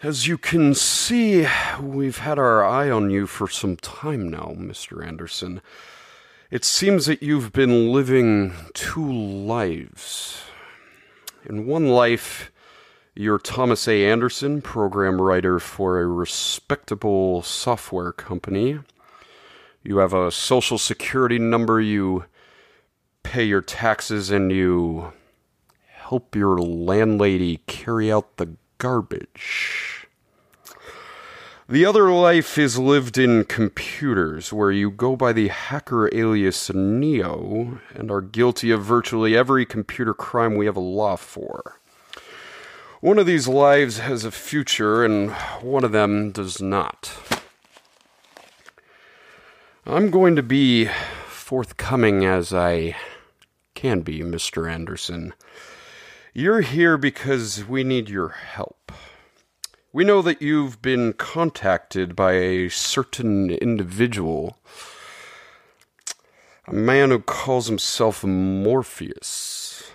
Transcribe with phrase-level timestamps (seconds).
[0.00, 1.44] As you can see,
[1.80, 5.04] we've had our eye on you for some time now, Mr.
[5.04, 5.60] Anderson.
[6.52, 10.42] It seems that you've been living two lives.
[11.48, 12.52] In one life,
[13.16, 14.06] you're Thomas A.
[14.06, 18.78] Anderson, program writer for a respectable software company.
[19.82, 22.24] You have a social security number, you
[23.24, 25.12] pay your taxes, and you
[25.88, 30.06] help your landlady carry out the garbage.
[31.68, 37.80] The other life is lived in computers, where you go by the hacker alias Neo
[37.94, 41.78] and are guilty of virtually every computer crime we have a law for.
[43.00, 47.12] One of these lives has a future, and one of them does not.
[49.84, 50.88] I'm going to be
[51.26, 52.96] forthcoming as I
[53.74, 54.70] can be, Mr.
[54.70, 55.34] Anderson.
[56.34, 58.92] You're here because we need your help.
[59.92, 64.58] We know that you've been contacted by a certain individual,
[66.66, 69.90] a man who calls himself Morpheus.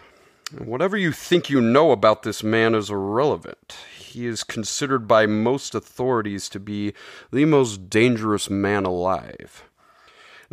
[0.57, 3.75] Whatever you think you know about this man is irrelevant.
[3.95, 6.93] He is considered by most authorities to be
[7.31, 9.69] the most dangerous man alive.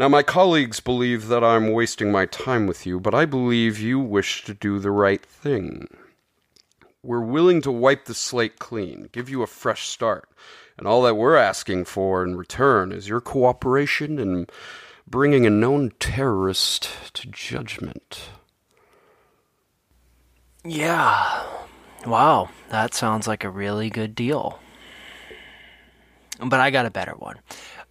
[0.01, 3.98] Now, my colleagues believe that I'm wasting my time with you, but I believe you
[3.98, 5.89] wish to do the right thing.
[7.03, 10.27] We're willing to wipe the slate clean, give you a fresh start,
[10.78, 14.47] and all that we're asking for in return is your cooperation in
[15.06, 18.31] bringing a known terrorist to judgment.
[20.65, 21.45] Yeah.
[22.06, 24.61] Wow, that sounds like a really good deal.
[26.43, 27.39] But I got a better one.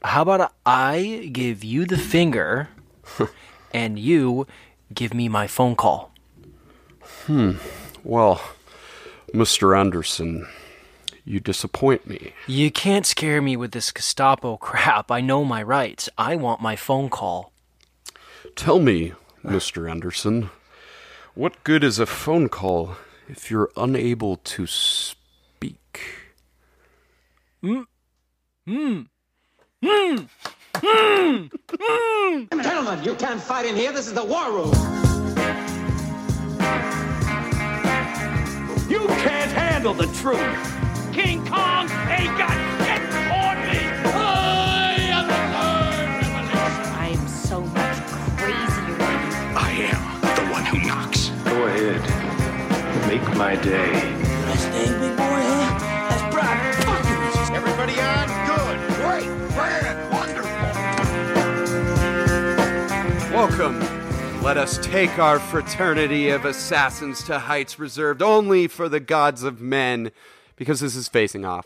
[0.01, 2.69] How about I give you the finger
[3.73, 4.47] and you
[4.93, 6.11] give me my phone call?
[7.25, 7.53] Hmm.
[8.03, 8.41] Well,
[9.33, 9.77] Mr.
[9.77, 10.47] Anderson,
[11.25, 12.33] you disappoint me.
[12.47, 15.11] You can't scare me with this Gestapo crap.
[15.11, 16.09] I know my rights.
[16.17, 17.51] I want my phone call.
[18.55, 19.89] Tell me, Mr.
[19.89, 20.49] Anderson,
[21.35, 22.95] what good is a phone call
[23.27, 26.05] if you're unable to speak?
[29.81, 30.17] Hmm.
[30.75, 31.45] Hmm.
[31.79, 32.61] Hmm.
[32.61, 33.93] Gentlemen, you can't fight in here.
[33.93, 34.73] This is the war room.
[38.89, 41.13] You can't handle the truth.
[41.13, 42.51] King Kong ain't got
[42.83, 43.01] shit
[43.31, 43.79] on me.
[44.11, 46.93] I am the third revelation.
[46.99, 47.97] I'm so much
[48.37, 48.97] crazier.
[49.55, 50.01] I am
[50.35, 51.29] the one who knocks.
[51.45, 52.01] Go ahead.
[53.07, 54.19] Make my day.
[57.53, 58.27] Everybody on?
[58.45, 58.79] Good.
[58.97, 59.48] Great.
[63.39, 63.79] Welcome.
[64.43, 69.61] Let us take our fraternity of assassins to heights reserved only for the gods of
[69.61, 70.11] men,
[70.57, 71.65] because this is facing off.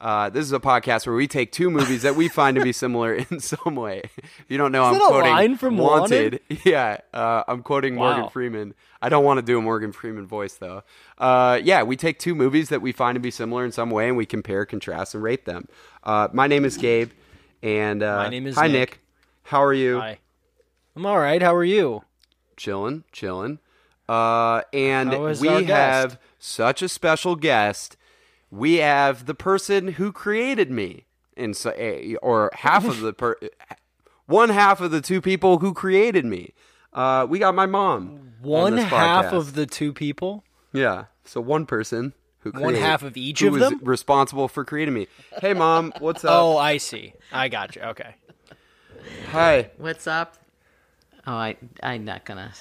[0.00, 2.72] Uh, this is a podcast where we take two movies that we find to be
[2.72, 4.02] similar in some way.
[4.16, 6.40] If you don't know, I'm that a quoting line from Wanted?
[6.64, 8.74] Yeah, uh, I'm quoting Morgan Freeman.
[9.00, 10.82] I don't want to do a Morgan Freeman voice though.
[11.16, 14.08] Uh, yeah, we take two movies that we find to be similar in some way,
[14.08, 15.68] and we compare, contrast, and rate them.
[16.02, 17.12] Uh, my name is Gabe,
[17.62, 18.98] and uh, My name is hi Nick.
[19.44, 20.00] How are you?
[20.00, 20.18] Hi.
[20.96, 21.42] I'm all right.
[21.42, 22.02] How are you?
[22.56, 23.58] chilling, chilling.
[24.08, 25.10] Uh, and
[25.40, 27.96] we have such a special guest.
[28.50, 31.06] We have the person who created me,
[31.36, 31.70] and so,
[32.22, 33.34] or half of the per,
[34.26, 36.52] one half of the two people who created me.
[36.92, 38.34] Uh, we got my mom.
[38.40, 40.44] One this half of the two people.
[40.72, 41.06] yeah.
[41.24, 43.80] So one person who One created- half of each who of was them?
[43.82, 45.08] responsible for creating me.
[45.40, 46.30] Hey, mom, what's up?
[46.32, 47.14] Oh, I see.
[47.32, 47.82] I got you.
[47.82, 48.14] Okay.
[49.32, 49.70] hi.
[49.78, 50.36] What's up?
[51.26, 52.52] Oh, I I'm not gonna.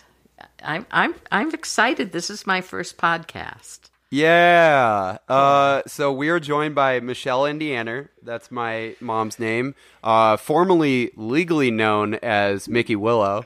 [0.64, 2.12] I'm I'm I'm excited.
[2.12, 3.90] This is my first podcast.
[4.10, 5.18] Yeah.
[5.28, 8.10] Uh, so we are joined by Michelle Indiana.
[8.22, 9.74] That's my mom's name.
[10.04, 13.46] Uh, formerly legally known as Mickey Willow.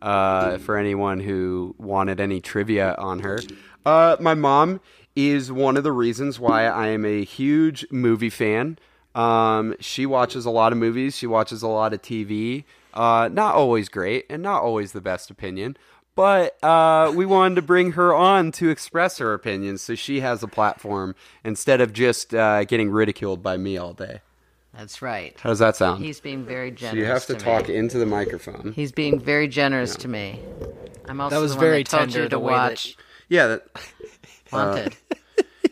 [0.00, 3.40] Uh, for anyone who wanted any trivia on her,
[3.84, 4.80] uh, my mom
[5.16, 8.78] is one of the reasons why I am a huge movie fan.
[9.16, 11.16] Um, she watches a lot of movies.
[11.16, 12.62] She watches a lot of TV.
[12.98, 15.76] Uh, not always great, and not always the best opinion.
[16.16, 20.42] But uh, we wanted to bring her on to express her opinions, so she has
[20.42, 21.14] a platform
[21.44, 24.20] instead of just uh, getting ridiculed by me all day.
[24.74, 25.36] That's right.
[25.38, 26.04] How does that sound?
[26.04, 26.92] He's being very generous.
[26.94, 27.76] so you have to, to talk Me.
[27.76, 28.72] into the microphone.
[28.74, 30.40] He's being very generous to me.
[31.08, 32.70] I'm also That was the one very that told tender, you to the way that-
[32.70, 32.96] watch
[33.28, 33.46] Yeah.
[33.46, 33.62] That,
[34.52, 34.96] Wanted.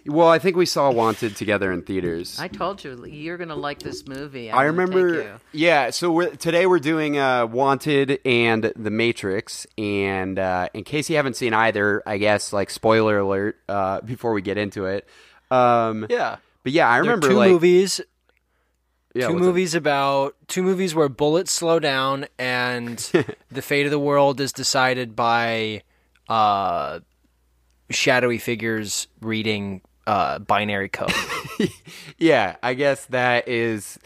[0.09, 2.39] Well, I think we saw Wanted together in theaters.
[2.39, 4.51] I told you you're gonna like this movie.
[4.51, 5.23] I'm I gonna take remember.
[5.23, 5.31] you.
[5.53, 11.09] Yeah, so we're, today we're doing uh, Wanted and The Matrix, and uh, in case
[11.11, 15.09] you haven't seen either, I guess like spoiler alert uh, before we get into it.
[15.51, 16.37] Um, Yeah.
[16.63, 18.01] But yeah, I There remember two like movies.
[19.15, 19.47] yeah, two what's up?
[19.47, 22.99] movies about two movies where bullets slow down and
[23.51, 25.83] the fate of the world is decided by
[26.29, 26.99] uh,
[27.91, 31.13] shadowy figures reading uh, binary code.
[32.19, 33.99] Yeah, I guess that is.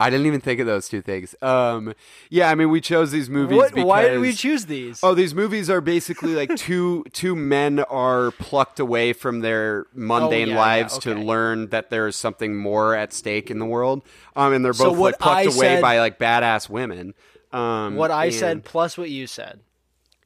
[0.00, 1.34] I didn't even think of those two things.
[1.42, 1.92] Um,
[2.30, 3.56] yeah, I mean, we chose these movies.
[3.56, 3.74] what?
[3.74, 5.00] Because, Why did we choose these?
[5.02, 10.48] Oh, these movies are basically like two two men are plucked away from their mundane
[10.48, 13.66] Oh, yeah, yeah, lives to learn that there is something more at stake in the
[13.66, 14.02] world.
[14.36, 17.14] Um, and they're So both what like plucked I away said- by like badass women.
[17.52, 19.60] Um, what I and- said plus what you said.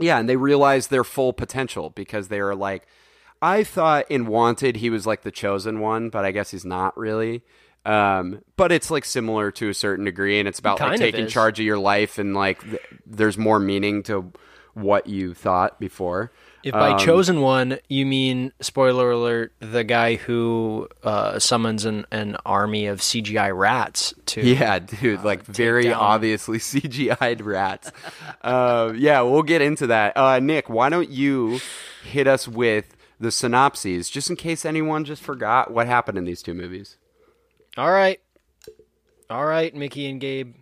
[0.00, 2.86] Yeah, and they realize their full potential because they are like,
[3.42, 6.96] I thought in Wanted he was like the chosen one, but I guess he's not
[6.96, 7.42] really.
[7.84, 11.24] Um, but it's like similar to a certain degree, and it's about like of taking
[11.26, 11.32] is.
[11.32, 14.32] charge of your life and like th- there's more meaning to
[14.74, 16.30] what you thought before.
[16.62, 22.06] If by Um, chosen one you mean spoiler alert, the guy who uh, summons an,
[22.12, 27.90] an army of CGI rats to Yeah, dude, like very down- obviously CGI'd rats.
[28.42, 30.16] uh, yeah, we'll get into that.
[30.16, 31.58] Uh, Nick, why don't you
[32.04, 36.42] hit us with the synopses, just in case anyone just forgot what happened in these
[36.42, 36.96] two movies?
[37.78, 38.20] All right,
[39.30, 40.54] all right, Mickey and Gabe.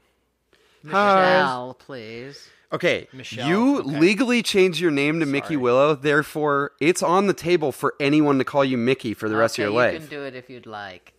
[0.83, 2.49] Michelle, please.
[2.73, 3.99] Okay, Michelle, you okay.
[3.99, 8.45] legally changed your name to Mickey Willow, therefore it's on the table for anyone to
[8.45, 9.99] call you Mickey for the rest of your You life.
[9.99, 11.13] can do it if you'd like.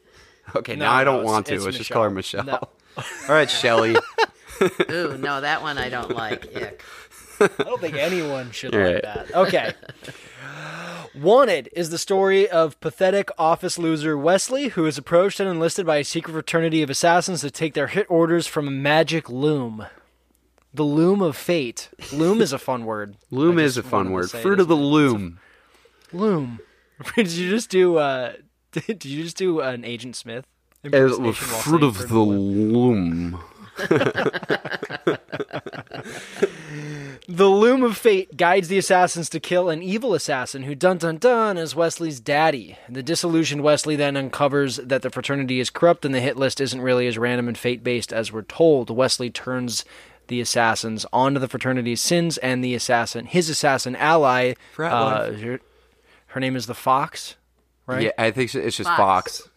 [0.56, 1.60] Okay, No, now I don't it's- want to.
[1.60, 2.44] Let's just call her Michelle.
[2.46, 2.70] Michelle.
[2.98, 3.04] No.
[3.30, 3.96] All right, Shelly.
[4.90, 6.56] Ooh, no, that one I don't like.
[6.56, 6.84] Ick.
[7.42, 9.04] I don't think anyone should All like right.
[9.04, 9.36] that.
[9.36, 9.74] Okay.
[11.14, 15.98] Wanted is the story of pathetic office loser Wesley, who is approached and enlisted by
[15.98, 19.86] a secret fraternity of assassins to take their hit orders from a magic loom.
[20.74, 21.90] The loom of fate.
[22.14, 23.18] Loom is a fun word.
[23.30, 24.32] Loom is a fun word.
[24.32, 25.40] Fruit of the loom.
[26.14, 26.62] Loom.
[27.16, 27.98] did you just do?
[27.98, 28.34] uh
[28.72, 30.46] Did you just do an Agent Smith?
[30.82, 33.38] Fruit of the loom.
[37.28, 41.18] The loom of fate guides the assassins to kill an evil assassin who, dun dun
[41.18, 42.78] dun, is Wesley's daddy.
[42.90, 46.82] The disillusioned Wesley then uncovers that the fraternity is corrupt and the hit list isn't
[46.82, 48.90] really as random and fate based as we're told.
[48.90, 49.86] Wesley turns
[50.28, 55.60] the assassins onto the fraternity's sins and the assassin, his assassin ally, uh, her,
[56.28, 57.36] her name is the Fox,
[57.86, 58.04] right?
[58.04, 59.40] Yeah, I think it's just Fox.
[59.40, 59.50] Fox.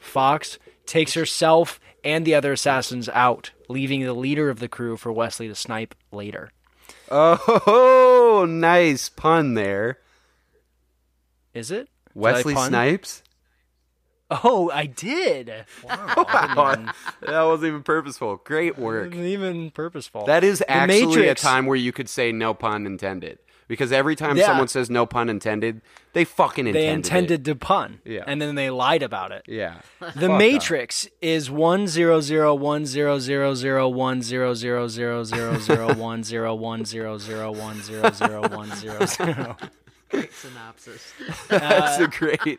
[0.00, 5.12] Fox takes herself and the other assassins out, leaving the leader of the crew for
[5.12, 6.50] Wesley to snipe later.
[7.10, 9.98] Oh, nice pun there.
[11.54, 11.88] Is it?
[12.14, 12.54] Wesley?
[12.54, 13.22] Snipes?
[14.30, 15.52] Oh, I did.
[15.82, 16.90] Wow, I even-
[17.22, 18.36] That wasn't even purposeful.
[18.44, 19.08] Great work.
[19.10, 20.26] wasn't even purposeful.
[20.26, 23.38] That is actually a time where you could say no pun intended.
[23.70, 24.46] Because every time Yeah.
[24.46, 25.80] someone says no pun intended,
[26.12, 26.82] they fucking intended.
[26.82, 26.92] they it.
[26.92, 28.24] intended to pun, Yeah.
[28.26, 29.44] and then they lied about it.
[29.46, 29.74] Yeah.
[30.16, 35.56] The Matrix is one zero zero one zero zero zero one zero zero zero zero
[35.60, 39.56] zero one zero one zero zero one zero zero one zero zero.
[40.10, 41.12] Great synopsis.
[41.46, 42.58] That's a uh, great.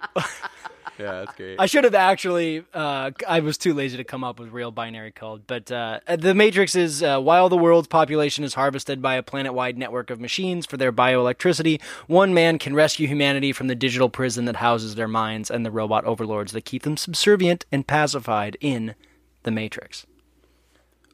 [0.99, 1.59] Yeah, that's great.
[1.59, 2.63] I should have actually.
[2.73, 5.43] Uh, I was too lazy to come up with real binary code.
[5.47, 9.77] But uh, the Matrix is uh, while the world's population is harvested by a planet-wide
[9.77, 14.45] network of machines for their bioelectricity, one man can rescue humanity from the digital prison
[14.45, 18.95] that houses their minds and the robot overlords that keep them subservient and pacified in
[19.43, 20.05] the Matrix.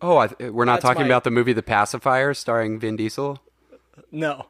[0.02, 3.40] oh, I, we're not That's talking my- about the movie The Pacifier starring Vin Diesel?
[4.12, 4.48] No.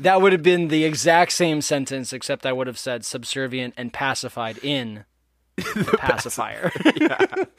[0.00, 3.92] That would have been the exact same sentence, except I would have said subservient and
[3.92, 5.04] pacified in
[5.56, 6.72] the pacifier.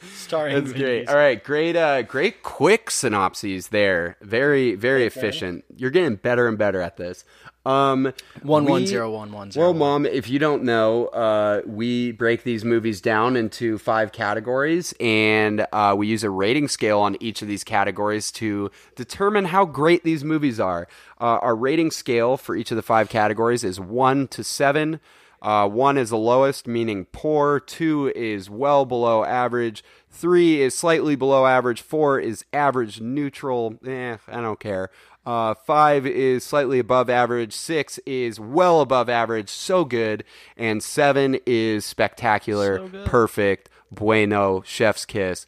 [0.14, 1.00] Starring That's great.
[1.00, 1.14] Diesel.
[1.14, 4.16] All right, great, uh, great, quick synopses there.
[4.20, 5.64] Very, very efficient.
[5.74, 7.24] You're getting better and better at this.
[7.66, 12.12] Um, One, one, zero, one, one, zero, Well, mom, if you don't know, uh, we
[12.12, 17.16] break these movies down into five categories, and uh, we use a rating scale on
[17.20, 20.86] each of these categories to determine how great these movies are.
[21.20, 25.00] Uh, our rating scale for each of the five categories is one to seven.
[25.40, 27.60] Uh, one is the lowest, meaning poor.
[27.60, 29.84] Two is well below average.
[30.08, 31.82] Three is slightly below average.
[31.82, 33.78] Four is average, neutral.
[33.86, 34.88] Eh, I don't care.
[35.26, 37.52] Uh, five is slightly above average.
[37.54, 40.22] Six is well above average, so good.
[40.56, 45.46] And seven is spectacular, So perfect, bueno, chef's kiss.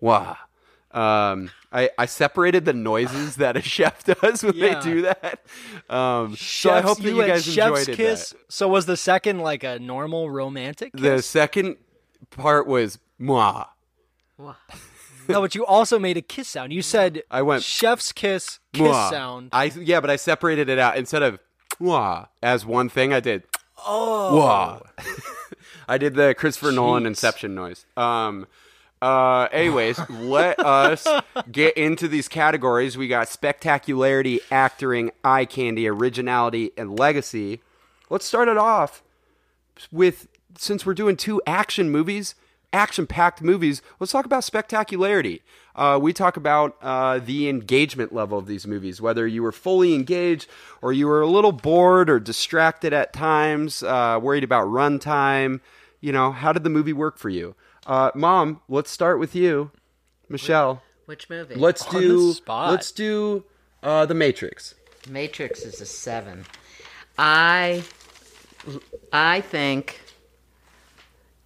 [0.00, 0.36] Wow.
[0.90, 4.80] Um, I, I separated the noises that a chef does when Yeah.
[4.80, 5.40] they do that.
[5.90, 8.32] Um, so I hope that you had guys chef's enjoyed kiss.
[8.32, 8.38] it.
[8.48, 11.76] So was the second like a normal romantic The second
[12.30, 13.66] part was moi.
[14.38, 14.54] Wha-
[15.28, 16.72] no, but you also made a kiss sound.
[16.72, 19.10] You said I went, chef's kiss kiss moi.
[19.10, 19.48] sound.
[19.52, 21.38] I yeah, but I separated it out instead of
[21.80, 23.12] moi as one thing.
[23.12, 23.44] I did
[23.86, 24.80] oh.
[25.88, 27.86] I did the Christopher Nolan Inception noise.
[27.96, 28.46] Um,
[29.00, 31.06] uh, anyways, let us
[31.50, 32.96] get into these categories.
[32.96, 37.60] We got spectacularity, acting, eye candy, originality, and legacy.
[38.10, 39.02] Let's start it off
[39.92, 40.28] with
[40.58, 42.34] since we're doing two action movies,
[42.76, 45.42] action packed movies, let's talk about spectacularity.
[45.74, 49.94] Uh, we talk about uh, the engagement level of these movies, whether you were fully
[49.94, 50.46] engaged
[50.82, 55.60] or you were a little bored or distracted at times, uh, worried about runtime.
[56.00, 57.54] You know, how did the movie work for you?
[57.86, 59.70] Uh, Mom, let's start with you,
[60.28, 60.82] Michelle.
[61.06, 61.54] Which movie?
[61.54, 62.32] Let's On the do.
[62.32, 62.70] spot.
[62.70, 63.44] Let's do
[63.82, 64.74] uh, the Matrix.
[65.08, 66.44] Matrix is a seven.
[67.16, 67.84] I
[69.12, 70.00] I think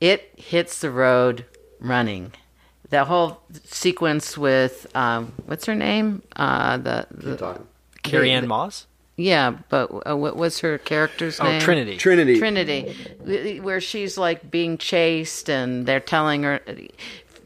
[0.01, 1.45] it hits the road
[1.81, 2.33] running.
[2.91, 6.23] That whole sequence with um, what's her name?
[6.35, 7.61] Uh, the, the
[8.03, 8.87] Carrie-Anne Moss.
[9.17, 11.61] yeah, but uh, what was her character's Oh, name?
[11.61, 11.97] Trinity.
[11.99, 12.39] Trinity.
[12.39, 16.61] Trinity, where she's like being chased and they're telling her.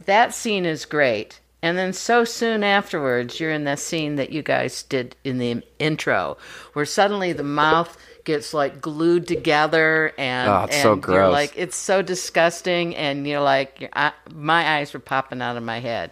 [0.07, 1.41] That scene is great.
[1.65, 5.63] And then so soon afterwards, you're in that scene that you guys did in the
[5.79, 6.37] intro,
[6.75, 11.55] where suddenly the mouth gets like glued together and, Oh, it's and so you're like
[11.57, 16.11] it's so disgusting and you're like eye- my eyes were popping out of my head.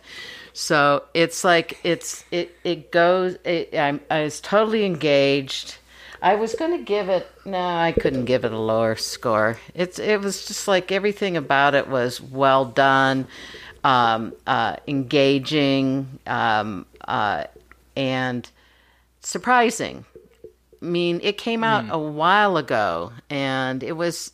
[0.55, 5.77] So it's like it's it it goes it, I'm, i was totally engaged.
[6.23, 9.59] I was going to give it no i couldn't give it a lower score.
[9.75, 13.27] It's it was just like everything about it was well done
[13.85, 17.45] um, uh, engaging um, uh,
[17.97, 18.51] and
[19.21, 20.05] surprising
[20.83, 21.93] I mean, it came out Hmm.
[21.93, 24.33] a while ago, and it was.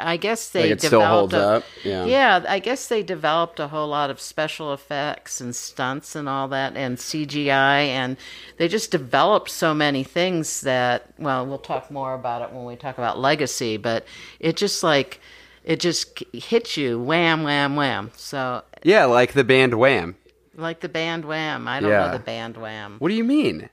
[0.00, 1.64] I guess they Like, developed holds a, up?
[1.84, 2.42] Yeah.
[2.48, 6.74] I guess they developed a whole lot of special effects and stunts and all that,
[6.76, 8.16] and CGI, and
[8.56, 11.06] they just developed so many things that.
[11.18, 14.06] Well, we'll talk more about it when we talk about legacy, but
[14.40, 15.20] it just like
[15.64, 18.10] it just hits you, wham, wham, wham.
[18.16, 20.16] So, Yeah, like the band Wham.
[20.54, 21.66] like the band Wham.
[21.68, 22.06] I don't Yeah.
[22.06, 22.96] know the band Wham.
[22.98, 23.68] What do you mean?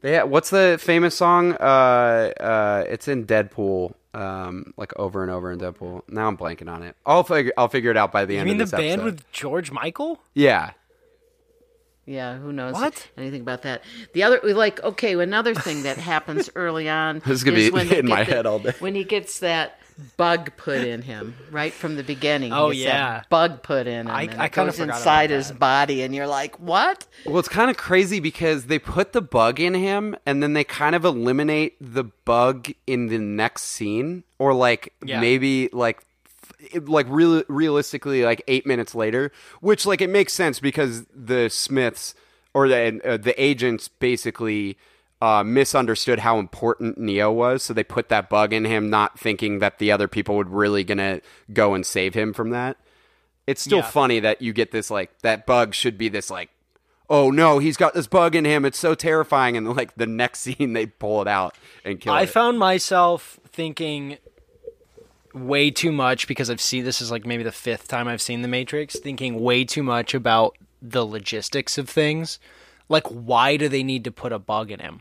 [0.00, 1.54] They ha- what's the famous song?
[1.54, 3.94] Uh, uh, it's in Deadpool.
[4.14, 6.02] Um, like over and over in Deadpool.
[6.08, 6.96] Now I'm blanking on it.
[7.06, 7.52] I'll figure.
[7.58, 8.48] I'll figure it out by the end.
[8.48, 8.58] You end.
[8.58, 9.04] mean of the this band episode.
[9.16, 10.20] with George Michael?
[10.34, 10.70] Yeah.
[12.06, 13.06] Yeah, who knows What?
[13.18, 13.82] anything about that?
[14.14, 17.70] The other, like, okay, another thing that happens early on This is gonna is be
[17.70, 18.72] when they in my the- head all day.
[18.78, 19.77] When he gets that
[20.16, 22.52] bug put in him right from the beginning.
[22.52, 23.22] Oh, gets yeah.
[23.30, 24.14] bug put in him.
[24.14, 25.58] I- and I it kinda goes forgot inside his that.
[25.58, 27.06] body, and you're like, what?
[27.26, 30.64] Well, it's kind of crazy because they put the bug in him, and then they
[30.64, 35.20] kind of eliminate the bug in the next scene, or like Yeah.
[35.20, 36.00] maybe like
[36.74, 41.48] f- like real realistically like eight minutes later, which like it makes sense because the
[41.48, 42.14] Smiths
[42.54, 44.76] or the uh, the agents basically
[45.20, 49.58] uh, misunderstood how important Neo was, so they put that bug in him, not thinking
[49.58, 51.20] that the other people would really gonna
[51.52, 52.76] go and save him from that.
[53.46, 53.90] It's still Yeah.
[53.90, 56.50] funny that you get this like that bug should be this like
[57.10, 58.66] oh no, he's got this bug in him.
[58.66, 59.56] It's so terrifying.
[59.56, 62.18] And like the next scene, they pull it out and kill him.
[62.18, 62.28] I it.
[62.28, 64.18] found myself thinking
[65.34, 68.42] way too much because I've seen this is like maybe the fifth time I've seen
[68.42, 72.38] The Matrix, thinking way too much about the logistics of things.
[72.90, 75.00] Like, why do they need to put a bug in him?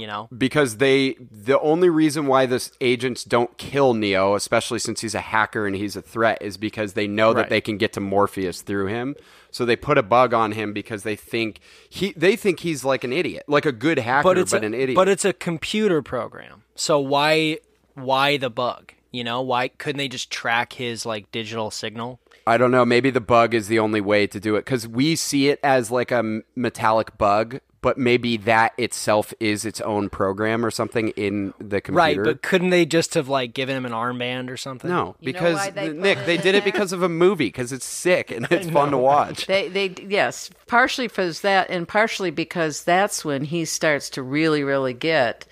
[0.00, 0.28] You know?
[0.36, 5.20] because they the only reason why the agents don't kill Neo, especially since he's a
[5.20, 8.62] hacker and he's a threat, is because they know that they can get to Morpheus
[8.62, 9.14] through him.
[9.50, 13.04] So they put a bug on him because they think he they think he's like
[13.04, 14.96] an idiot, like a good hacker, But but, it's a, an idiot.
[14.96, 16.62] but it's a computer program.
[16.74, 17.58] So why
[17.94, 18.92] why the bug?
[19.12, 22.20] You know, why couldn't they just track his like digital signal?
[22.46, 22.84] I don't know.
[22.84, 25.90] Maybe the bug is the only way to do it because we see it as
[25.90, 31.54] like a metallic bug, but maybe that itself is its own program or something in
[31.58, 32.22] the computer.
[32.22, 34.90] Right, but couldn't they just have like given him an armband or something?
[34.90, 37.86] No, You know because they Nick, they did it because of a movie because it's
[37.86, 39.46] sick and it's fun to watch.
[39.46, 44.64] They, they, yes, partially for that, and partially because that's when he starts to really,
[44.64, 45.46] really get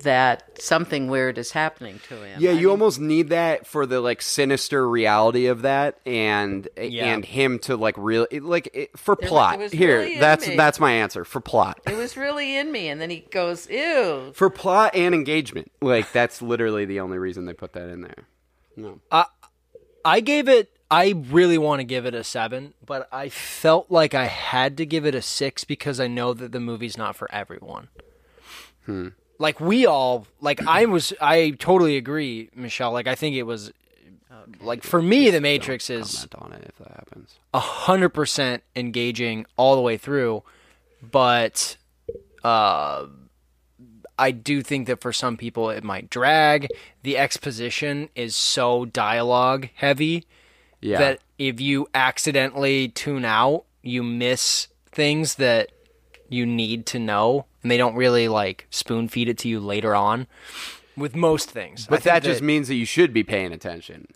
[0.00, 2.38] that something weird is happening to him.
[2.40, 6.68] Yeah, I you mean, almost need that for the like sinister reality of that, and
[6.76, 7.06] Yeah.
[7.06, 9.54] and him to like really like it, for They're like, plot.
[9.54, 11.80] "It was Here, really in that's me." that's my answer for plot.
[11.86, 16.12] It was really in me, and then he goes, "Ew." For plot and engagement, like
[16.12, 18.26] that's literally the only reason they put that in there.
[18.76, 19.24] No, I
[20.04, 20.70] I gave it.
[20.90, 24.86] I really want to give it a seven, but I felt like I had to
[24.86, 27.88] give it a six because I know that the movie's not for everyone.
[28.84, 29.08] Hmm.
[29.38, 32.92] Like we all, like I was, I totally agree, Michelle.
[32.92, 33.72] Like I think it was,
[34.60, 37.38] like for me, The Matrix is comment on it if that happens.
[37.52, 40.42] a hundred percent engaging all the way through,
[41.02, 41.76] but
[42.44, 43.06] uh,
[44.18, 46.68] I do think that for some people it might drag.
[47.02, 50.26] The exposition is so dialogue heavy
[50.80, 50.98] Yeah.
[50.98, 55.70] that if you accidentally tune out, you miss things that
[56.28, 59.92] you need to know, and they don't really like spoon feed it to you later
[59.92, 60.28] on.
[60.96, 64.06] With most things, but think that just means that you should be paying attention.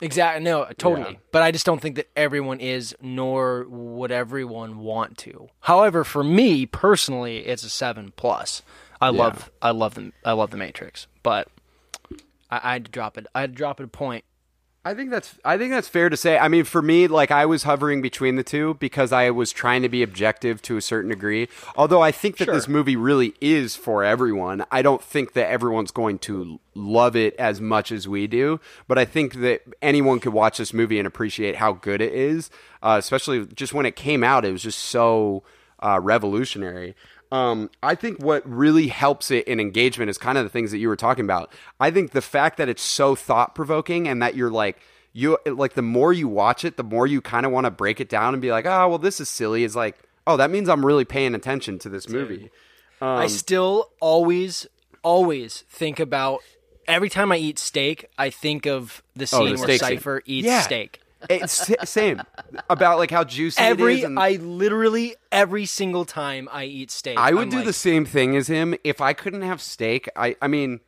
[0.00, 0.44] Exactly.
[0.44, 1.14] No, totally.
[1.14, 1.18] Yeah.
[1.32, 5.48] But I just don't think that everyone is, nor would everyone want to.
[5.62, 8.62] However, for me personally, it's a seven plus.
[9.00, 11.08] I love, I love the, I love the Matrix.
[11.24, 11.48] But
[12.48, 13.26] I, I had to drop it.
[13.34, 14.24] I had to drop it a point.
[14.86, 16.36] I think that's I think that's fair to say.
[16.36, 19.80] I mean, for me, like I was hovering between the two because I was trying
[19.80, 21.48] to be objective to a certain degree.
[21.74, 24.64] Although I think that this movie really is for everyone.
[24.70, 28.98] I don't think that everyone's going to love it as much as we do, but
[28.98, 32.50] I think that anyone could watch this movie and appreciate how good it is.
[32.82, 35.44] Uh, especially just when it came out, it was just so
[35.80, 36.94] uh, revolutionary.
[37.32, 40.78] Um, I think what really helps it in engagement is kind of the things that
[40.78, 41.52] you were talking about.
[41.80, 44.78] I think the fact that it's so thought provoking and that you're like
[45.12, 48.00] you like the more you watch it, the more you kind of want to break
[48.00, 49.64] it down and be like, oh well, this is silly.
[49.64, 52.50] Is like, oh, that means I'm really paying attention to this movie.
[53.00, 54.66] Um, I still always,
[55.02, 56.40] always think about
[56.86, 59.78] every time I eat steak, I think of the scene Oh, the where scene.
[59.78, 60.60] Cypher eats Yeah.
[60.62, 61.00] steak.
[61.28, 62.22] It's same
[62.68, 64.04] about like how juicy Every, is.
[64.04, 67.72] and- I literally every single time I eat steak, I would I'm do like, the
[67.72, 70.08] same thing as him if I couldn't have steak.
[70.16, 70.80] I I mean,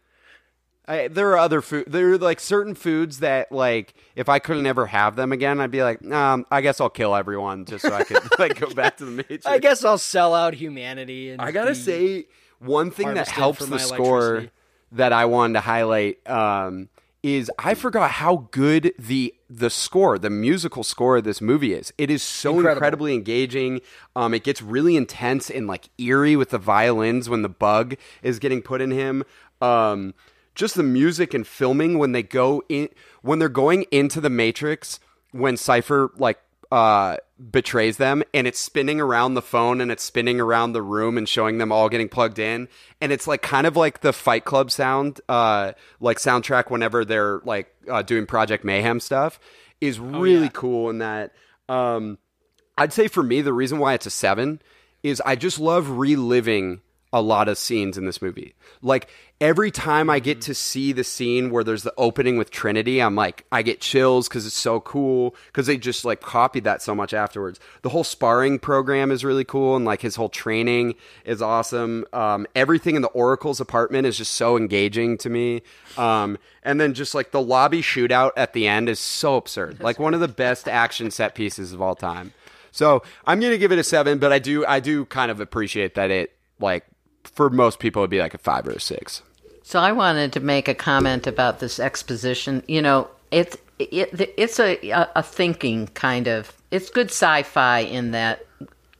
[0.88, 1.86] I, there are other food.
[1.88, 5.70] There are like certain foods that like if I couldn't ever have them again, I'd
[5.70, 8.98] be like, um, I guess I'll kill everyone just so I could like go back
[8.98, 9.46] to the Matrix.
[9.46, 11.30] I guess I'll sell out humanity.
[11.30, 12.26] And I gotta say,
[12.58, 14.46] one thing that helps the score
[14.92, 16.88] that I wanted to highlight um,
[17.22, 21.92] is I forgot how good the the score, the musical score of this movie is.
[21.98, 22.72] It is so Incredible.
[22.76, 23.80] incredibly engaging.
[24.14, 28.38] Um, it gets really intense and like eerie with the violins when the bug is
[28.38, 29.22] getting put in him.
[29.60, 30.14] Um,
[30.54, 32.88] just the music and filming when they go in
[33.22, 34.98] when they're going into the Matrix
[35.32, 36.38] when Cypher like
[36.72, 37.18] uh
[37.50, 41.28] betrays them and it's spinning around the phone and it's spinning around the room and
[41.28, 42.68] showing them all getting plugged in.
[43.00, 47.40] And it's like kind of like the fight club sound uh like soundtrack whenever they're
[47.44, 49.38] like uh, doing project mayhem stuff
[49.80, 51.32] is really cool in that
[51.68, 52.18] um
[52.78, 54.60] i'd say for me the reason why it's a seven
[55.02, 56.80] is i just love reliving
[57.12, 58.54] a lot of scenes in this movie.
[58.82, 59.08] Like
[59.40, 63.14] every time I get to see the scene where there's the opening with Trinity, I'm
[63.14, 66.94] like, I get chills because it's so cool because they just like copied that so
[66.94, 67.60] much afterwards.
[67.82, 72.04] The whole sparring program is really cool and like his whole training is awesome.
[72.12, 75.62] Um, everything in the Oracle's apartment is just so engaging to me.
[75.96, 79.80] Um, and then just like the lobby shootout at the end is so absurd.
[79.80, 82.32] Like one of the best action set pieces of all time.
[82.72, 85.94] So I'm gonna give it a seven, but I do I do kind of appreciate
[85.94, 86.84] that it like
[87.26, 89.22] for most people it'd be like a five or a six.
[89.62, 92.62] So I wanted to make a comment about this exposition.
[92.68, 94.78] You know, it's it, it's a
[95.14, 96.52] a thinking kind of.
[96.70, 98.44] It's good sci-fi in that,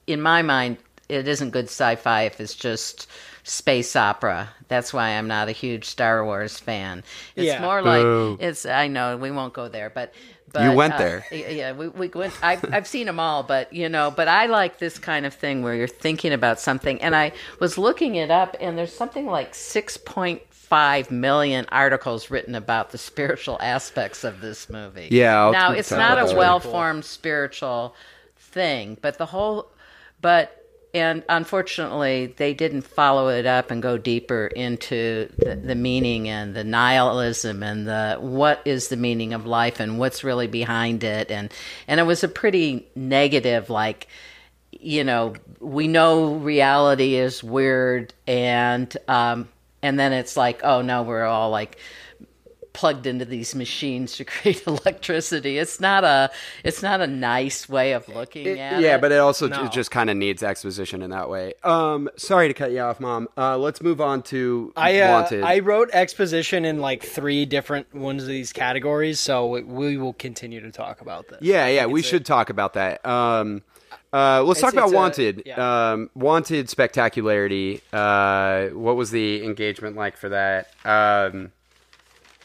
[0.07, 0.77] in my mind,
[1.09, 3.09] it isn't good sci-fi if it's just
[3.43, 4.49] space opera.
[4.69, 7.05] That's why I'm not a huge Star Wars fan.
[7.37, 7.61] It's Yeah.
[7.61, 8.67] more like it's.
[8.67, 10.13] I know we won't go there, but.
[10.57, 11.27] But, You went uh, there.
[11.31, 12.33] yeah, we, we went.
[12.43, 15.63] I've, I've seen them all, but you know, but I like this kind of thing
[15.63, 17.01] where you're thinking about something.
[17.03, 22.91] And I was looking it up, and there's something like 6.5 million articles written about
[22.91, 25.09] the spiritual aspects of this movie.
[25.11, 27.95] Yeah, I'll now it's not a well-formed spiritual
[28.39, 29.71] thing, but the whole,
[30.23, 30.56] but.
[30.97, 36.57] And unfortunately, they didn't follow it up and go deeper into the, the meaning and
[36.57, 41.31] the nihilism and the what is the meaning of life and what's really behind it.
[41.31, 41.53] And
[41.87, 44.09] and it was a pretty negative, like
[44.73, 49.51] you know, we know reality is weird, and um,
[49.83, 51.77] and then it's like, oh no, we're all like
[52.77, 55.57] plugged into these machines to create electricity.
[55.57, 56.31] It's not a
[56.63, 59.01] it's not a nice way of looking It- at yeah, it.
[59.01, 59.65] but it also No.
[59.65, 61.55] it just kind of needs exposition in that way.
[61.65, 63.29] Um, sorry to cut you off, mom.
[63.37, 65.43] Uh, let's move on to I uh, Wanted.
[65.43, 70.13] I wrote exposition in like three different ones of these categories, so we- we will
[70.13, 71.39] continue to talk about this.
[71.41, 73.05] yeah, yeah, we a- should talk about that.
[73.07, 73.63] Um,
[74.13, 75.43] uh, let's talk about it's a- Wanted.
[75.47, 75.93] yeah.
[75.93, 77.81] Um, Wanted spectacularity.
[77.93, 80.69] Uh, what was the engagement like for that?
[80.85, 81.53] Um,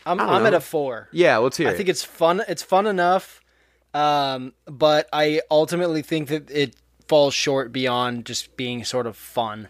[0.06, 0.48] I'm, I'm know.
[0.48, 1.08] at a four.
[1.12, 1.78] yeah, let's hear I it.
[1.78, 2.42] think it's fun.
[2.48, 3.42] It's fun enough,
[3.94, 6.76] um, but I ultimately think that it
[7.08, 9.68] falls short beyond just being sort of fun,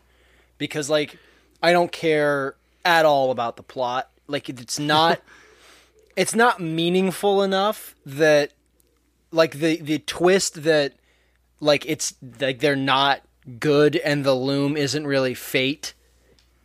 [0.58, 1.18] because like
[1.62, 4.10] I don't care at all about the plot.
[4.28, 5.22] Like it's not,
[6.16, 8.54] it's not meaningful enough that,
[9.32, 10.94] like the the twist that,
[11.60, 13.22] like it's like they're not
[13.60, 15.94] good and the loom isn't really fate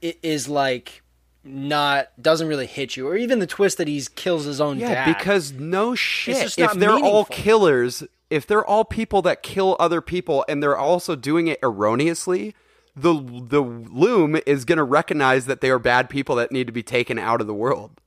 [0.02, 1.02] It is like
[1.46, 5.04] not doesn't really hit you, or even the twist that he kills his own Yeah,
[5.04, 5.16] dad.
[5.16, 6.42] because no shit.
[6.42, 10.62] just If not they're all killers, if they're all people that kill other people and
[10.62, 12.54] they're also doing it erroneously,
[12.94, 16.72] the the loom is going to recognize that they are bad people that need to
[16.72, 18.00] be taken out of the world.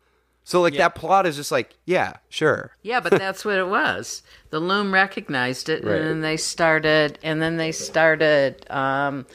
[0.44, 2.72] So like that plot is just like, yeah, sure.
[2.82, 4.24] Yeah, but that's what it was.
[4.50, 5.96] The loom recognized it, Right.
[5.96, 8.66] and then they started, and then they started.
[8.72, 9.28] Um,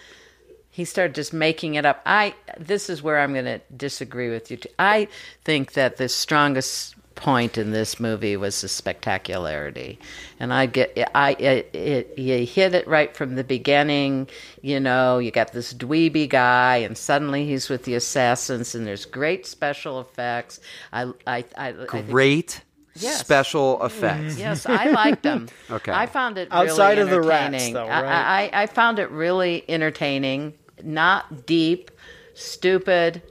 [0.75, 2.03] he started just making it up.
[2.05, 2.35] I.
[2.59, 4.57] This is where I'm going to disagree with you.
[4.57, 4.69] Too.
[4.77, 5.07] I
[5.45, 10.01] think that the strongest point in this movie was the spectacularity,
[10.41, 10.99] and I get.
[11.15, 11.35] I.
[11.35, 14.29] It, it, you hit it right from the beginning.
[14.63, 19.05] You know, you got this dweeby guy, and suddenly he's with the assassins, and there's
[19.05, 20.59] great special effects.
[20.93, 21.05] I.
[21.25, 21.45] I.
[21.57, 22.63] I, I think- Great
[22.97, 23.21] Yes.
[23.21, 23.87] special mm-hmm.
[23.87, 24.39] effects.
[24.39, 25.49] Yes, I liked them.
[25.71, 25.93] Okay.
[25.93, 27.75] I found it really Outside of the rats, entertaining.
[27.75, 28.51] though, I- right?
[28.55, 30.55] I, I, found it really entertaining.
[30.83, 31.91] Not deep,
[32.35, 33.23] stupid.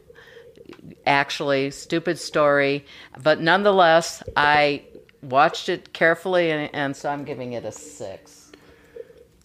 [1.05, 2.85] Actually, stupid story,
[3.21, 4.83] but nonetheless, I
[5.21, 8.51] watched it carefully, and, and so I'm giving it a six.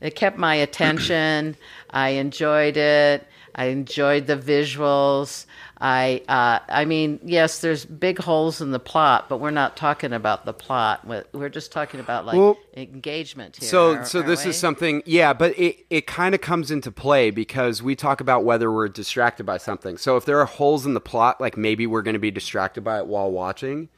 [0.01, 1.57] It kept my attention.
[1.91, 3.27] I enjoyed it.
[3.59, 5.45] I enjoyed the visuals.
[5.81, 10.13] I, uh, I mean, yes, there's big holes in the plot, but we're not talking
[10.13, 11.05] about the plot.
[11.33, 13.69] We're just talking about like Well, engagement here.
[13.69, 14.51] So, are- so this we?
[14.51, 18.45] is something, yeah, but it, it kind of comes into play because we talk about
[18.45, 19.99] whether we're distracted by something.
[19.99, 22.85] So, if there are holes in the plot, like maybe we're going to be distracted
[22.85, 23.89] by it while watching.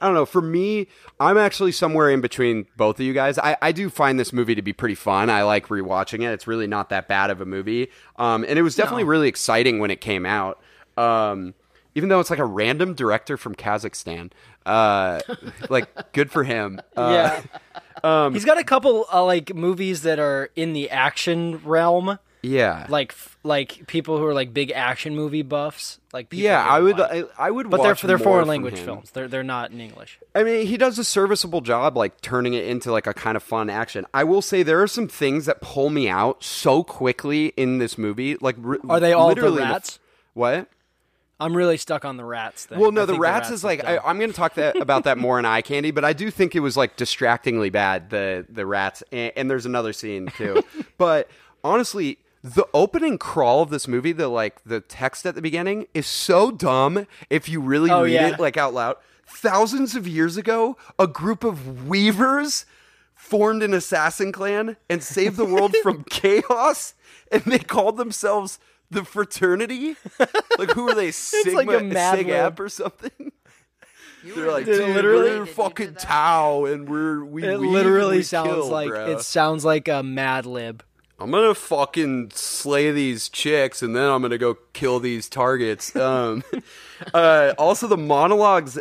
[0.00, 0.26] I don't know.
[0.26, 0.86] For me,
[1.18, 3.38] I'm actually somewhere in between both of you guys.
[3.38, 5.28] I, I do find this movie to be pretty fun.
[5.28, 6.32] I like rewatching it.
[6.32, 7.90] It's really not that bad of a movie.
[8.16, 10.60] Um, and it was definitely really exciting when it came out.
[10.96, 11.54] Um,
[11.94, 14.30] even though it's like a random director from Kazakhstan.
[14.64, 15.20] Uh,
[15.68, 16.80] like, good for him.
[16.96, 17.40] Uh,
[18.02, 22.86] yeah, he's got a couple uh, like movies that are in the action realm, yeah.
[22.88, 25.98] like like people who are like big action movie buffs.
[26.12, 26.98] Like people Yeah, I would.
[26.98, 27.70] like- I, I would.
[27.70, 28.84] but they're they're foreign language him.
[28.84, 29.10] films.
[29.12, 30.18] They're they're not in English.
[30.34, 33.42] I mean, he does a serviceable job, like turning it into like a kind of
[33.42, 34.06] fun action.
[34.12, 37.96] I will say there are some things that pull me out so quickly in this
[37.98, 38.36] movie.
[38.40, 39.98] Like, r- Are they all the literally in f- rats?
[40.34, 40.68] what?
[41.42, 42.78] I'm really stuck on the rats thing.
[42.78, 45.16] Well, no, I the rats, is like I, I'm going to talk that about that
[45.16, 48.10] more in eye candy, but I do think it was like distractingly bad.
[48.10, 50.62] The the rats, and, and there's another scene too.
[50.98, 51.30] but
[51.64, 56.06] honestly, the opening crawl of this movie, the like the text at the beginning, is
[56.06, 57.06] so dumb.
[57.28, 58.28] If you really Oh, read yeah.
[58.28, 62.64] it like out loud, thousands of years ago, a group of weavers
[63.14, 66.94] formed an assassin clan and saved the world from chaos,
[67.30, 68.58] and they called themselves
[68.90, 69.96] the fraternity.
[70.58, 71.10] Like who are they?
[71.12, 72.36] Sigma, like a Mad Sig Lib.
[72.36, 73.32] Ep or something.
[74.24, 75.94] They're like, dude, literally- we're fucking do?
[75.94, 77.44] Tau, and we're we.
[77.44, 79.06] It weave literally we sounds kill, like bro.
[79.12, 80.82] it sounds like a Mad Lib.
[81.20, 85.94] I'm gonna fucking slay these chicks, and then I'm gonna go kill these targets.
[86.00, 86.42] Um,
[87.14, 88.78] uh, also, the monologues.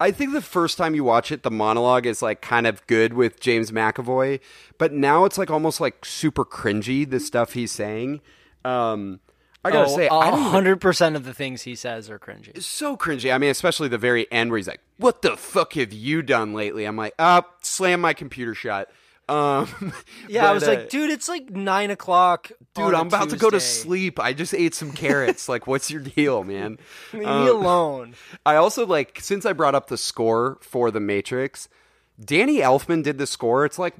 [0.00, 3.14] I think the first time you watch it, the monologue is like kind of good
[3.14, 4.40] with James McAvoy,
[4.78, 7.08] but now it's like almost like super cringy.
[7.08, 8.20] The stuff he's saying.
[8.64, 9.20] Um,
[9.64, 12.62] I gotta Oh, say, I don't hundred percent of the things he says are cringy.
[12.62, 13.32] so cringy.
[13.34, 16.52] I mean, especially the very end where he's like, "What the fuck have you done
[16.54, 18.90] lately?" I'm like, "Uh, slam my computer shut."
[19.28, 19.92] Um,
[20.28, 22.50] Yeah, I was uh, like, dude, it's like nine o'clock.
[22.74, 24.18] dude, I'm about to go to sleep.
[24.18, 25.48] I just ate some carrots.
[25.48, 26.78] like, what's your deal, man?
[27.12, 28.14] Leave Um, me alone.
[28.46, 31.68] I also like since I brought up the score for The Matrix,
[32.22, 33.64] Danny Elfman did the score.
[33.64, 33.94] It's like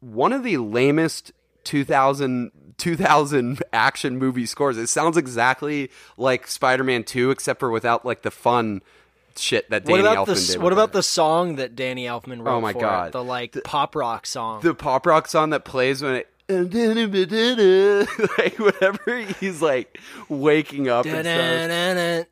[0.00, 1.32] one of the lamest
[1.64, 4.76] 2000 2000 action movie scores.
[4.76, 8.82] It sounds exactly like Spider-Man 2 except for without like the fun
[9.38, 10.62] shit that What Danny about Elfman the did.
[10.62, 10.92] what about it.
[10.92, 12.54] the song that Danny Elfman oh wrote?
[12.56, 13.08] Oh my for God.
[13.08, 13.12] it?
[13.12, 14.60] the like the, pop rock song.
[14.62, 16.28] the pop rock song that plays when it
[18.38, 22.26] like whenever he's like waking up and stuff.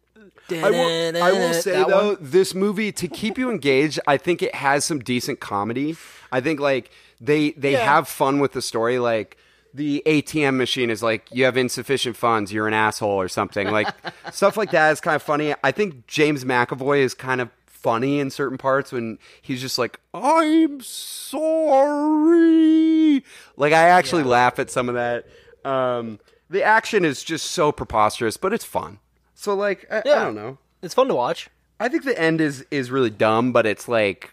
[0.50, 2.16] I will, I will say That though, one?
[2.20, 5.96] this movie to keep you engaged, I think it has some decent comedy.
[6.30, 7.84] I think like they they Yeah.
[7.94, 8.98] have fun with the story.
[8.98, 9.38] Like
[9.74, 13.70] the ATM machine is like you have insufficient funds, you're an asshole or something.
[13.70, 13.88] Like
[14.32, 15.54] stuff like that is kind of funny.
[15.64, 19.98] I think James McAvoy is kind of funny in certain parts when he's just like
[20.14, 21.42] I'm sorry.
[23.56, 25.26] Like I actually laugh at some of that.
[25.64, 28.98] Um, the action is just so preposterous, but it's fun.
[29.34, 30.58] So like I, I don't know.
[30.82, 31.48] It's fun to watch.
[31.80, 34.31] I think the end is is really dumb, but it's like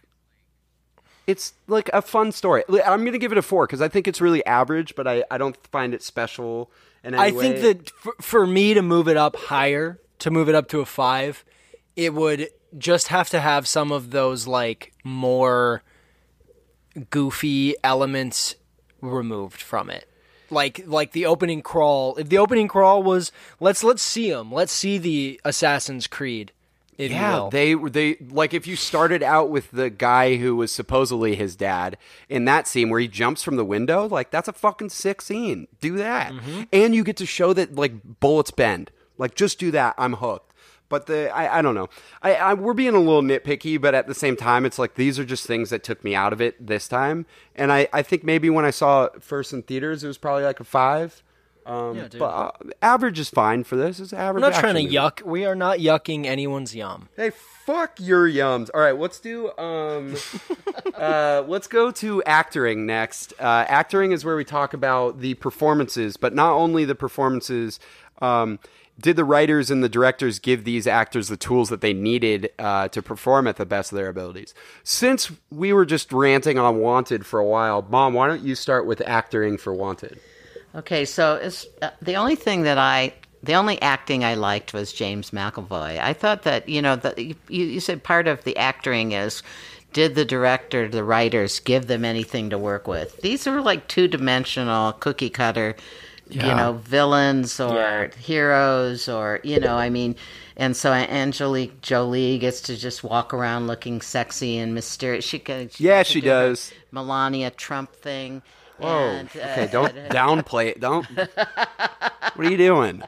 [1.29, 2.63] it's like a fun story.
[2.67, 5.37] I'm gonna give it a four because I think it's really average, but I, I
[5.37, 6.71] don't find it special.
[7.03, 10.49] In any I think that for, for me to move it up higher, to move
[10.49, 11.45] it up to a five,
[11.95, 15.81] it would just have to have some of those like more
[17.09, 18.55] goofy elements
[19.01, 20.05] removed from it.
[20.49, 22.15] like like the opening crawl.
[22.17, 26.51] If the opening crawl was let's let's see him, let's see the Assassin's Creed.
[26.99, 31.55] Yeah, they they like if you started out with the guy who was supposedly his
[31.55, 35.21] dad in that scene where he jumps from the window, like that's a fucking sick
[35.21, 35.67] scene.
[35.79, 36.33] Do that,
[36.73, 38.91] and you get to show that like bullets bend.
[39.17, 39.95] Like just do that.
[39.97, 40.53] I'm hooked.
[40.89, 41.87] But the I, I don't know.
[42.21, 45.19] I, I we're being a little nitpicky, but at the same time, it's like these
[45.19, 47.25] are just things that took me out of it this time.
[47.55, 50.43] And I I think maybe when I saw it first in theaters, it was probably
[50.43, 51.23] like a five.
[51.69, 52.51] Um, Yeah, but uh,
[52.81, 53.99] average is fine for this.
[53.99, 54.41] It's average.
[54.41, 54.95] We're not trying to movie.
[54.95, 55.21] yuck.
[55.21, 57.09] We are not yucking anyone's yum.
[57.15, 58.69] Hey, fuck your yums.
[58.73, 59.55] All right, let's do.
[59.57, 60.15] Um,
[60.95, 63.33] uh, let's go to acting next.
[63.39, 67.79] Uh, actoring is where we talk about the performances, but not only the performances.
[68.21, 68.59] Um,
[68.99, 72.89] did the writers and the directors give these actors the tools that they needed uh,
[72.89, 74.53] to perform at the best of their abilities?
[74.83, 78.85] Since we were just ranting on Wanted for a while, Mom, why don't you start
[78.85, 80.19] with acting for Wanted?
[80.75, 84.93] Okay, so it's, uh, the only thing that I, the only acting I liked was
[84.93, 85.99] James McAvoy.
[85.99, 89.43] I thought that you know that you, you said part of the acting is.
[89.91, 93.19] Did the director, the writers, give them anything to work with?
[93.23, 95.75] These are like two-dimensional, cookie cutter,
[96.29, 100.15] you know, villains or heroes, or you know, I mean,
[100.55, 105.25] and so Angelina Jolie gets to just walk around looking sexy and mysterious.
[105.25, 106.71] She could, Yeah, could she do does.
[106.91, 108.43] Melania Trump thing.
[108.79, 109.09] Whoa.
[109.09, 110.79] And, uh, okay, don't downplay it.
[110.79, 111.05] Don't.
[111.15, 113.03] what are you doing?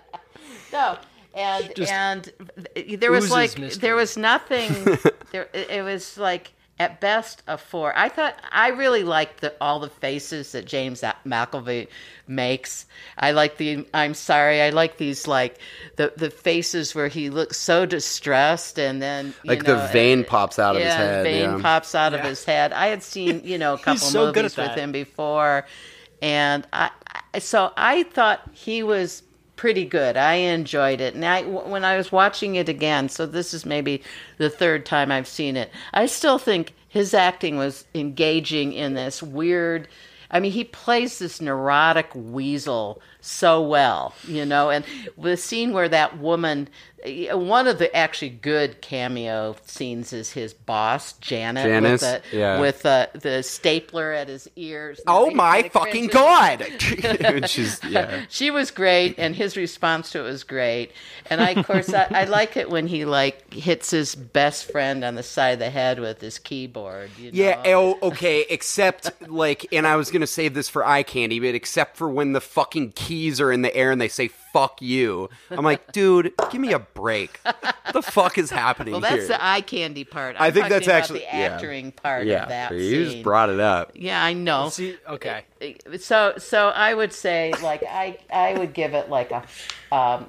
[0.71, 0.97] No,
[1.33, 2.31] and Just and
[2.99, 3.79] there was like mystery.
[3.81, 4.71] there was nothing.
[5.31, 7.93] there it it was like at best a four.
[7.95, 11.87] I thought I really liked the all the faces that James McAvoy
[12.27, 12.85] makes.
[13.17, 14.61] I like the I'm sorry.
[14.61, 15.59] I like these like
[15.97, 20.23] the the faces where he looks so distressed and then you Like know, the vein
[20.23, 21.23] pops out of his yeah, head.
[21.23, 21.59] vein yeah.
[21.61, 22.73] pops out of his head.
[22.73, 25.65] I had seen you know a couple so good movies with him before,
[26.21, 26.89] and I
[27.33, 29.23] I- so I thought he was
[29.61, 30.17] pretty good.
[30.17, 33.09] I enjoyed it, and I, when I was watching it again.
[33.09, 34.01] So this is maybe
[34.39, 35.69] the third time I've seen it.
[35.93, 39.87] I still think his acting was engaging in this weird.
[40.31, 44.71] I mean, he plays this neurotic weasel so well, you know.
[44.71, 44.83] And
[45.15, 46.67] the scene where that woman,
[47.03, 52.59] one of the actually good cameo scenes is his boss, Janet, Janice, with the, yeah.
[52.59, 54.99] with the, the stapler at his ears.
[55.07, 56.65] Oh my fucking god!
[57.47, 58.25] She's yeah.
[58.29, 60.91] She was great, and his response to it was great.
[61.29, 65.03] And I, of course, I, I like it when he like hits his best friend
[65.03, 67.09] on the side of the head with his keyboard.
[67.17, 67.37] You know?
[67.37, 71.39] Yeah, oh, okay, except like and I was going to save this for eye candy,
[71.39, 74.81] but except for when the fucking keys are in the air and they say fuck
[74.81, 75.29] you.
[75.49, 77.39] I'm like, dude, give me a break.
[77.43, 79.01] What the fuck is happening here?
[79.01, 79.37] well, that's here?
[79.37, 80.35] the eye candy part.
[80.39, 81.55] I I'm think that's about actually- the yeah.
[81.55, 83.11] acting part yeah, of that you scene.
[83.11, 83.91] just brought it up.
[83.95, 84.69] yeah, I know.
[84.69, 85.45] See, okay.
[85.99, 89.43] so so I would say like I I would give it like a
[89.95, 90.27] um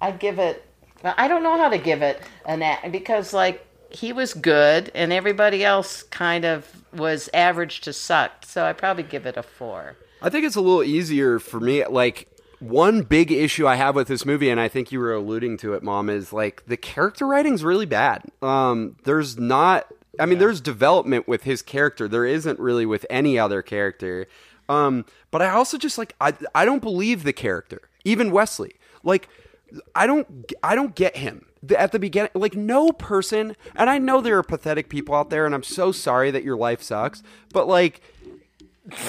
[0.00, 0.64] I give it
[1.04, 5.12] I don't know how to give it an a because like he was good and
[5.12, 9.96] everybody else kind of was average to sucked so I probably give it a four.
[10.20, 11.86] I think it's a little easier for me.
[11.86, 12.28] Like
[12.60, 15.74] one big issue I have with this movie, and I think you were alluding to
[15.74, 18.24] it, Mom, is like the character writing's really bad.
[18.42, 19.86] Um, there's not.
[20.18, 22.08] I mean, there's development with his character.
[22.08, 24.26] There isn't really with any other character.
[24.68, 28.74] Um, but I also just like I I don't believe the character, even Wesley.
[29.02, 29.28] Like
[29.94, 32.30] I don't I don't get him at the beginning.
[32.34, 35.92] Like no person, and I know there are pathetic people out there, and I'm so
[35.92, 37.22] sorry that your life sucks.
[37.52, 38.00] But like.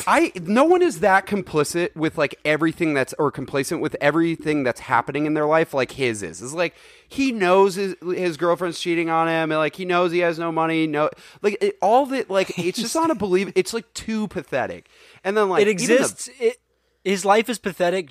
[0.08, 4.82] I no one is that complicit with like everything that's or complacent with everything that's
[4.82, 6.42] happening in their life like his is.
[6.42, 6.76] It's like
[7.08, 10.52] he knows his, his girlfriend's cheating on him and like he knows he has no
[10.52, 11.10] money, no
[11.42, 14.90] like it, all that like it's just not a believe it's like too pathetic.
[15.24, 16.30] And then like It even the- exists.
[16.40, 16.58] It,
[17.06, 18.10] his life is pathetic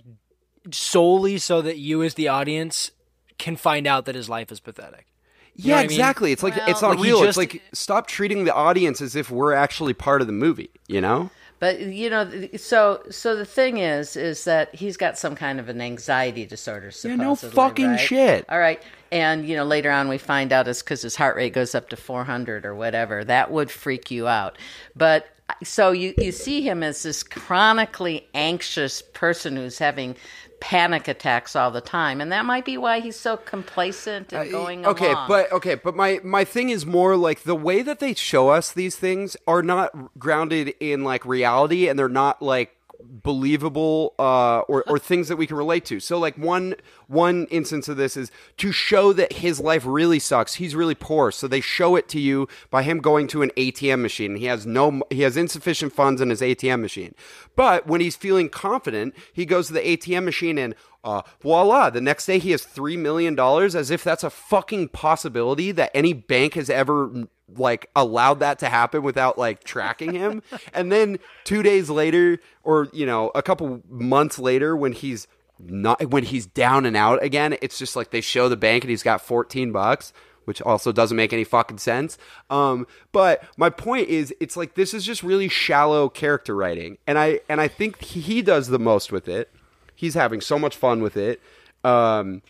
[0.72, 2.90] solely so that you, as the audience,
[3.38, 5.06] can find out that his life is pathetic.
[5.54, 5.90] yeah, know what I mean?
[5.92, 6.32] exactly.
[6.32, 7.18] It's like it's Well- not Like, real.
[7.18, 10.70] just- it's like stop treating the audience as if we're actually part of the movie,
[10.86, 11.30] you know?
[11.60, 15.68] But you know, so so the thing is, is that he's got some kind of
[15.68, 16.92] an anxiety disorder.
[17.02, 18.00] Yeah, no fucking right?
[18.00, 18.44] shit.
[18.48, 21.52] All right, and you know, later on we find out it's because his heart rate
[21.52, 23.24] goes up to 400 or whatever.
[23.24, 24.56] That would freak you out.
[24.94, 25.26] But
[25.64, 30.14] so you you see him as this chronically anxious person who's having
[30.60, 34.84] panic attacks all the time, and that might be why he's so complacent and going
[34.86, 35.28] Uh, okay along.
[35.28, 38.72] but okay but my my thing is more like the way that they show us
[38.72, 44.82] these things are not grounded in like reality and they're not like believable uh, or
[44.88, 46.00] or things that we can relate to.
[46.00, 46.74] So like one
[47.06, 50.54] one instance of this is to show that his life really sucks.
[50.54, 54.00] He's really poor, so they show it to you by him going to an ATM
[54.00, 54.36] machine.
[54.36, 57.14] He has no he has insufficient funds in his ATM machine.
[57.56, 61.90] But when he's feeling confident, he goes to the ATM machine and uh, voila!
[61.90, 65.90] The next day he has three million dollars, as if that's a fucking possibility that
[65.94, 70.42] any bank has ever like allowed that to happen without like tracking him.
[70.74, 75.26] and then two days later, or you know, a couple months later, when he's
[75.58, 78.90] not when he's down and out again, it's just like they show the bank and
[78.90, 80.12] he's got fourteen bucks.
[80.44, 82.16] Which also doesn't make any fucking sense.
[82.48, 87.18] Um, but my point is, it's like this is just really shallow character writing, and
[87.18, 89.52] I and I think he does the most with it.
[89.94, 91.42] He's having so much fun with it.
[91.84, 92.40] Um,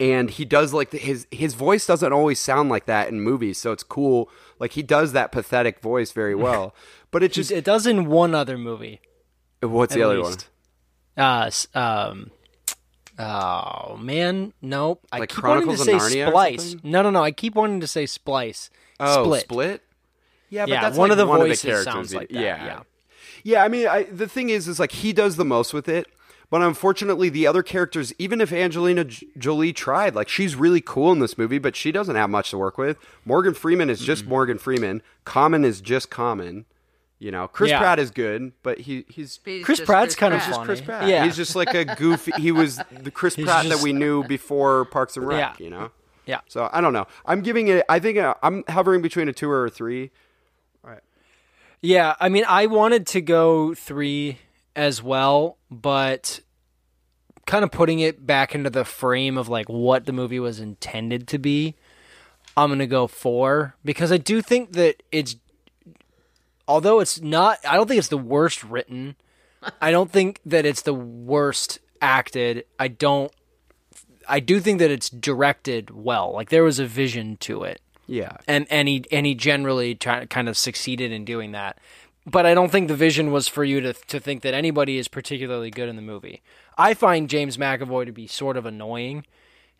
[0.00, 3.58] and he does like the, his his voice doesn't always sound like that in movies,
[3.58, 4.28] so it's cool.
[4.58, 6.74] Like he does that pathetic voice very well,
[7.10, 9.00] but it just it does in one other movie.
[9.60, 10.48] what's the other least.
[11.16, 12.30] Uh, um,
[13.18, 15.00] oh man, nope.
[15.12, 16.76] I Like keep wanting to Chronicles say Narnia Splice.
[16.82, 17.22] No, no, no.
[17.22, 18.70] I keep wanting to say Splice.
[19.00, 19.42] Oh, Split.
[19.42, 19.82] split.
[20.50, 21.92] Yeah, but Yeah, that's one like of the one voices of the characters.
[21.92, 22.80] sounds like that, Yeah, yeah.
[23.42, 23.64] yeah.
[23.64, 26.06] I mean, I, the thing is, is like he does the most with it.
[26.54, 31.10] But unfortunately, the other characters, even if Angelina J- Jolie tried, like she's really cool
[31.10, 32.96] in this movie, but she doesn't have much to work with.
[33.24, 35.02] Morgan Freeman is just Morgan Freeman.
[35.24, 36.66] Common is just Common.
[37.18, 37.80] You know, Chris Yeah.
[37.80, 40.54] Pratt is good, but he he's He's Chris just Pratt's Chris kind of Pratt.
[40.54, 40.66] funny.
[40.66, 41.08] Chris Pratt.
[41.08, 42.30] Yeah, He's just like a goofy.
[42.38, 45.58] He was the Chris He's Pratt just- that we knew before Parks and Rec.
[45.58, 45.64] Yeah.
[45.64, 45.90] You know.
[46.24, 46.38] yeah.
[46.46, 47.08] So I don't know.
[47.26, 47.84] I'm giving it.
[47.88, 50.12] I think uh, I'm hovering between a two or a three.
[51.80, 54.38] Yeah, I mean, I wanted to go three
[54.76, 56.40] as well, but
[57.46, 61.26] kind of putting it back into the frame of like what the movie was intended
[61.28, 61.74] to be,
[62.56, 65.36] I'm gonna go four because I do think that it's,
[66.66, 69.16] although it's not, I don't think it's the worst written.
[69.80, 72.64] I don't think that it's the worst acted.
[72.78, 73.32] I don't.
[74.28, 76.32] I do think that it's directed well.
[76.32, 78.36] Like there was a vision to it Yeah.
[78.48, 81.78] and and he and he generally try, kind of succeeded in doing that.
[82.26, 85.08] But I don't think the vision was for you to to think that anybody is
[85.08, 86.42] particularly good in the movie.
[86.76, 89.24] I find James McAvoy to be sort of annoying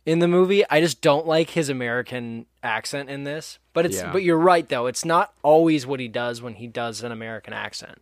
[0.07, 0.64] in the movie.
[0.70, 3.59] I just don't like his American accent in this.
[3.72, 4.12] But it's Yeah.
[4.12, 4.87] but you're right though.
[4.87, 8.00] It's not always what he does when he does an American accent.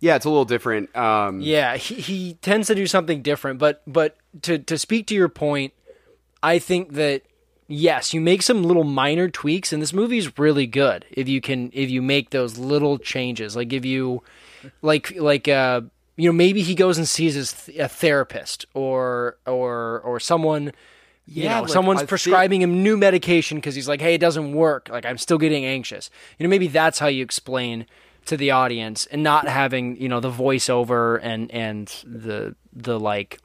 [0.00, 0.94] Yeah, it's a little different.
[0.96, 3.58] Um, Yeah, he, he tends to do something different.
[3.58, 5.72] But but to to speak to your point,
[6.42, 7.22] I think that
[7.66, 11.70] yes, you make some little minor tweaks, and this movie's really good if you can
[11.72, 13.56] if you make those little changes.
[13.56, 14.22] Like if you
[14.82, 15.80] like like uh
[16.18, 20.72] you know maybe he goes and sees his th- a therapist or or or someone.
[21.30, 24.14] You Yeah, know, like, someone's I think- prescribing him new medication because he's like, "Hey,
[24.14, 24.88] it doesn't work.
[24.90, 27.86] Like, I'm still getting anxious." You know, maybe that's how you explain
[28.26, 33.40] to the audience, and not having you know the voiceover and and the the like,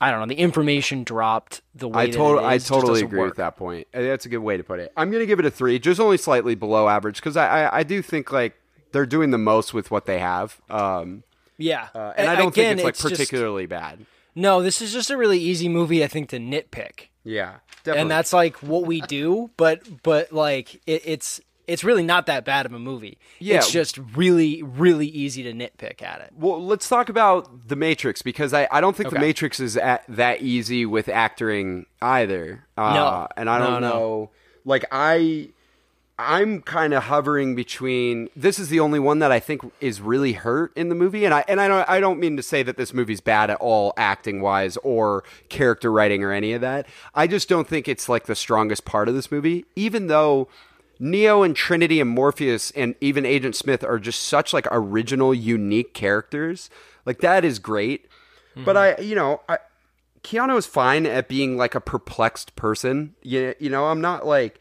[0.00, 3.30] I don't know, the information dropped the way I I totally agree work.
[3.30, 3.86] with that point.
[3.92, 4.92] That's a good way to put it.
[4.96, 7.82] I'm gonna give it a three, just only slightly below average, because I, I, I
[7.82, 8.54] do think like
[8.92, 11.22] they're doing the most with what they have, um,
[11.58, 14.06] Yeah, uh, and I don't Again, think it's like just- particularly bad.
[14.34, 17.08] no, this is just a really easy movie, I think, to nitpick.
[17.24, 18.00] Yeah, definitely.
[18.02, 22.46] and that's like what we do but but like it, it's it's really not that
[22.46, 23.56] bad of a movie Yeah.
[23.58, 28.22] it's just really really easy to nitpick at it Well, let's talk about The Matrix
[28.22, 32.64] because I, I don't think The Matrix is at, that easy with acting either.
[32.78, 33.28] Uh, No.
[33.36, 33.88] and I don't No, no.
[33.90, 34.30] know.
[34.64, 35.50] Like I,
[36.18, 38.28] I'm kind of hovering between.
[38.34, 41.32] This is the only one that I think is really hurt in the movie, and
[41.32, 43.94] I and I don't I don't mean to say that this movie's bad at all
[43.96, 46.86] acting wise or character writing or any of that.
[47.14, 50.48] I just don't think it's like the strongest part of this movie, even though.
[51.00, 55.94] Neo and Trinity and Morpheus and even Agent Smith are just such like original, unique
[55.94, 56.70] characters.
[57.06, 58.08] Like that is great.
[58.56, 58.64] Mm-hmm.
[58.64, 59.58] But I, you know, I,
[60.24, 63.14] Keanu is fine at being like a perplexed person.
[63.22, 64.58] You, you know, I'm not like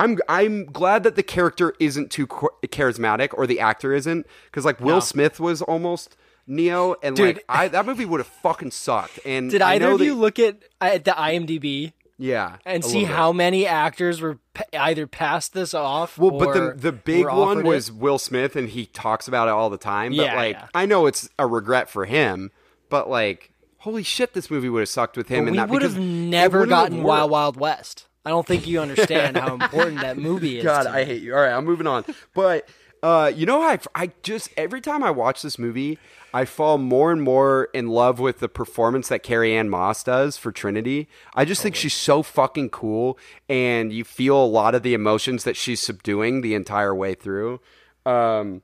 [0.00, 4.80] I'm I'm glad that the character isn't too charismatic or the actor isn't because like
[4.80, 5.00] Will No.
[5.00, 7.36] Smith was almost Neo and Dude.
[7.36, 9.20] like I that movie would have fucking sucked.
[9.24, 13.04] And did I either of that- you look at at the imdb yeah and see
[13.04, 17.62] how many actors were pa- either passed this off Well, but the the big one
[17.64, 17.94] was it?
[17.94, 20.10] Will Smith, and he talks about it all the time.
[20.16, 20.66] But Yeah, like, yeah.
[20.74, 22.50] I know it's a regret for him,
[22.90, 25.46] but like, holy shit, this movie would have sucked with him.
[25.46, 27.30] But and we would have never gotten Wild.
[27.30, 28.06] Wild West.
[28.24, 30.64] I don't think you understand how important that movie is.
[30.64, 31.34] God, I hate you.
[31.34, 32.04] All right, I'm moving on.
[32.34, 32.68] But
[33.02, 35.98] uh, you know, I I just every time I watch this movie,
[36.34, 40.52] I fall more and more in love with the performance that Carrie-Anne Moss does for
[40.52, 41.08] Trinity.
[41.34, 43.18] I just think she's so fucking cool,
[43.48, 47.60] and you feel a lot of the emotions that she's subduing the entire way through.
[48.04, 48.62] Um,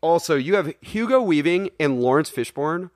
[0.00, 2.90] also you have Hugo Weaving and Laurence Fishburne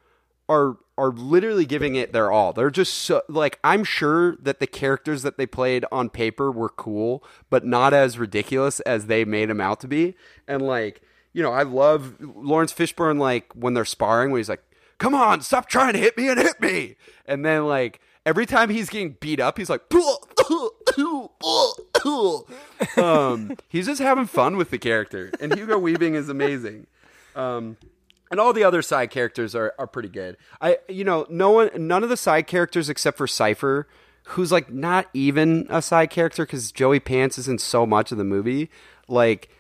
[0.49, 2.53] are are literally giving it their all.
[2.53, 6.69] They're just so like I'm sure that the characters that they played on paper were
[6.69, 10.15] cool, but not as ridiculous as they made them out to be.
[10.47, 14.63] And like, you know, I love Laurence Fishburne like when they're sparring when he's like,
[14.99, 18.71] "Come on, stop trying to hit me and hit me." And then like every time
[18.71, 19.83] he's getting beat up, he's like
[22.97, 25.33] um, he's just having fun with the character.
[25.41, 26.87] And Hugo Weaving is amazing.
[27.35, 27.77] Um,
[28.31, 30.37] and all the other side characters are, are pretty good.
[30.61, 33.87] I you know no one none of the side characters except for Cypher,
[34.29, 38.19] who's like not even a side character because Joey Pants is in so much of
[38.19, 38.71] the movie.
[39.09, 39.51] Like,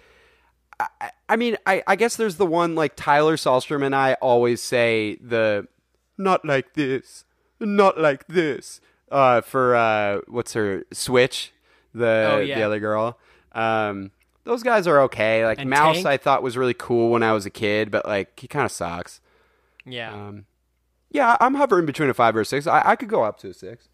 [0.80, 4.60] I, I mean, I, I guess there's the one like Tyler Salstrom and I always
[4.62, 5.68] say the
[6.16, 7.24] not like this,
[7.60, 8.80] not like this.
[9.10, 11.52] Uh, for uh, what's her Switch,
[11.94, 12.56] the Oh, yeah.
[12.56, 13.18] the other girl.
[13.52, 14.10] Um,
[14.44, 15.44] those guys are okay.
[15.44, 16.06] Like And Mouse, Tank?
[16.06, 18.72] I thought was really cool when I was a kid, but like he kind of
[18.72, 19.20] sucks.
[19.84, 20.12] Yeah.
[20.12, 20.46] Um,
[21.10, 22.66] yeah, I'm hovering between a five or a six.
[22.66, 23.88] I, I could go up to a six.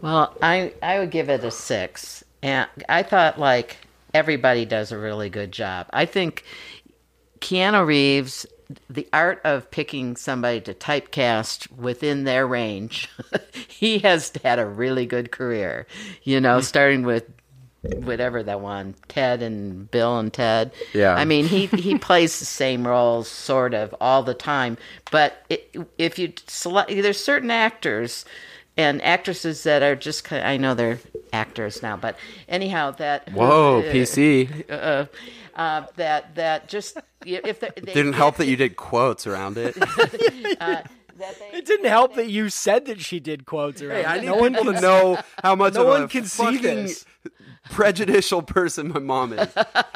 [0.00, 3.78] Well, I I would give it a six, and I thought like
[4.12, 5.86] everybody does a really good job.
[5.92, 6.44] I think
[7.40, 8.46] Keanu Reeves,
[8.90, 13.08] the art of picking somebody to typecast within their range,
[13.68, 15.86] he has had a really good career.
[16.24, 17.24] You know, starting with
[17.82, 20.72] whatever that one, Ted and Bill and Ted.
[20.92, 21.14] Yeah.
[21.14, 24.78] I mean, he he plays the same roles sort of all the time,
[25.10, 28.24] but it, if you select, there's certain actors
[28.76, 30.98] and actresses that are just kind I know they're
[31.32, 32.16] actors now, but
[32.48, 34.70] anyhow, that Whoa, uh, PC.
[34.70, 35.06] uh,
[35.54, 39.74] uh, that that just if they, they Didn't help that you did quotes around it.
[41.18, 43.96] that they, It didn't help that you said that she did quotes around.
[43.96, 44.20] Hey, I it.
[44.22, 46.56] need no one people can to know how much no of one a can see
[46.58, 47.04] this.
[47.70, 49.48] Prejudicial person my mom is.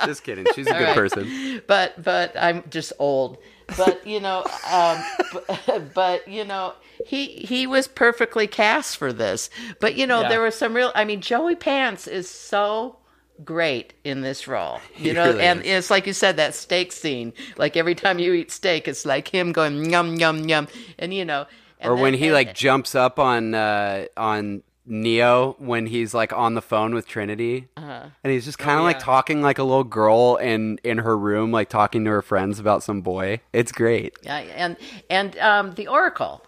[0.05, 0.47] Just kidding.
[0.55, 0.95] She's a good right.
[0.95, 1.63] person.
[1.67, 3.39] but but I'm just old.
[3.77, 5.03] But you know, um,
[5.33, 6.75] but, but you know,
[7.05, 9.51] he he was perfectly cast for this.
[9.81, 10.29] But you know, Yeah.
[10.29, 10.93] there was some real.
[10.95, 12.99] I mean, Joey Pants is so
[13.45, 14.81] great in this role.
[14.97, 15.67] You He know, really and is.
[15.85, 17.33] it's like you said that steak scene.
[17.57, 20.69] Like every time you eat steak, it's like him going yum yum yum,
[20.99, 21.47] and you know.
[21.81, 26.33] and Or when he and- like jumps up on uh, on Neo when he's like
[26.33, 28.07] on the phone with Trinity, Uh-huh.
[28.23, 31.17] and he's just kind of Oh, like talking like a little girl in in her
[31.17, 33.41] room, like talking to her friends about some boy.
[33.53, 34.17] It's great.
[34.23, 34.77] Yeah, and
[35.11, 36.43] and um, the Oracle.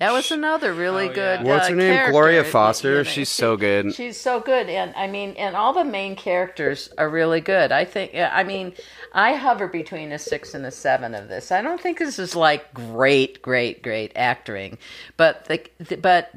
[0.00, 1.40] That was another really Oh, good.
[1.40, 1.46] yeah.
[1.46, 1.94] What's uh, her name?
[1.94, 2.10] character.
[2.12, 2.94] Gloria You Foster?
[2.96, 3.94] know, She's she- so good.
[3.94, 7.70] She's so good, and I mean, and all the main characters are really good.
[7.70, 8.12] I think.
[8.16, 8.74] I mean,
[9.12, 11.52] I hover between a six and a seven of this.
[11.52, 14.78] I don't think this is like great, great, great acting,
[15.16, 16.28] but the, the but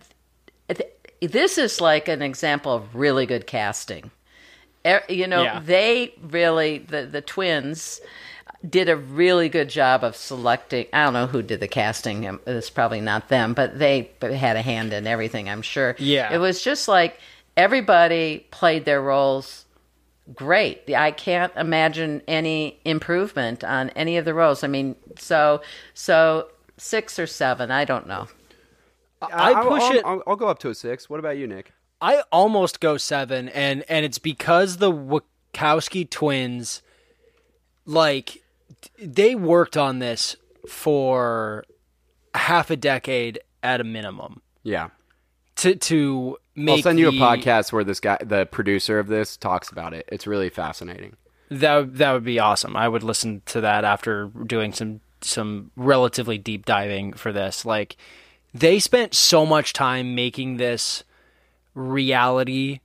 [0.70, 0.90] th-
[1.22, 4.12] this is like an example of really good casting.
[5.10, 5.60] You know, Yeah.
[5.64, 8.00] they really the the twins
[8.68, 10.88] did a really good job of selecting.
[10.94, 12.28] I don't know who did the casting.
[12.28, 15.50] um, It's probably not them, but they had a hand in everything.
[15.50, 15.96] I'm sure.
[16.00, 16.34] Yeah.
[16.34, 17.20] it was just like
[17.56, 19.66] everybody played their roles
[20.34, 20.90] great.
[20.94, 24.64] I can't imagine any improvement on any of the roles.
[24.64, 25.62] I mean, so
[25.94, 26.48] so
[26.78, 27.72] six or seven.
[27.72, 28.28] I don't know.
[29.22, 30.06] I I'll- push I'll, it.
[30.06, 31.10] I'll, I'll go up to a six.
[31.10, 31.74] What about you, Nick?
[32.00, 36.82] I almost go seven, and and it's because the Wachowski twins,
[37.86, 38.44] like,
[39.02, 40.36] they worked on this
[40.68, 41.66] for
[42.36, 44.90] half a decade at a minimum Yeah.
[45.58, 46.78] to to make.
[46.78, 50.08] I'll send you a podcast where this guy, the producer of this, talks about it.
[50.12, 51.16] It's really fascinating.
[51.50, 52.76] That that would be awesome.
[52.76, 57.66] I would listen to that after doing some some relatively deep diving for this.
[57.66, 57.98] Like
[58.60, 61.04] they spent so much time making this
[61.74, 62.80] reality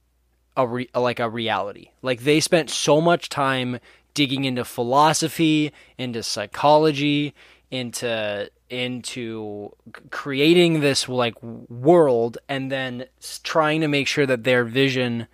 [0.57, 1.91] a re- like a reality.
[2.03, 3.79] Like they spent so much time
[4.15, 7.35] digging into philosophy, into psychology,
[7.71, 9.71] into into
[10.11, 13.05] creating this like world and then
[13.43, 15.27] trying to make sure that their vision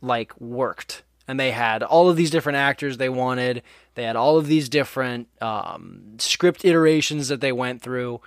[0.00, 1.02] like worked.
[1.28, 3.62] And they had all of these different actors they wanted.
[3.94, 8.20] They had all of these different um, script iterations that they went through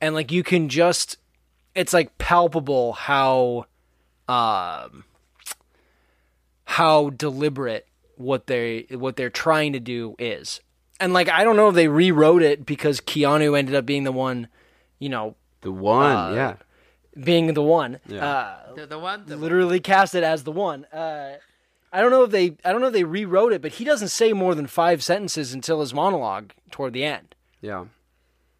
[0.00, 1.16] and like you can just
[1.74, 3.66] it's like palpable how
[4.28, 5.04] um
[6.64, 7.86] how deliberate
[8.16, 10.60] what they what they're trying to do is
[10.98, 14.12] and like i don't know if they rewrote it because keanu ended up being the
[14.12, 14.48] one
[14.98, 16.54] you know The one, Uh, yeah.
[17.22, 18.26] being the one Yeah.
[18.26, 19.24] uh, The, the one.
[19.26, 20.84] The, literally cast it as the one.
[20.86, 21.36] Uh,
[21.92, 24.08] I don't know if they I don't know if they rewrote it, but he doesn't
[24.08, 27.34] say more than five sentences until his monologue toward the end.
[27.60, 27.86] Yeah.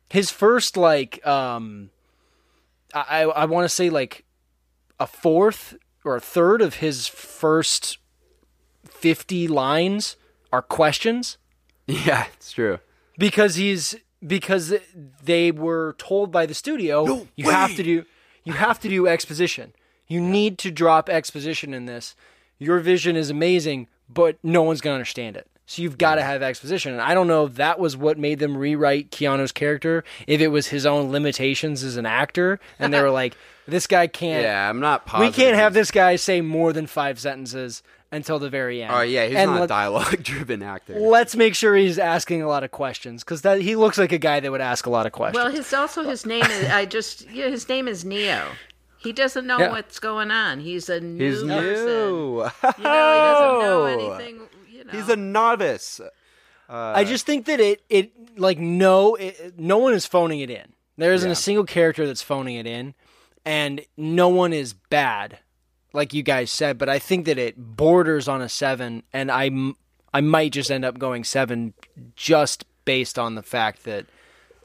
[0.08, 1.90] His first like um,
[2.94, 4.24] I I, want to say like
[5.00, 7.98] a fourth or a third of his first
[8.84, 10.16] fifty lines
[10.52, 11.38] are questions.
[11.88, 12.80] Yeah, it's true.
[13.16, 13.94] because he's
[14.26, 14.74] because
[15.22, 18.04] they were told by the studio you have to do
[18.42, 19.72] you have to do exposition.
[20.08, 22.16] You need to drop exposition in this.
[22.58, 25.48] Your vision is amazing, but no one's going to understand it.
[25.68, 26.92] So you've got to have exposition.
[26.92, 30.48] And I don't know if that was what made them rewrite Keanu's character, if it
[30.48, 33.36] was his own limitations as an actor, and they were like,
[33.66, 34.42] this guy can't.
[34.44, 35.36] Yeah, I'm not positive.
[35.36, 38.92] we can't have this guy say more than five sentences until the very end.
[38.94, 41.00] Oh yeah, he's And not a dialogue-driven actor.
[41.00, 44.18] Let's make sure he's asking a lot of questions because that he looks like a
[44.18, 45.42] guy that would ask a lot of questions.
[45.42, 48.46] Well, his also his name is I just yeah, his name is Neo.
[48.98, 49.70] He doesn't know Yeah.
[49.70, 50.60] what's going on.
[50.60, 51.48] He's a new He's person.
[51.48, 52.36] new.
[52.36, 53.84] You know, he doesn't know
[54.18, 54.40] anything.
[54.86, 56.00] Know, He's a novice.
[56.68, 60.72] I just think that it it like no it, no one is phoning it in.
[60.96, 61.32] There isn't Yeah.
[61.32, 62.94] a single character that's phoning it in,
[63.44, 65.38] and no one is bad,
[65.92, 66.76] like you guys said.
[66.78, 69.50] But I think that it borders on a seven, and I
[70.12, 71.74] I might just end up going seven
[72.16, 74.06] just based on the fact that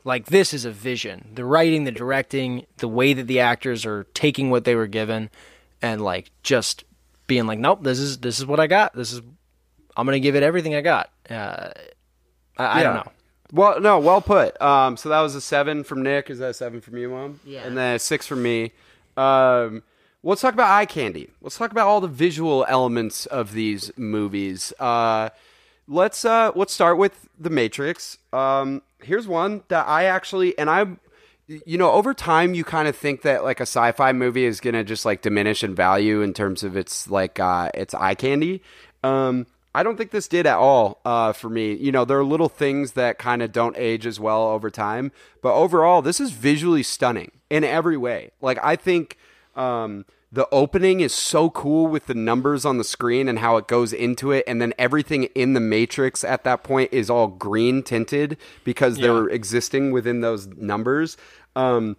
[0.03, 1.29] like this is a vision.
[1.35, 5.29] The writing, the directing, the way that the actors are taking what they were given,
[5.83, 6.83] and like just
[7.27, 8.95] being like, nope, this is this is what I got.
[8.95, 9.21] This is
[9.95, 11.09] I'm gonna give it everything I got.
[11.29, 11.71] Uh,
[12.57, 13.11] I, I don't know.
[13.53, 14.59] Well, no, well put.
[14.61, 16.29] Um, so that was a seven from Nick.
[16.29, 17.39] Is that a seven from you, Mom?
[17.45, 17.63] Yeah.
[17.63, 18.71] And then a six from me.
[19.17, 19.83] Um,
[20.23, 21.29] let's talk about eye candy.
[21.41, 24.71] Let's talk about all the visual elements of these movies.
[24.79, 25.29] Uh,
[25.87, 28.17] let's uh, let's start with The Matrix.
[28.31, 30.87] Um, here's one that I actually and I,
[31.47, 34.85] you know, over time you kind of think that like a sci-fi movie is gonna
[34.85, 38.61] just like diminish in value in terms of its like uh, its eye candy.
[39.03, 41.73] Um, I don't think this did at all uh, for me.
[41.73, 45.11] You know, there are little things that kind of don't age as well over time,
[45.41, 48.31] but overall, this is visually stunning in every way.
[48.41, 49.17] Like I think
[49.55, 53.67] um, the opening is so cool with the numbers on the screen and how it
[53.67, 57.81] goes into it, and then everything in the Matrix at that point is all green
[57.81, 61.15] tinted because they're existing within those numbers.
[61.55, 61.95] Um,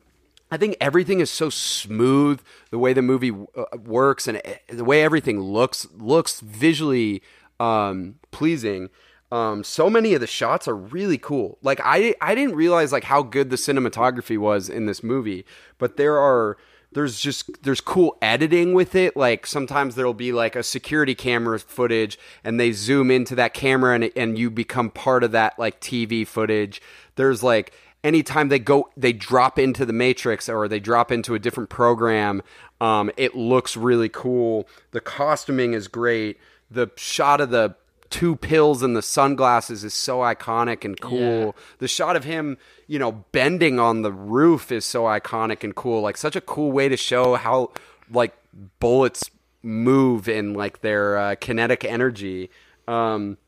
[0.51, 2.43] I think everything is so smooth.
[2.71, 7.23] The way the movie uh, works and uh, the way everything looks looks visually
[7.63, 8.91] um, pleasing.
[9.31, 11.59] Um, so many of the shots are really cool.
[11.63, 15.47] Like I I didn't realize like how good the cinematography was in this movie,
[15.79, 16.59] but there are
[16.93, 19.17] there's just there's cool editing with it.
[19.17, 23.95] Like sometimes there'll be like a security camera footage and they zoom into that camera
[23.95, 26.83] and and you become part of that like TV footage.
[27.15, 27.73] There's like
[28.05, 32.43] anytime they go they drop into the matrix or they drop into a different program
[32.81, 36.37] um, it looks really cool the costuming is great
[36.73, 37.75] the shot of the
[38.11, 41.57] two pills and the sunglasses is so iconic and cool.
[41.79, 46.03] The shot of him you know bending on the roof is so iconic and cool.
[46.03, 47.71] Like such a cool way to show how
[48.11, 48.37] like
[48.81, 49.31] bullets
[49.63, 52.51] move and like their uh, kinetic energy.
[52.87, 53.39] Um,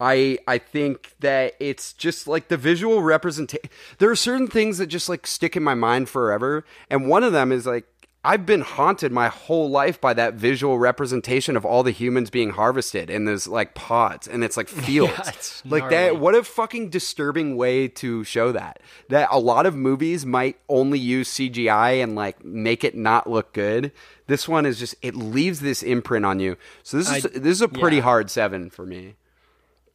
[0.00, 3.70] I I think that it's just like the visual representation.
[3.98, 7.32] There are certain things that just like stick in my mind forever, and one of
[7.32, 7.86] them is like
[8.24, 12.50] I've been haunted my whole life by that visual representation of all the humans being
[12.50, 15.28] harvested in those like pods, and it's like fields.
[15.28, 16.20] it's like that.
[16.20, 18.80] What a fucking disturbing way to show that.
[19.08, 23.52] That a lot of movies might only use CGI and like make it not look
[23.52, 23.90] good.
[24.28, 26.56] This one is just it leaves this imprint on you.
[26.84, 28.02] So this is I- this is a pretty yeah.
[28.02, 29.16] hard seven for me.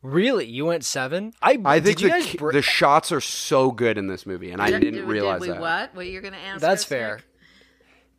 [0.03, 1.33] Really, you went seven?
[1.41, 4.69] I I think the, br- the shots are so good in this movie, and I
[4.69, 5.61] Did- didn't realize did we that.
[5.61, 5.95] What?
[5.95, 6.59] What you're going to ask?
[6.61, 7.15] That's fair.
[7.15, 7.25] Nick?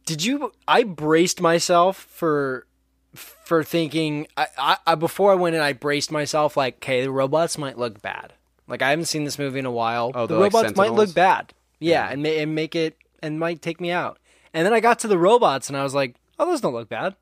[0.09, 0.53] Did you?
[0.67, 2.67] I braced myself for
[3.15, 4.27] for thinking.
[4.39, 7.77] I, I, I before I went in, I braced myself like, okay, the robots might
[7.77, 8.33] look bad.
[8.67, 10.13] Like I haven't seen this movie in a while.
[10.15, 11.53] Oh, the like robots might look bad.
[11.79, 14.19] Yeah, and, ma- and make it and might take me out.
[14.55, 16.89] And then I got to the robots, and I was like, oh, those don't look
[16.89, 17.15] bad.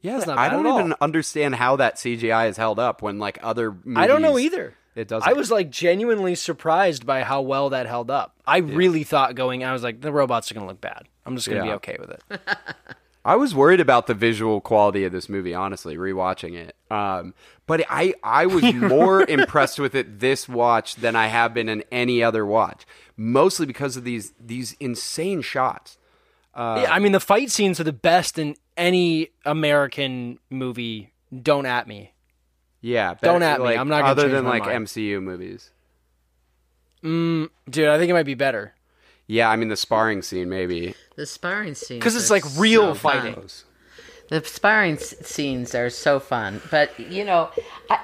[0.00, 0.78] Yeah, not I don't at all.
[0.80, 3.96] even understand how that CGI is held up when like other movies.
[3.96, 4.74] I don't know either.
[4.94, 5.28] It doesn't.
[5.28, 8.36] I was like genuinely surprised by how well that held up.
[8.46, 11.08] I really thought going, I was like, the robots are gonna look bad.
[11.26, 12.40] I'm just gonna be okay with it.
[13.24, 16.76] I was worried about the visual quality of this movie, honestly, rewatching it.
[16.90, 17.32] Um,
[17.66, 21.82] but I, I was more impressed with it this watch than I have been in
[21.90, 22.84] any other watch,
[23.16, 25.96] mostly because of these these insane shots.
[26.54, 31.12] yeah, I mean the fight scenes are the best in any American movie.
[31.42, 32.13] Don't at me.
[32.84, 33.76] Yeah, Don't better- at me.
[33.78, 34.86] I'm not gonna other than my like mind.
[34.86, 35.70] MCU movies.
[37.02, 38.74] Dude, I think it might be better.
[39.26, 40.94] Yeah, I mean the sparring scene maybe.
[41.16, 43.20] The sparring scene because it's like real so fun.
[43.22, 43.48] fighting.
[44.28, 47.50] The sparring s- scenes are so fun, but you know,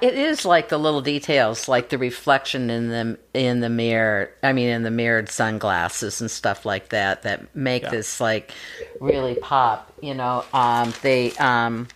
[0.01, 4.31] it is like the little details, like the reflection in the in the mirror.
[4.41, 8.51] I mean, in the mirrored sunglasses and stuff like that, that make this like
[8.99, 9.91] really pop.
[10.01, 11.87] You know, um, they um,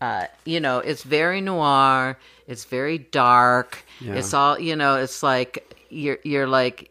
[0.00, 2.18] uh, you know, it's very noir.
[2.46, 3.84] It's very dark.
[4.16, 4.96] It's all you know.
[4.96, 6.90] It's like you're you're like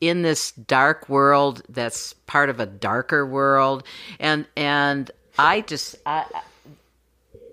[0.00, 3.82] in this dark world that's part of a darker world,
[4.18, 6.24] and and I just I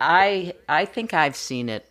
[0.01, 1.89] I I think I've seen it.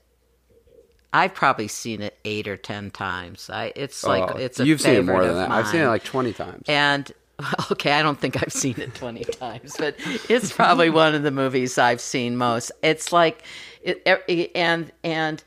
[1.12, 3.48] I've probably seen it eight or ten times.
[3.48, 5.50] I it's like Oh, it's a you've seen it more than that.
[5.50, 6.64] I've seen it like twenty times.
[6.68, 7.10] And
[7.70, 9.96] okay, I don't think I've seen it 20 times, but
[10.28, 12.72] it's probably one of the movies I've seen most.
[12.82, 13.42] It's like
[13.82, 15.42] it, it- er, and and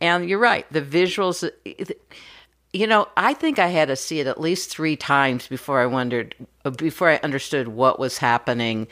[0.00, 1.48] and you're right, the visuals
[2.72, 5.86] you know, I think I had to see it at least 3 times before I
[5.86, 6.34] wondered
[6.64, 8.88] uh, before I understood what was happening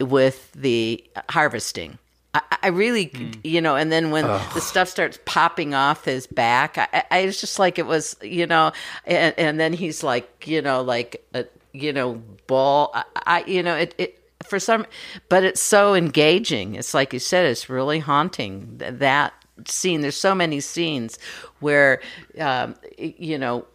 [0.00, 1.98] with the harvesting.
[2.32, 3.30] I, I really, hmm.
[3.42, 7.26] you know, and then when the stuff starts popping off his back, I, I I
[7.26, 8.72] was just like, it was, you know,
[9.04, 12.90] and, and then he's like, you know, like, a, you know, ball.
[12.94, 14.86] I, I, you know, it, it, for some,
[15.28, 16.76] but it's so engaging.
[16.76, 19.34] It's like you said, it's really haunting that
[19.66, 20.00] scene.
[20.00, 21.18] There's so many scenes
[21.60, 22.00] where,
[22.38, 23.66] um, you know,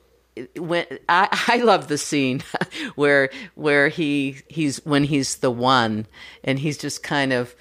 [0.58, 2.41] when I, I love the scene
[2.95, 6.08] where where he he's when he's the one
[6.43, 7.56] and he's just kind of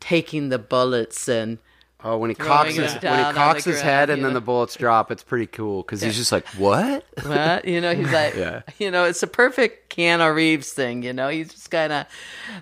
[0.00, 1.58] taking the bullets and
[2.02, 4.24] Oh, when he cocks his when he on cocks the his ground, head and you
[4.24, 4.40] then know?
[4.40, 8.10] the bullets drop, it's pretty cool because he's just like, "What?" what you know he's
[8.12, 8.62] like Yeah.
[8.78, 12.06] you know it's a perfect Keanu Reeves thing you know he's just kind of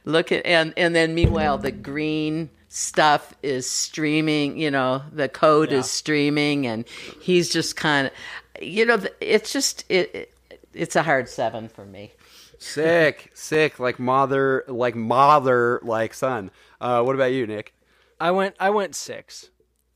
[0.05, 5.73] look at and and then meanwhile the green stuff is streaming you know the code
[5.73, 6.85] is streaming and
[7.21, 10.35] he's just kind of you know it's just it, it
[10.75, 12.13] it's a hard seven for me
[12.59, 16.51] sick, sick, like mother, like mother, like son.
[16.81, 17.73] Uh, what about you, Nick?
[18.21, 19.51] I went I went six.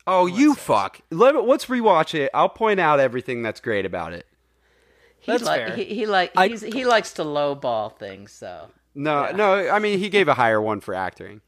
[0.07, 1.01] Oh, you fuck.
[1.11, 2.31] Let, let's rewatch it.
[2.35, 4.27] I'll point out everything that's great about it.
[5.21, 5.77] he That's like fair.
[5.77, 9.69] he, he like I- he's, he likes to lowball things so No, no.
[9.69, 11.41] I mean, he gave a higher one for acting.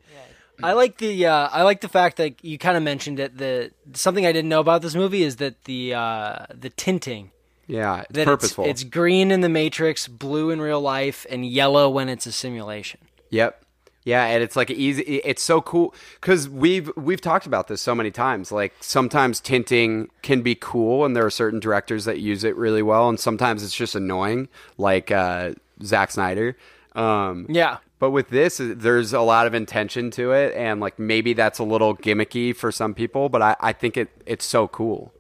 [0.62, 3.36] I like the uh, I like the fact that you kind of mentioned it.
[3.36, 7.32] The something I didn't know about this movie is that the uh, the tinting
[7.66, 8.64] Yeah, it's that purposeful.
[8.66, 12.30] It's, it's green in the Matrix, blue in real life, and yellow when it's a
[12.32, 13.00] simulation.
[13.30, 13.63] Yep.
[14.04, 15.02] Yeah, and it's like easy.
[15.02, 18.52] It's so cool because we've we've talked about this so many times.
[18.52, 22.82] Like sometimes tinting can be cool, and there are certain directors that use it really
[22.82, 25.52] well, and sometimes it's just annoying, like uh,
[25.82, 26.56] Zack Snyder.
[26.94, 31.32] Um, Yeah, But with this, there's a lot of intention to it, and like maybe
[31.32, 35.14] that's a little gimmicky for some people, but I, I think it it's so cool.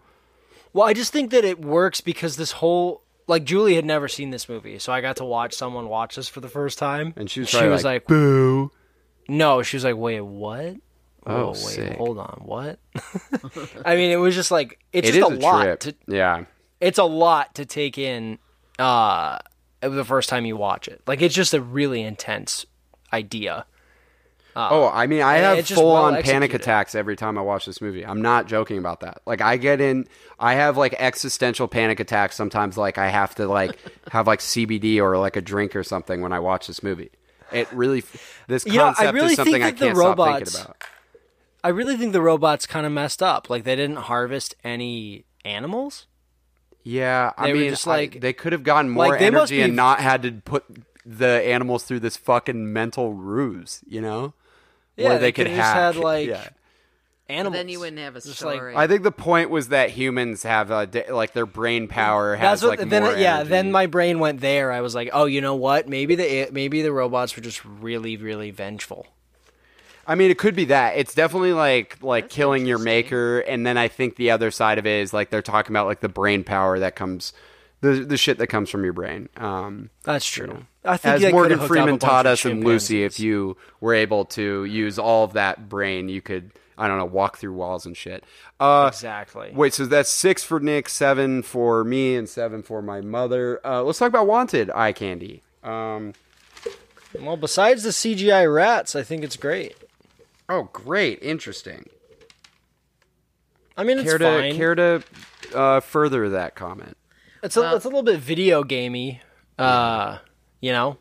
[0.74, 4.30] Well, I just think that it works because this whole like Julie had never seen
[4.30, 7.30] this movie, so I got to watch someone watch this for the first time, And
[7.30, 8.70] she was she was like, like, "Boo."
[9.28, 10.76] "No," she was like, "Wait, what?"
[11.26, 11.96] Oh, wait, sick.
[11.96, 12.78] hold on, what?
[13.84, 15.80] I mean, it was just like it's It just is a, lot.
[15.80, 16.44] To, yeah.
[16.80, 18.38] it's a lot to take in
[18.78, 19.38] uh,
[19.80, 21.00] the first time you watch it.
[21.06, 22.66] Like it's just a really intense
[23.12, 23.64] idea.
[24.56, 24.68] Ah.
[24.70, 27.80] Oh, I mean, I have full well on panic attacks every time I watch this
[27.80, 28.06] movie.
[28.06, 29.20] I'm not joking about that.
[29.26, 30.06] Like, I get in,
[30.38, 32.76] I have like existential panic attacks sometimes.
[32.78, 33.76] Like, I have to like
[34.12, 37.10] have like CBD or like a drink or something when I watch this movie.
[37.52, 38.04] It really,
[38.46, 40.84] this You know, I concept really is something I can't stop robots- thinking about.
[41.64, 43.48] I really think the robots kind of messed up.
[43.50, 46.06] Like they didn't harvest any animals.
[46.82, 49.74] Yeah, I They mean, just I- like- they could have gotten more like, energy and
[49.74, 50.64] not had to put
[51.06, 53.80] the animals through this fucking mental ruse.
[53.86, 54.34] You know,
[54.96, 55.74] Yeah, where they, they could could've hack.
[55.76, 56.48] had, like, yeah.
[57.26, 57.54] Animals.
[57.54, 60.42] then you wouldn't have a Just like- story I think the point was that humans
[60.42, 62.78] have a, di- like their brain power That's has what.
[62.78, 63.36] like then more yeah.
[63.36, 63.48] energy.
[63.48, 64.70] Then my brain went there.
[64.70, 65.88] I was like, oh, you know what?
[65.88, 69.06] Maybe the maybe the robots were just really really vengeful.
[70.06, 70.98] I mean, it could be that.
[70.98, 74.84] It's definitely like like killing your maker, and then I think the other side of
[74.86, 77.32] it is like they're talking about like the brain power that comes,
[77.84, 79.28] the the shit that comes from your brain.
[79.36, 80.66] Um, That's true.
[80.84, 83.56] I think as Morgan could've hooked up a Freeman taught us in Lucy, if you
[83.80, 87.52] were able to use all of that brain, you could I don't know walk through
[87.54, 88.24] walls and shit.
[88.60, 89.52] Uh, exactly.
[89.54, 93.60] Wait, so that's six for Nick, seven for me, and seven for my mother.
[93.64, 95.42] Uh, let's talk about Wanted Eye Candy.
[95.62, 96.14] Um,
[97.20, 99.76] Well, besides the CGI rats, I think it's great.
[100.48, 101.88] oh, great, interesting.
[103.76, 104.56] I mean, it's Care to fine.
[104.56, 105.02] care to
[105.54, 106.96] uh, further that comment?
[107.44, 109.20] It's a it's a little bit video gamey,
[109.58, 110.18] uh,
[110.60, 110.98] you know.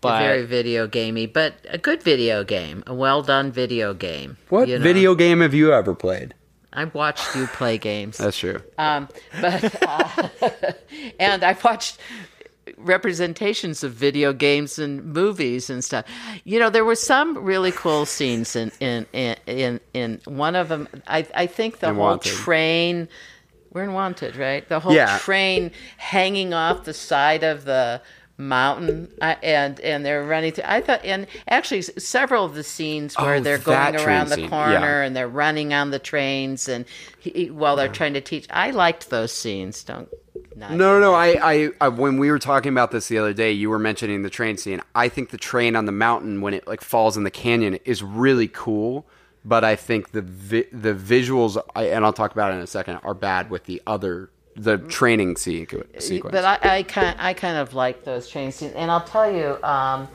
[0.00, 4.36] But very video gamey, but a good video game, a well done video game.
[4.50, 4.84] What you know?
[4.84, 6.34] video game have you ever played?
[6.72, 8.18] I've watched you play games.
[8.18, 8.62] That's true.
[8.78, 9.08] Um,
[9.40, 10.28] but uh,
[11.18, 11.98] and I've watched
[12.76, 16.04] representations of video games and movies and stuff.
[16.44, 20.68] You know, there were some really cool scenes in in in in, in one of
[20.68, 20.88] them.
[21.06, 22.32] I I think the In whole Wanted.
[22.32, 23.08] train.
[23.76, 24.66] We're in Wanted, right?
[24.66, 25.18] The whole Yeah.
[25.18, 28.00] train hanging off the side of the
[28.38, 33.36] mountain and and they're running through i thought and actually several of the scenes where
[33.36, 35.00] Oh, they're going around the corner yeah.
[35.04, 36.84] and they're running on the trains and
[37.18, 40.10] he, while they're trying to teach i liked those scenes don't
[40.54, 41.14] not No, no, no.
[41.14, 44.22] I, I, I, when we were talking about this the other day, you were mentioning
[44.22, 44.80] the train scene.
[44.94, 48.02] I think the train on the mountain when it like falls in the canyon is
[48.02, 49.06] really cool,
[49.46, 52.66] but I think the vi- the visuals, I, and I'll talk about it in a
[52.66, 56.32] second, are bad with the other the training sequ- sequence.
[56.32, 59.62] But I, I kind, I kind of like those training scenes, and I'll tell you,
[59.62, 60.08] um,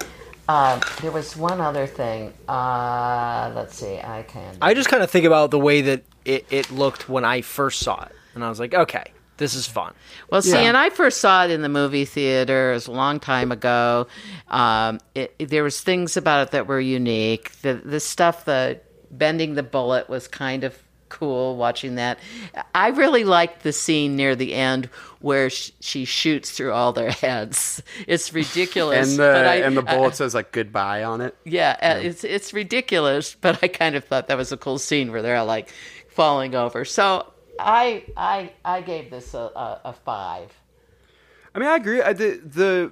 [0.49, 2.33] uh, there was one other thing.
[2.49, 4.57] Uh, let's see, I can.
[4.61, 7.79] I just kind of think about the way that it, it looked when I first
[7.81, 9.05] saw it, and I was like, okay,
[9.37, 9.93] this is fun.
[10.31, 10.61] Well, see, Yeah.
[10.69, 12.71] and I first saw it in the movie theater.
[12.71, 14.07] It was a long time ago.
[14.49, 17.51] Um, it, it- there was things about it that were unique.
[17.61, 18.79] The the stuff, the
[19.11, 20.77] bending the bullet, was kind of
[21.09, 21.57] cool.
[21.57, 22.19] Watching that,
[22.73, 24.85] I really liked the scene near the end
[25.19, 27.83] where sh- she shoots through all their heads.
[28.07, 29.09] It's ridiculous.
[29.09, 31.35] and the but I- and the I- bullet says like goodbye on it.
[31.43, 35.11] yeah, uh, it's it's ridiculous, but I kind of thought that was a cool scene
[35.11, 35.73] where they're all like
[36.07, 36.85] falling over.
[36.85, 37.27] So
[37.59, 40.49] I I I gave this a, a, a five.
[41.53, 42.01] I mean, I agree.
[42.01, 42.91] I, the the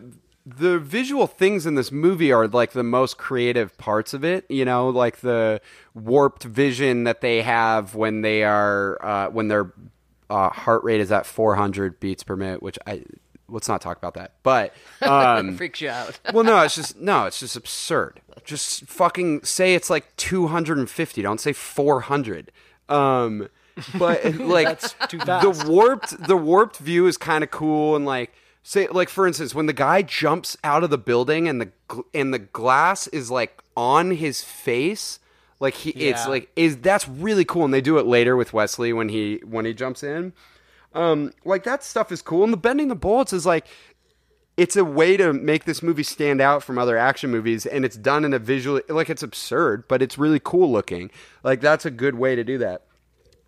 [0.58, 4.45] the visual things in this movie are like the most creative parts of it.
[4.50, 5.62] You know, like the
[5.93, 9.74] warped vision that they have when they are uh, when their
[10.30, 12.64] uh, heart rate is at 400 beats per minute.
[12.64, 13.04] Which I
[13.47, 14.34] let's not talk about that.
[14.43, 16.20] But um, Freaks you out.
[16.34, 18.22] well, no, it's just no, it's just absurd.
[18.43, 21.22] Just fucking say it's like 250.
[21.22, 22.52] Don't say 400.
[22.88, 23.50] Um,
[23.97, 24.80] but like
[25.10, 25.43] too fast.
[25.43, 28.34] the warped the warped view is kind of cool and like
[28.64, 31.72] say like for instance when the guy jumps out of the building and the
[32.14, 35.20] and the glass is like on his face
[35.60, 38.93] like he it's like is that's really cool and they do it later with Wesley
[38.93, 40.34] when he when he jumps in.
[40.93, 43.68] Um like that stuff is cool and the bending the bullets is like
[44.55, 47.95] it's a way to make this movie stand out from other action movies and it's
[47.95, 51.12] done in a visual like it's absurd but it's really cool looking.
[51.43, 52.86] Like that's a good way to do that.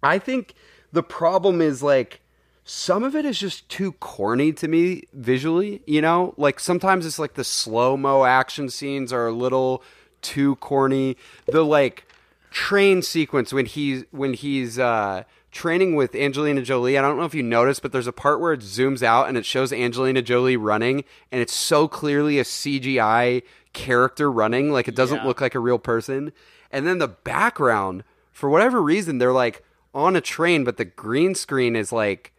[0.03, 0.53] I think
[0.91, 2.21] the problem is like
[2.63, 7.17] some of it is just too corny to me visually you know like sometimes it's
[7.19, 9.83] like the slow mo action scenes are a little
[10.21, 12.05] too corny the like
[12.51, 16.97] train sequence when he's when he's uh training with Angelina Jolie.
[16.97, 19.37] I don't know if you noticed, but there's a part where it zooms out and
[19.37, 23.43] it shows Angelina Jolie running and it's so clearly a CGI
[23.73, 25.25] character running, like it doesn't Yeah.
[25.25, 26.31] look like a real person.
[26.71, 29.61] And then the background, for whatever reason, they're like
[29.93, 32.31] on a train, but the green screen is like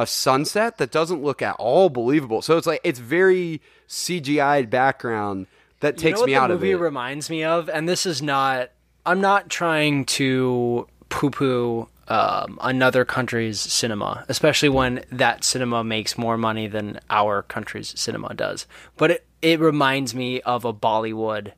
[0.00, 2.42] a sunset that doesn't look at all believable.
[2.42, 5.46] So it's like it's very CGI background
[5.80, 6.76] that You know takes me the out of movie it.
[6.76, 8.70] reminds me of, and this is not.
[9.06, 16.36] I'm not trying to poo-poo um, another country's cinema, especially when that cinema makes more
[16.36, 18.66] money than our country's cinema does.
[18.96, 21.52] But it it reminds me of a Bollywood.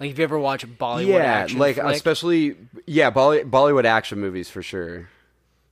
[0.00, 2.56] Like, if you ever watch Bollywood yeah, action like flick, especially
[2.86, 5.08] yeah, Bolly- Bollywood action movies for sure.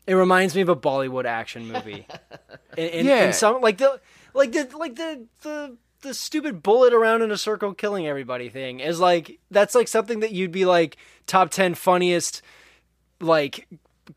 [0.07, 2.07] It reminds me of a Bollywood action movie.
[2.77, 3.25] in, in, Yeah.
[3.27, 4.01] in some like the
[4.35, 8.81] like the like the the the stupid bullet around in a circle killing everybody thing
[8.81, 10.97] is like that's like something that you'd be like
[11.29, 12.43] top 10 funniest
[13.21, 13.69] like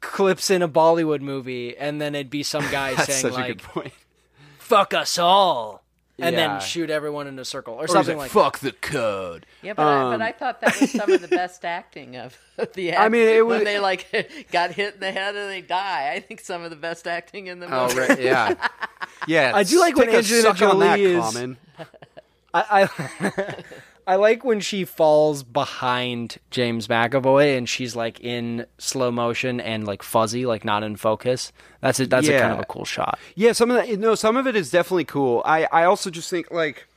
[0.01, 3.61] clips in a Bollywood movie and then it'd be some guy saying like
[4.57, 5.84] fuck us all
[6.17, 6.47] and Yeah.
[6.47, 9.45] then shoot everyone in a circle or, Or he's something like, like fuck the code.
[9.61, 12.37] Yeah, but, I, but I um, thought that was some of the best acting of
[12.73, 12.91] the.
[12.91, 15.61] Act- I mean, it was- when they like got hit in the head and they
[15.61, 16.11] die.
[16.13, 17.99] I think some of the best acting in the oh, movie.
[18.01, 18.55] Oh right, yeah,
[19.27, 19.51] yeah.
[19.53, 21.57] I do like when take a Angelina suck Jolie is- Common.
[22.53, 23.63] I, I
[24.07, 29.87] I like when she falls behind James McAvoy and she's like in slow motion and
[29.87, 31.51] like fuzzy, like not in focus.
[31.81, 33.17] That's a that's a kind of a cool shot.
[33.35, 33.99] Yeah, some of that.
[33.99, 35.41] No, some of it is definitely cool.
[35.45, 36.87] I I also just think like.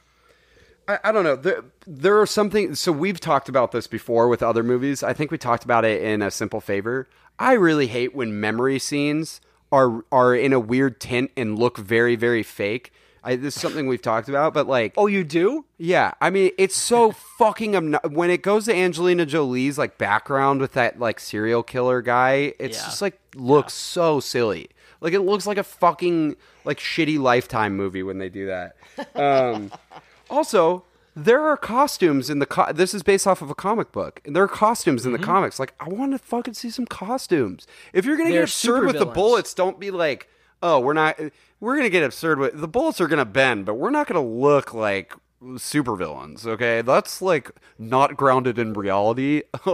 [0.86, 1.36] I, I don't know.
[1.36, 2.74] There, there are something.
[2.74, 5.02] So we've talked about this before with other movies.
[5.02, 7.08] I think we talked about it in A Simple Favor.
[7.38, 9.40] I really hate when memory scenes
[9.70, 12.92] are are in a weird tint and look very very fake.
[13.32, 15.64] I, this is something we've talked about, but like, Oh, you do?
[15.76, 20.60] Yeah, I mean, it's so fucking obno- when it goes to Angelina Jolie's like background
[20.60, 22.54] with that like serial killer guy.
[22.58, 22.84] It's Yeah.
[22.84, 24.70] just like looks so silly.
[25.00, 28.76] Like it looks like a fucking like shitty Lifetime movie when they do that.
[29.14, 29.70] Um,
[30.30, 32.46] also, there are costumes in the.
[32.46, 34.20] Co- this is based off of a comic book.
[34.24, 35.14] And there are costumes Mm-hmm.
[35.14, 35.58] in the comics.
[35.58, 37.66] Like I want to fucking see some costumes.
[37.92, 39.14] If you're gonna They're get absurd with the supervillains.
[39.14, 40.28] bullets, don't be like,
[40.62, 41.18] oh, we're not.
[41.60, 44.72] We're gonna get absurd with the bullets are gonna bend, but we're not gonna look
[44.74, 46.46] like supervillains.
[46.46, 49.42] Okay, that's like not grounded in reality.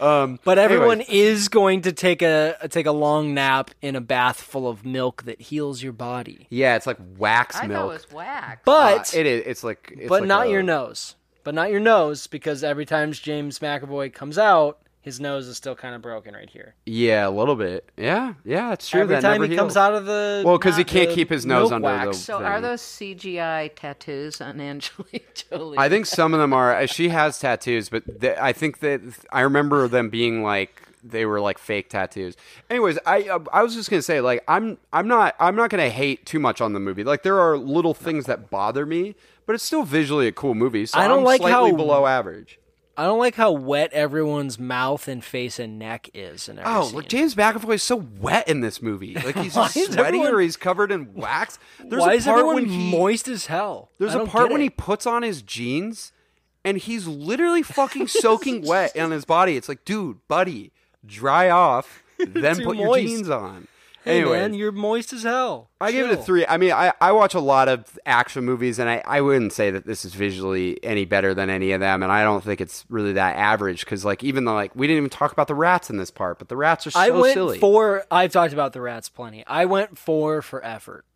[0.00, 1.08] um, But everyone anyways.
[1.40, 5.24] is going to take a take a long nap in a bath full of milk
[5.24, 6.46] that heals your body.
[6.50, 7.92] yeah, it's like wax I thought it milk.
[7.92, 8.60] was wax.
[8.64, 9.42] But Uh, it is.
[9.46, 11.14] It's like, it's but like not a- your nose.
[11.44, 15.74] But not your nose because every time James McAvoy comes out, his nose is still
[15.74, 16.74] kind of broken right here.
[16.86, 17.88] Yeah, a little bit.
[17.96, 19.02] Yeah, yeah, it's true.
[19.02, 21.44] every that time never he comes out of the Well, 'cause he can't keep his
[21.44, 22.16] nose milk under wax.
[22.16, 22.46] the- so thing.
[22.46, 25.78] are those CGI tattoos on Angelina Jolie?
[25.78, 26.74] I think some of them are.
[26.74, 29.00] uh, She has tattoos, but th- I think that
[29.30, 32.34] I remember them being like they were like fake tattoos.
[32.70, 35.90] Anyways, I uh, I was just gonna say like I'm I'm not I'm not gonna
[35.90, 37.04] hate too much on the movie.
[37.04, 40.86] Like there are little things that bother me, but it's still visually a cool movie.
[40.86, 42.58] So I don't I'm like slightly how- below average.
[42.96, 46.84] I don't like how wet everyone's mouth and face and neck is in every Oh,
[46.84, 46.94] scene.
[46.96, 49.14] like James McAvoy is so wet in this movie.
[49.24, 51.58] Like he's sweaty everyone- or he's covered in wax.
[51.84, 53.90] There's Why a is part everyone when he, moist as hell?
[53.98, 56.12] There's a part when he puts on his jeans
[56.64, 59.56] and he's literally fucking soaking wet on his body.
[59.56, 60.72] It's like, dude, buddy,
[61.04, 63.66] dry off, then put your jeans on.
[64.04, 65.70] Hey anyway, man, you're moist as hell.
[65.80, 66.44] I give it a three.
[66.46, 69.70] I mean, I, I watch a lot of action movies, and I, I wouldn't say
[69.70, 72.84] that this is visually any better than any of them, and I don't think it's
[72.90, 75.88] really that average because, like, even though like we didn't even talk about the rats
[75.88, 77.58] in this part, but the rats are so I went silly.
[77.58, 78.04] for.
[78.10, 79.42] I've talked about the rats plenty.
[79.46, 81.06] I went for for effort.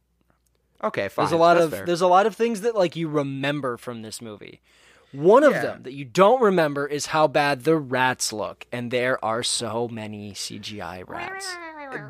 [0.82, 1.24] okay, fine.
[1.26, 1.84] There's a lot That's of fair.
[1.86, 4.62] there's a lot of things that like you remember from this movie.
[5.12, 9.22] One of them that you don't remember is how bad the rats look, and there
[9.24, 11.54] are so many CGI rats.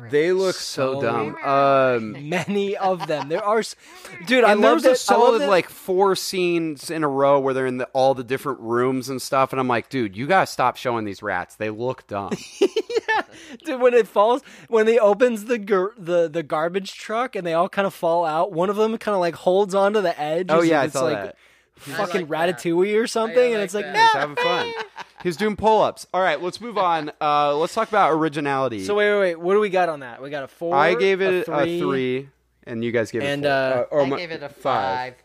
[0.09, 1.35] They look so, So dumb.
[1.43, 3.29] Um, Many of them.
[3.29, 3.75] There are, s-
[4.25, 4.43] dude.
[4.43, 5.13] I and love there's a that.
[5.13, 8.13] I love solid that- like four scenes in a row where they're in the, all
[8.13, 11.55] the different rooms and stuff, and I'm like, dude, you gotta stop showing these rats.
[11.55, 12.31] They look dumb.
[12.59, 13.21] yeah,
[13.65, 17.53] Dude, when it falls, when he opens the gar- the the garbage truck and they
[17.53, 20.47] all kind of fall out, one of them kind of like holds onto the edge.
[20.49, 21.35] oh yeah, I it's saw like that.
[21.75, 22.57] fucking like that.
[22.59, 24.11] Ratatouille or something, I and like it's like, that.
[24.13, 24.19] no.
[24.19, 24.73] Having fun.
[25.23, 26.07] He's doing pull-ups.
[26.13, 27.11] All right, let's move on.
[27.19, 28.83] Uh, let's talk about originality.
[28.85, 29.35] So wait, wait, wait.
[29.39, 30.21] What do we got on that?
[30.21, 30.75] We got a four.
[30.75, 32.29] I gave it a three, a three,
[32.65, 33.99] and you guys gave And, it a uh, four.
[33.99, 35.15] or I my- gave it a five.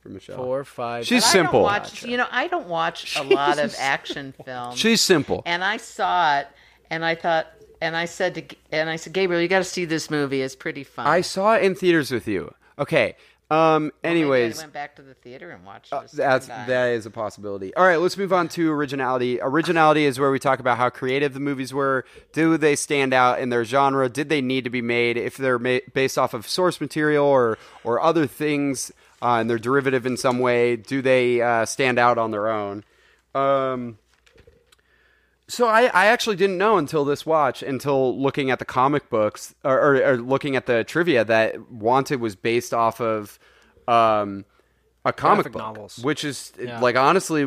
[0.00, 0.36] for Michelle.
[0.36, 1.06] four, five.
[1.06, 1.52] She's But I simple.
[1.60, 4.78] don't watch, you know, I don't watch a lot of action films.
[4.78, 5.42] She's simple.
[5.46, 6.48] and I saw it,
[6.90, 7.46] and I thought,
[7.80, 10.40] and I said to, and I said, Gabriel, you got to see this movie.
[10.42, 11.06] It's pretty fun.
[11.06, 12.54] I saw it in theaters with you.
[12.78, 13.16] Okay.
[13.52, 13.92] Um.
[14.02, 16.02] Maybe anyways, I went back to the theater and watched Uh.
[16.12, 17.74] That's that is a possibility.
[17.74, 19.40] All right, let's move on to originality.
[19.40, 22.04] Originality is where we talk about how creative the movies were.
[22.32, 24.08] Do they stand out in their genre?
[24.08, 25.16] Did they need to be made?
[25.16, 28.90] If they're ma- based off of source material or or other things,
[29.20, 32.84] uh, and they're derivative in some way, do they uh, stand out on their own?
[33.34, 33.98] Um.
[35.48, 39.54] So I, I actually didn't know until this watch, until looking at the comic books
[39.64, 43.38] or, or, or looking at the trivia that Wanted was based off of
[43.88, 44.44] um,
[45.04, 45.98] a comic Graphic book, novels.
[45.98, 46.80] which is Yeah.
[46.80, 47.44] like honestly,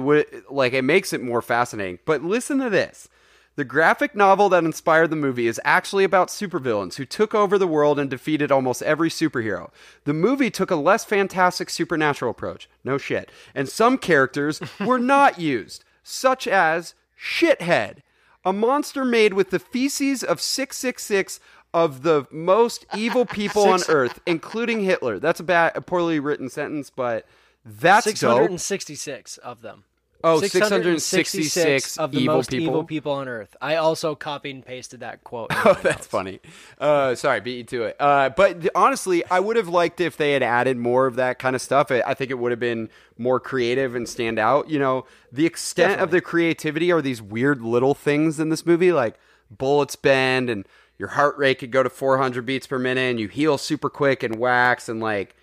[0.49, 1.99] like it makes it more fascinating.
[2.05, 3.07] But listen to this:
[3.55, 7.65] the graphic novel that inspired the movie is actually about supervillains who took over the
[7.67, 9.71] world and defeated almost every superhero.
[10.03, 12.69] The movie took a less fantastic supernatural approach.
[12.83, 17.99] No shit, and some characters were not used, such as Shithead,
[18.43, 21.39] a monster made with the feces of 666
[21.73, 25.19] of the most evil people on earth, including Hitler.
[25.19, 27.25] That's a bad, a poorly written sentence, but
[27.65, 28.31] that's 666 dope.
[28.31, 29.83] hundred and sixty-six of them.
[30.25, 32.65] Oh, 666 666 of the evil most people?
[32.67, 33.55] evil people on Earth.
[33.61, 35.51] I also copied and pasted that quote.
[35.55, 36.07] Oh, that's notes.
[36.07, 36.39] funny.
[36.79, 37.95] Uh, sorry, beat you to it.
[37.99, 41.39] Uh, but th- honestly, I would have liked if they had added more of that
[41.39, 41.91] kind of stuff.
[41.91, 44.69] I I think it would have been more creative and stand out.
[44.69, 48.91] You know, the extent of the creativity are these weird little things in this movie,
[48.91, 49.15] like
[49.51, 50.67] bullets bend and
[50.97, 54.23] your heart rate could go to 400 beats per minute and you heal super quick
[54.23, 55.35] and wax and like,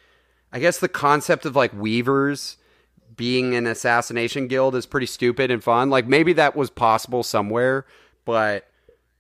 [0.53, 2.57] I guess the concept of like weavers
[3.17, 5.91] being an assassination guild is pretty stupid and fun.
[5.91, 7.85] Like maybe that was possible somewhere,
[8.25, 8.67] but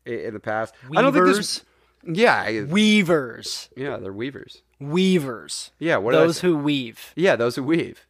[0.06, 1.64] in the past, I don't think this.
[2.04, 3.68] Yeah, I- Weavers.
[3.76, 4.62] yeah, they're weavers.
[4.80, 5.70] Weavers.
[5.78, 7.12] Yeah, what those who weave.
[7.14, 8.04] Yeah, those who weave.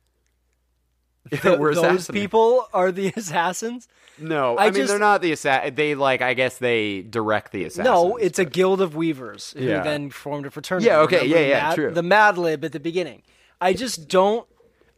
[1.31, 3.89] Th- We're those people are the assassins.
[4.19, 7.53] No, I I, mean just- they're not the assa- They like, I guess they direct
[7.53, 7.85] the assassins.
[7.85, 9.83] No, it's a guild of weavers who Yeah.
[9.83, 10.87] then formed a fraternity.
[10.87, 11.91] Yeah, okay, yeah, yeah, Mad- true.
[11.93, 13.23] The Mad Lib at the beginning.
[13.61, 14.47] I just don't.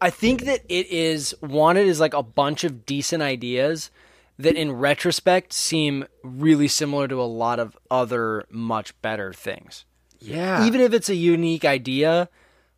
[0.04, 3.90] I think that it is wanted is like a bunch of decent ideas
[4.38, 9.86] that, in retrospect, seem really similar to a lot of other much better things.
[10.20, 10.66] yeah.
[10.66, 12.28] Even if it's a unique idea,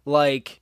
[0.05, 0.61] like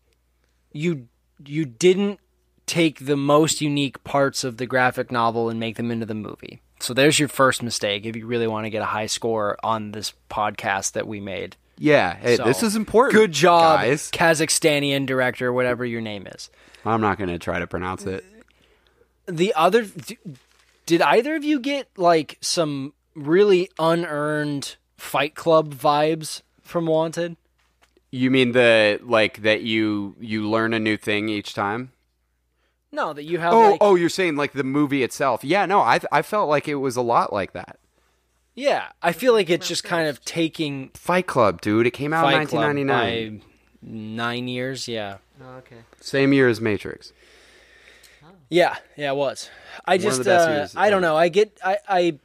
[0.73, 1.09] you
[1.45, 2.19] you didn't
[2.65, 6.63] take the most unique parts of the graphic novel and make them into the movie.
[6.81, 9.93] So there's your first mistake if you really want to get a high score on
[9.93, 11.57] this podcast that we made.
[11.79, 13.15] Yeah, hey, So, this is important.
[13.15, 14.11] Good job, guys.
[14.11, 16.51] Kazakhstanian director, whatever your name is.
[16.85, 18.25] I'm not going to try to pronounce it.
[19.27, 19.87] The other,
[20.87, 27.37] did either of you get like some really unearned Fight Club vibes from Wanted?
[28.11, 31.91] You mean the like that you you learn a new thing each time?
[32.93, 33.53] No, that you have.
[33.53, 35.43] Oh, like, oh, you're saying like the movie itself?
[35.43, 37.81] Yeah, no, I I felt like it was a lot like that.
[38.55, 38.89] Yeah.
[39.03, 41.87] I feel like it's just kind of taking Fight Club, dude.
[41.87, 43.45] It came out in Fight Club 1999, by
[43.83, 44.89] nine years.
[44.89, 45.77] Yeah, Oh, okay.
[46.01, 47.13] same year as Matrix.
[48.49, 49.11] yeah, yeah.
[49.13, 49.51] It was.
[49.85, 51.13] I of the just, best uh, years I don't ever.
[51.13, 51.17] know.
[51.17, 52.19] I get, I, I,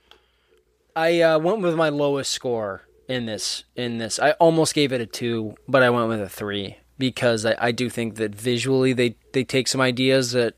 [0.95, 3.63] I uh, went with my lowest score in this.
[3.75, 7.45] In this, I almost gave it a two, but I went with a three because
[7.45, 10.55] I, I do think that visually they they take some ideas that,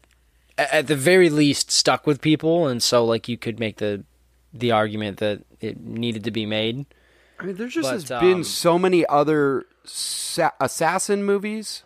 [0.58, 4.04] a- at the very least, stuck with people, and so like you could make the
[4.54, 6.86] the argument that it needed to be made.
[7.40, 11.84] I mean, there's just But, has been um, so many other sa- assassin movies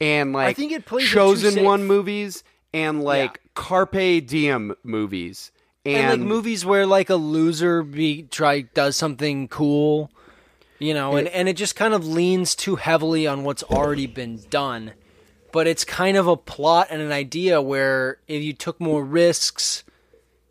[0.00, 1.64] and like I think it plays chosen safe.
[1.64, 5.50] one movies and like carpe diem movies
[5.84, 10.10] and, and, like movies where like a loser be try does something cool
[10.78, 14.40] you know and, and it just kind of leans too heavily on what's already been
[14.50, 14.92] done
[15.52, 19.82] but it's kind of a plot and an idea where if you took more risks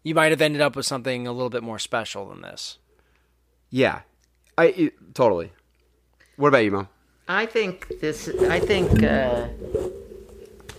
[0.08, 2.78] you might have ended up with something a little bit more special than this
[3.70, 4.01] yeah,
[4.58, 5.51] I it- totally.
[6.38, 6.88] What about you, mom?
[7.28, 8.30] I think this.
[8.49, 9.47] I think uh,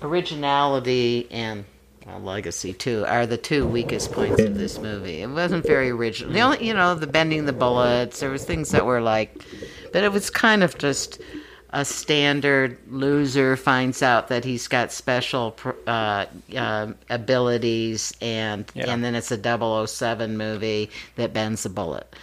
[0.00, 1.64] originality and
[2.06, 5.20] well, legacy too are the two weakest points of this movie.
[5.20, 6.32] It wasn't very original.
[6.32, 8.20] The only, you know, the bending the bullets.
[8.20, 9.44] There was things that were like,
[9.92, 11.20] but it was kind of just
[11.70, 15.56] a standard loser finds out that he's got special
[15.86, 22.14] uh, uh, abilities and and then it's a 007 movie that bends the bullet.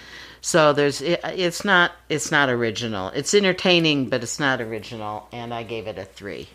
[0.42, 3.10] So there's it, it's not it's not original.
[3.10, 5.28] It's entertaining, but it's not original.
[5.32, 6.48] And I gave it a three.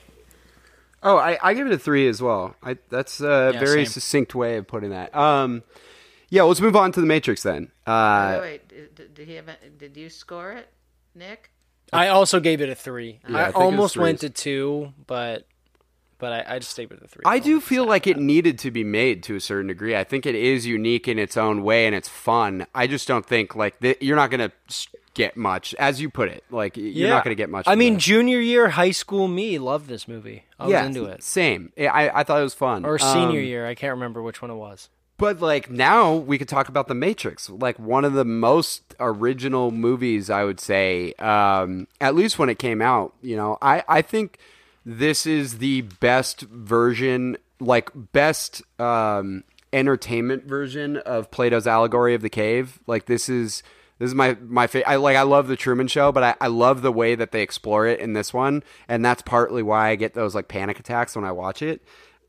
[1.03, 2.55] Oh, I, I give it a three as well.
[2.63, 3.93] I, that's a Yeah, very same.
[3.93, 5.15] succinct way of putting that.
[5.17, 5.63] Um,
[6.29, 7.73] yeah, let's move on to the Matrix then.
[7.87, 9.49] Uh, wait, wait, did, did he have?
[9.49, 10.69] a- Did you score it,
[11.15, 11.51] Nick?
[11.93, 14.31] I also gave it a three Yeah, I i, think it was almost went to
[14.31, 15.47] two but
[16.19, 18.71] but I, I just stayed with the three I do feel like it needed to
[18.71, 19.97] be made to a certain degree.
[19.97, 22.67] I think it is unique in its own way and it's fun.
[22.75, 24.53] I just don't think like you're not going to
[25.15, 26.45] get much, as you put it.
[26.51, 27.67] Like you're not going to get much.
[27.67, 31.23] i mean junior year high school me loved this movie i was yeah, into it
[31.23, 31.73] Same.
[31.79, 32.85] I I thought it was fun.
[32.85, 36.39] or senior Um, year i can't remember which one it was But like now we
[36.39, 41.13] could talk about The Matrix, like one of the most original movies I would say,
[41.19, 43.15] um, at least when it came out.
[43.21, 44.39] You know, I I think
[44.87, 49.45] this is the best version, like best um,
[49.75, 52.81] entertainment version of Plato's allegory of the cave.
[52.87, 53.63] Like this is
[53.99, 56.47] this is my my fa- I like I love the Truman Show, but I, I
[56.47, 59.97] love the way that they explore it in this one, and that's partly why I
[59.97, 61.83] get those like panic attacks when I watch it.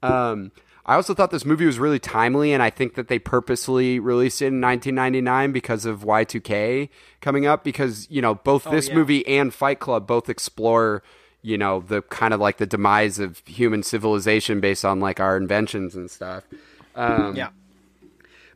[0.03, 0.51] Um,
[0.85, 4.41] I also thought this movie was really timely, and I think that they purposely released
[4.41, 6.89] it in 1999 because of Y2K
[7.21, 7.63] coming up.
[7.63, 8.95] Because you know, both this yeah.
[8.95, 11.03] movie and Fight Club both explore,
[11.41, 15.37] you know, the kind of like the demise of human civilization based on like our
[15.37, 16.43] inventions and stuff.
[16.95, 17.49] Um, yeah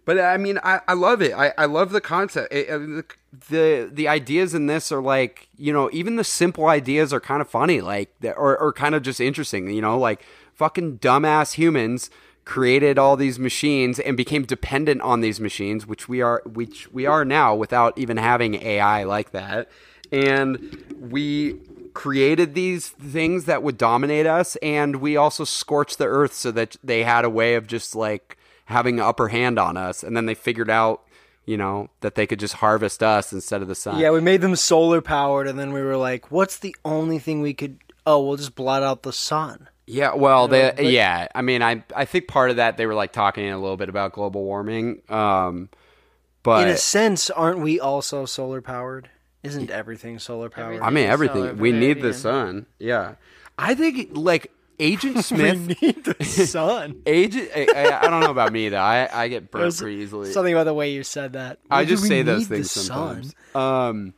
[0.05, 1.34] but I mean, I, I love it.
[1.34, 2.53] I, I love the concept.
[2.53, 3.05] It, uh, the,
[3.49, 7.41] the the ideas in this are like you know even the simple ideas are kind
[7.41, 9.69] of funny, like or or kind of just interesting.
[9.69, 10.23] You know, like
[10.56, 12.10] fucking dumbass humans
[12.45, 17.06] created all these machines and became dependent on these machines, which we are which we
[17.06, 19.70] are now without even having AI like that.
[20.12, 21.60] And we
[21.93, 26.76] created these things that would dominate us, and we also scorched the earth so that
[26.84, 30.26] they had a way of just like having an upper hand on us and then
[30.26, 31.03] they figured out
[31.45, 34.41] you know that they could just harvest us instead of the sun Yeah, we made
[34.41, 37.78] them solar powered, and then we were like, "What's the only thing we could?
[38.06, 41.83] Oh, we'll just blot out the sun." Yeah well they but- yeah i mean i
[41.95, 45.01] i think part of that they were like talking a little bit about global warming
[45.09, 45.69] um
[46.43, 49.09] but In a sense, aren't we also solar powered?
[49.41, 50.81] Isn't everything solar powered?
[50.81, 53.15] i mean everything we need the sun yeah
[53.57, 57.01] i think like agent smith we need the sun.
[57.05, 60.31] agent I, I, I don't know about me though i i get burnt pretty easily
[60.31, 61.59] Something about the way you said that.
[61.71, 62.86] I Why do just say those need the things sun?
[63.23, 63.36] sometimes.
[63.55, 64.13] Um,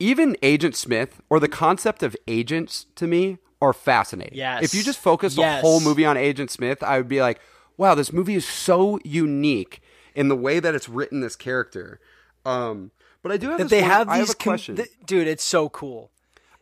[0.00, 4.36] even Agent Smith or the concept of agents to me are fascinating.
[4.38, 4.62] Yes.
[4.62, 5.60] If you just focused the Yes.
[5.62, 7.40] whole movie on Agent Smith, I would be like,
[7.76, 9.80] wow, this movie is so unique
[10.14, 12.00] in the way that it's written this character.
[12.44, 12.90] Um,
[13.22, 15.26] but I do have That this they one- have these have a com- th- dude.
[15.28, 16.10] It's so cool.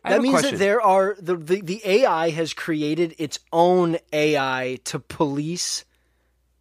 [0.03, 0.51] I That means question.
[0.53, 5.83] that there are the, the the AI has created its own AI to police,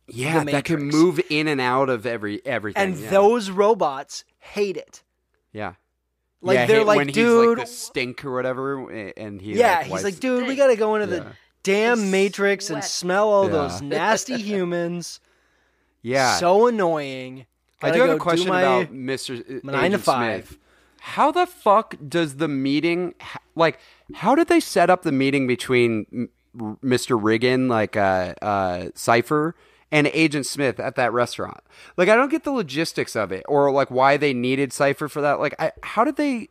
[0.09, 2.83] yeah, that can move in and out of every everything.
[2.83, 3.11] and yeah.
[3.11, 5.03] those robots hate it.
[5.53, 5.75] yeah.
[6.47, 7.17] Like Yeah, they're he- like, when dude,
[7.49, 10.55] he's like the stink or whatever, and he yeah, like, he's wipes- like, dude, we
[10.57, 11.27] got to go into the
[11.63, 13.51] damn The Matrix and smell all Yeah.
[13.53, 15.21] those nasty humans.
[16.03, 16.37] yeah.
[16.37, 17.47] So annoying.
[17.83, 19.63] I Gotta do have a question my- about Mr.
[19.65, 20.47] my nine to five.
[20.47, 20.59] Smith.
[21.01, 23.79] How the fuck does the meeting h- like?
[24.15, 26.29] How did they set up the meeting between M-
[26.61, 27.23] R- Mr.
[27.23, 29.55] Reagan, like uh, uh, Cypher,
[29.93, 31.61] and Agent Smith at that restaurant?
[31.97, 35.21] Like, I don't get the logistics of it, or like why they needed Cypher for
[35.21, 35.39] that.
[35.41, 36.49] Like, I, how did they?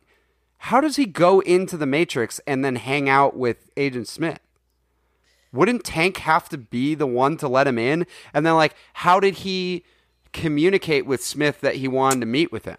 [0.58, 4.40] How does he go into the Matrix and then hang out with Agent Smith?
[5.52, 8.06] Wouldn't Tank have to be the one to let him in?
[8.34, 9.84] And then, like, how did he
[10.32, 12.78] communicate with Smith that he wanted to meet with him?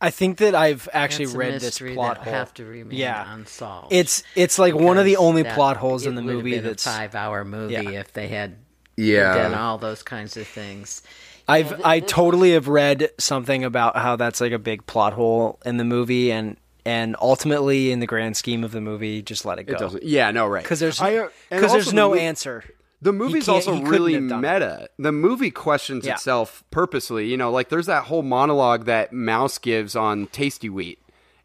[0.00, 2.32] I think that I've actually That's a read this plot that hole.
[2.32, 3.92] have to remain yeah, unsolved.
[3.92, 6.90] it's it's like one of the only plot holes in the movie been that's a
[6.90, 7.90] five-hour movie Yeah.
[7.90, 8.56] if they had
[9.00, 9.46] Yeah.
[9.46, 11.02] and all those kinds of things.
[11.48, 15.78] I've I totally have read something about how that's like a big plot hole in
[15.78, 19.64] the movie and and ultimately in the grand scheme of the movie just let it
[19.64, 19.74] go.
[19.74, 20.02] It doesn't.
[20.04, 20.62] Yeah, no, right.
[20.62, 22.64] Because there's I, uh, because there's also no the mo- answer.
[23.02, 24.52] The movie's also really have done it.
[24.52, 24.88] meta.
[24.98, 26.12] The movie questions Yeah.
[26.14, 27.26] itself purposely.
[27.26, 30.98] You know, like there's that whole monologue that Mouse gives on Tasty Wheat.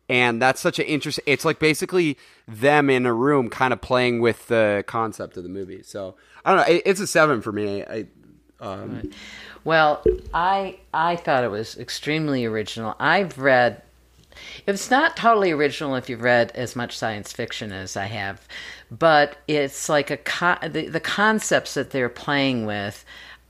[0.07, 1.23] And that's such an interesting.
[1.25, 5.49] It's like basically them in a room, kind of playing with the concept of the
[5.49, 5.81] movie.
[5.81, 6.15] So
[6.45, 6.75] I don't know.
[6.75, 7.83] It, it's a seven for me.
[7.83, 8.05] I,
[8.61, 9.11] um,
[9.63, 12.95] Well, I I thought it was extremely original.
[12.99, 13.81] I've read
[14.67, 18.47] it's not totally original if you've read as much science fiction as I have,
[18.91, 20.19] but it's like a
[20.69, 23.03] the, the concepts that they're playing with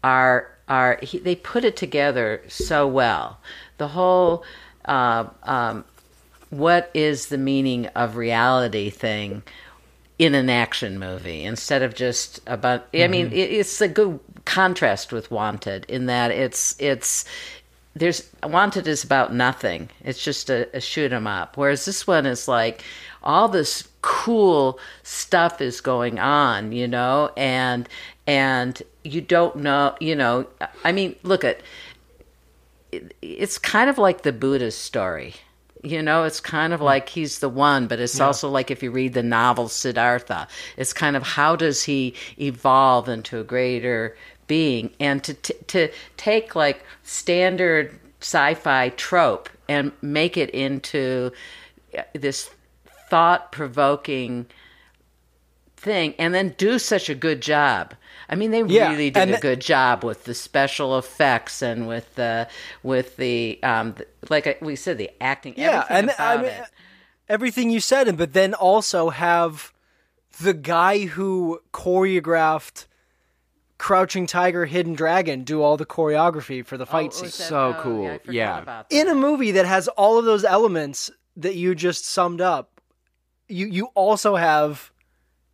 [0.03, 3.39] are are he, they put it together so well.
[3.77, 4.43] The whole
[4.85, 5.83] uh, um,
[6.49, 9.43] what is the meaning of reality thing
[10.17, 13.35] in an action movie instead of just about i mean mm-hmm.
[13.35, 17.25] it, it's a good contrast with wanted in that it's it's
[17.97, 19.89] there's wanted is about nothing.
[20.03, 21.55] It's just a, a shoot 'em up.
[21.55, 22.83] Whereas this one is like
[23.25, 27.89] all this cool stuff is going on you know and
[28.27, 30.45] and you don't know you know
[30.83, 31.59] i mean look at
[32.91, 35.33] it, it's kind of like the buddha's story
[35.85, 38.91] you know, it's kind of like he's the one, but it's also like if you
[38.91, 44.17] read the novel Siddhartha, it's kind of how does he evolve into a greater
[44.47, 51.31] being, and to to, to take like standard sci-fi trope and make it into
[51.97, 52.49] uh, this
[53.09, 54.45] thought-provoking
[55.77, 57.93] thing, and then do such a good job.
[58.29, 61.61] I mean, they Yeah, really did and a th- good job with the special effects
[61.61, 62.47] and with the
[62.83, 65.53] with the um th- like we said the acting.
[65.57, 66.63] Yeah, everything and I mean, it.
[67.29, 69.71] everything you said, and but then also have
[70.41, 72.85] the guy who choreographed
[73.77, 77.75] Crouching Tiger, Hidden Dragon do all the choreography for the fight Oh, was scenes So
[77.77, 78.19] oh, cool.
[78.33, 78.83] Yeah, Yeah.
[78.89, 82.79] in a movie that has all of those elements that you just summed up.
[83.49, 84.91] You you also have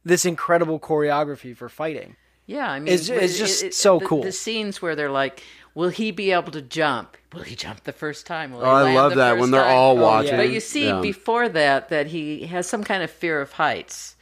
[0.04, 2.16] this incredible choreography for fighting.
[2.52, 4.24] Yeah, I mean, It's- it's just it- so the, cool.
[4.24, 5.42] The scenes where they're like,
[5.74, 7.16] "Will he be able to jump?
[7.34, 8.52] Will he jump the first time?
[8.52, 10.02] Will Oh, I love that when they're time?" all oh, yeah.
[10.02, 10.38] watching.
[10.38, 11.00] But you see Yeah.
[11.02, 14.16] before that that he has some kind of fear of heights.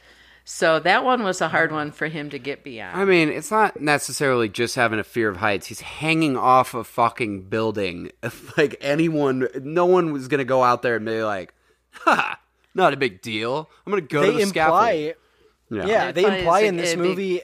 [0.44, 2.98] So that one was a hard one for him to get beyond.
[3.00, 5.66] I mean, it's not necessarily just having a fear of heights.
[5.66, 8.10] He's hanging off a fucking building.
[8.56, 11.52] Like anyone, no one was gonna go out there and be like,
[12.04, 12.38] "Ha,
[12.74, 13.68] not a big deal.
[13.86, 15.14] I'm gonna go to they the imply,
[15.70, 17.40] scaffold." yeah, they Imply imply in this uh, a big- movie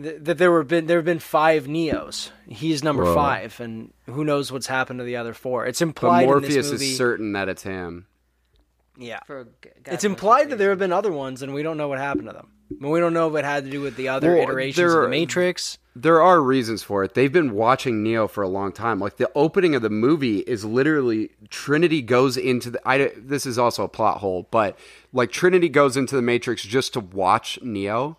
[0.00, 2.30] th- that there were been there have been five Neos.
[2.48, 3.14] He's number Whoa.
[3.14, 5.66] five, and who knows what's happened to the other four?
[5.66, 6.86] It's But implied in Morpheus this movie.
[6.90, 8.06] is certain that it's him.
[8.96, 9.46] yeah, For
[9.86, 12.28] it's implied what that there have been other ones, and we don't know what happened
[12.28, 12.48] to them.
[12.80, 15.02] But we don't know if it had to do with the other Well, iterations of
[15.02, 15.78] the Matrix.
[15.96, 17.14] There are reasons for it.
[17.14, 19.00] They've been watching Neo for a long time.
[19.00, 22.88] Like the opening of the movie is literally Trinity goes into the.
[22.88, 24.78] I, this is also a plot hole, but
[25.14, 28.18] like Trinity goes into the Matrix just to watch Neo.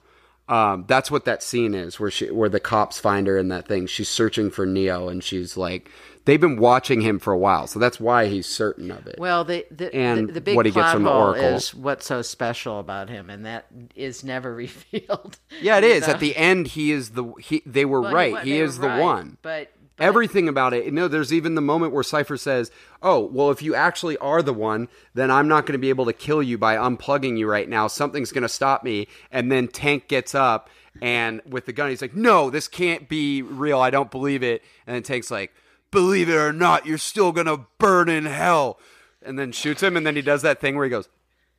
[0.49, 3.67] Um, that's what that scene is, where she, where the cops find her in that
[3.67, 3.85] thing.
[3.87, 5.89] She's searching for Neo, and she's like,
[6.25, 9.15] they've been watching him for a while, so that's why he's certain of it.
[9.19, 11.45] Well, the the, And the, the big what he gets plot from the Oracle.
[11.45, 15.37] is what's so special about him, and that is never revealed.
[15.61, 16.07] yeah, it is.
[16.07, 16.13] know?
[16.13, 17.31] At the end, he is the.
[17.39, 18.39] He, they were Well, right.
[18.39, 19.37] He, were is the right, one.
[19.41, 20.91] But, everything about it.
[20.93, 22.71] No, there's even the moment where Cypher says,
[23.01, 26.05] "Oh, well, if you actually are the one, then I'm not going to be able
[26.05, 27.87] to kill you by unplugging you right now.
[27.87, 30.69] Something's going to stop me." And then Tank gets up
[31.01, 33.79] and with the gun, he's like, "No, this can't be real.
[33.79, 35.53] I don't believe it." And then Tank's like,
[35.91, 38.79] "Believe it or not, you're still going to burn in hell."
[39.21, 41.09] And then shoots him, and then he does that thing where he goes,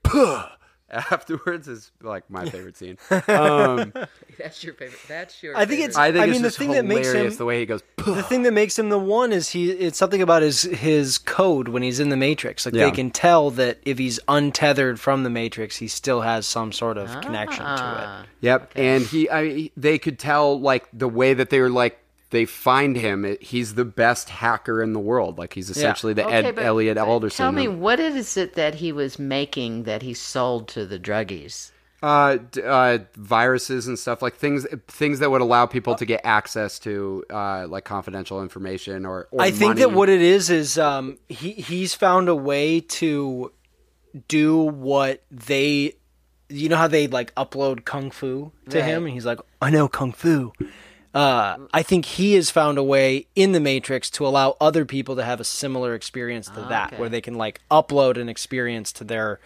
[0.02, 0.44] "Puh."
[0.90, 2.98] Afterwards is like my favorite scene.
[3.28, 3.92] Um,
[4.38, 5.00] That's your favorite.
[5.08, 5.56] That's your.
[5.56, 7.38] I think it's- I think I it's mean, the just thing that makes hilarious him-
[7.38, 7.82] the way he goes.
[7.98, 11.68] the thing that makes him the one is he it's something about his his code
[11.68, 12.86] when he's in the matrix like Yeah.
[12.86, 16.96] they can tell that if he's untethered from the matrix he still has some sort
[16.98, 18.28] of connection to it.
[18.46, 21.98] Yep, and he, I they could tell like the way that they were like
[22.30, 23.36] they find him.
[23.40, 25.38] He's the best hacker in the world.
[25.38, 27.44] Like he's essentially the Ed but- Elliot but Alderson.
[27.44, 30.98] Tell me, of- what is it that he was making that he sold to the
[30.98, 31.72] druggies?
[32.02, 36.78] uh, uh, viruses and stuff like things things that would allow people to get access
[36.78, 41.18] to uh, like confidential information or, or I think that what it is is um,
[41.28, 43.52] he he's found a way to
[44.28, 45.92] do what they,
[46.48, 48.86] you know how they like upload kung fu to Right.
[48.86, 50.54] him, and he's like, I know kung fu.
[51.12, 55.16] Uh, I think he has found a way in the Matrix to allow other people
[55.16, 57.00] to have a similar experience to that, Okay.
[57.00, 59.40] where they can like upload an experience to their.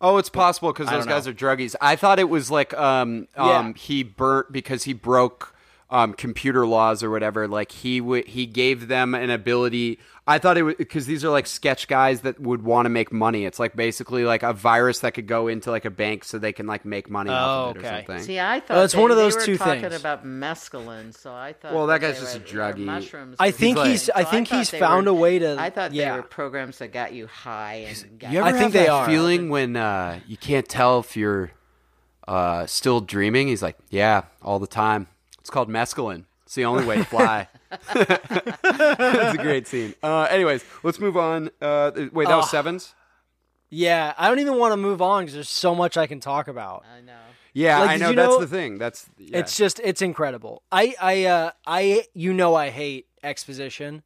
[0.00, 1.32] Oh, it's possible because those guys know.
[1.32, 1.74] are druggies.
[1.80, 3.72] I thought it was like um um Yeah.
[3.76, 5.52] he burnt because he broke
[5.88, 7.46] um computer laws or whatever.
[7.46, 9.98] Like he would he gave them an ability.
[10.28, 13.12] I thought it was because these are like sketch guys that would want to make
[13.12, 13.44] money.
[13.44, 16.52] It's like basically like a virus that could go into like a bank so they
[16.52, 18.04] can like make money off Oh, of it or okay.
[18.08, 18.24] something.
[18.24, 19.94] See, I thought Well, it's they, one of they those were two talking things.
[20.00, 21.72] about mescaline, so I thought.
[21.72, 23.36] Well, that guy's just a were- or druggie.
[23.38, 23.90] I think something.
[23.92, 26.22] he's- I So think thought he's found were- a way to- I thought they were
[26.22, 28.18] programs that got you high and.
[28.18, 29.06] Got You ever I think have they that are.
[29.06, 31.52] feeling when uh, you can't tell if you're
[32.26, 33.46] uh, still dreaming?
[33.46, 35.06] He's like, yeah, all the time.
[35.46, 36.24] It's called mescaline.
[36.44, 37.46] It's the only way to fly.
[37.94, 39.94] That's a great scene.
[40.02, 41.50] Uh, anyways, let's move on.
[41.62, 42.50] Uh, wait, that was.
[42.50, 42.96] Sevens?
[43.70, 46.48] Yeah, I don't even want to move on because there's so much I can talk
[46.48, 46.84] about.
[46.92, 47.12] I know.
[47.52, 48.78] Yeah, Like, I did know you that's know- the thing.
[48.78, 49.38] That's yeah.
[49.38, 50.62] It's just it's incredible.
[50.72, 54.02] I I uh I you know I hate exposition.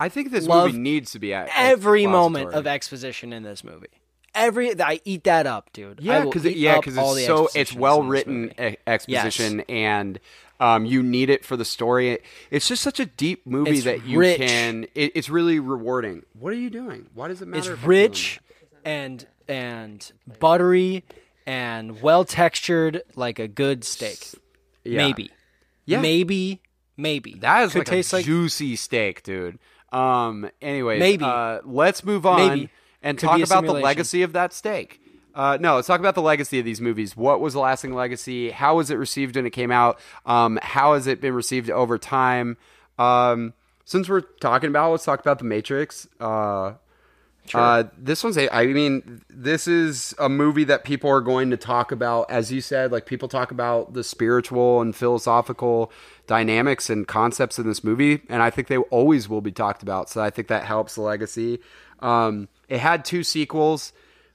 [0.00, 3.62] I think this love movie needs to be at Every moment of exposition in this
[3.62, 3.86] movie.
[4.34, 6.00] Every I eat that up, dude.
[6.00, 8.08] I Yeah, will because eat yeah, up because all it's the so it's well in
[8.08, 8.54] this written movie.
[8.72, 10.18] e- exposition, and
[10.60, 12.10] um, you need it for the story.
[12.10, 14.38] It- It's just such a deep movie It's that you rich.
[14.38, 14.84] can.
[14.94, 16.24] It, it's really rewarding.
[16.38, 17.06] What are you doing?
[17.14, 17.58] Why does it matter?
[17.58, 18.40] It's if I'm doing rich
[18.84, 21.04] and and buttery
[21.46, 24.26] and well textured like a good steak.
[24.84, 24.98] Yeah.
[25.06, 25.30] Maybe.
[25.86, 26.00] Yeah.
[26.00, 26.60] Maybe.
[26.96, 27.34] Maybe.
[27.34, 29.58] That is Could like taste a like juicy steak, dude.
[29.92, 30.50] Um.
[30.62, 31.24] Anyways, Maybe.
[31.24, 32.70] Uh, let's move on Maybe.
[33.02, 35.00] and Could talk about the legacy of that steak.
[35.34, 37.16] Uh, no, let's talk about the legacy of these movies.
[37.16, 38.50] What was the lasting legacy?
[38.50, 39.98] How was it received when it came out?
[40.24, 42.56] Um, how has it been received over time?
[42.98, 43.52] Um,
[43.84, 46.06] since we're talking about, let's talk about the Matrix.
[46.20, 46.74] Uh,
[47.52, 51.56] uh, this one's, a, I mean, this is a movie that people are going to
[51.56, 55.92] talk about, as you said, like people talk about the spiritual and philosophical
[56.26, 60.08] dynamics and concepts in this movie, and I think they always will be talked about.
[60.08, 61.58] So I think that helps the legacy.
[62.00, 63.92] Um, it had two sequels.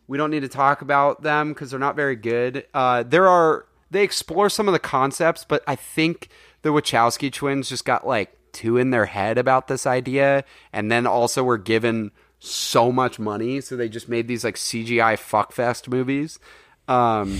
[0.10, 2.65] We don't need to talk about them because they're not very good.
[2.73, 6.30] Uh, there are they explore some of the concepts, but I think
[6.64, 11.06] the Wachowski twins just got like two in their head about this idea, and then
[11.06, 12.10] also were given
[12.40, 16.40] so much money, so they just made these like CGI fuckfest movies.
[16.88, 17.40] Um,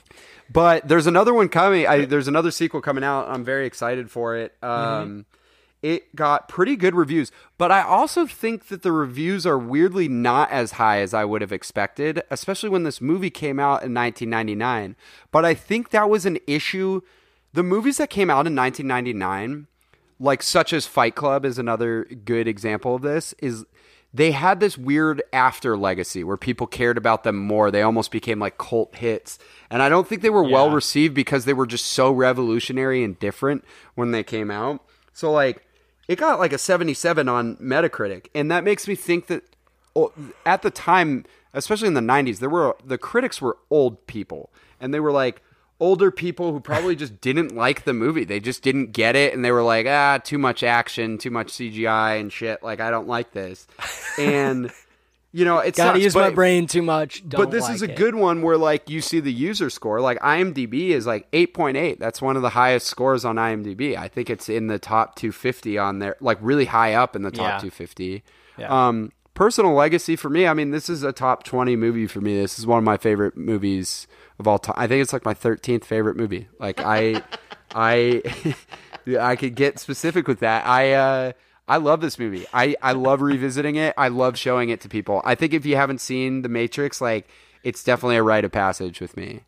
[0.52, 1.86] but there's another one coming.
[1.86, 3.28] I, there's another sequel coming out.
[3.28, 4.56] I'm very excited for it.
[4.60, 5.24] Um,
[5.80, 10.50] It got pretty good reviews, but I also think that the reviews are weirdly not
[10.50, 14.96] as high as I would have expected, especially when this movie came out in 1999.
[15.30, 17.02] But I think that was an issue.
[17.52, 19.68] The movies that came out in 1999,
[20.18, 23.64] like such as Fight Club is another good example of this, is
[24.12, 27.70] they had this weird after legacy where people cared about them more.
[27.70, 29.38] They almost became like cult hits.
[29.70, 33.18] And I don't think they were well received because they were just so revolutionary and
[33.18, 33.64] different
[33.94, 34.82] when they came out.
[35.12, 35.67] So like
[36.08, 39.44] it got like a 77 on Metacritic, and that makes me think that
[39.94, 40.12] oh,
[40.44, 44.92] at the time, especially in the 90s, there were the critics were old people, and
[44.92, 45.42] they were like
[45.80, 48.24] older people who probably just didn't like the movie.
[48.24, 51.48] They just didn't get it, and they were like, ah, too much action, too much
[51.48, 52.62] CGI and shit.
[52.62, 53.66] Like I don't like this,
[54.18, 54.72] and
[55.32, 57.22] you know it's Gotta use my brain too much.
[57.22, 57.96] but Don't this is a it.
[57.96, 62.22] good one where like you see the user score like imdb is like 8.8 that's
[62.22, 65.98] one of the highest scores on imdb i think it's in the top 250 on
[65.98, 67.68] there like really high up in the top Yeah.
[67.70, 68.22] 250
[68.56, 68.88] Yeah.
[68.88, 72.40] um personal legacy for me i mean this is a top 20 movie for me
[72.40, 74.06] this is one of my favorite movies
[74.38, 77.22] of all time i think it's like my 13th favorite movie like i
[77.74, 78.22] i
[79.20, 81.32] i could get specific with that i uh
[81.68, 82.46] I love this movie.
[82.52, 83.94] I, I love revisiting it.
[83.98, 85.20] I love showing it to people.
[85.24, 87.28] I think if you haven't seen The Matrix, like
[87.62, 89.42] it's definitely a rite of passage with me.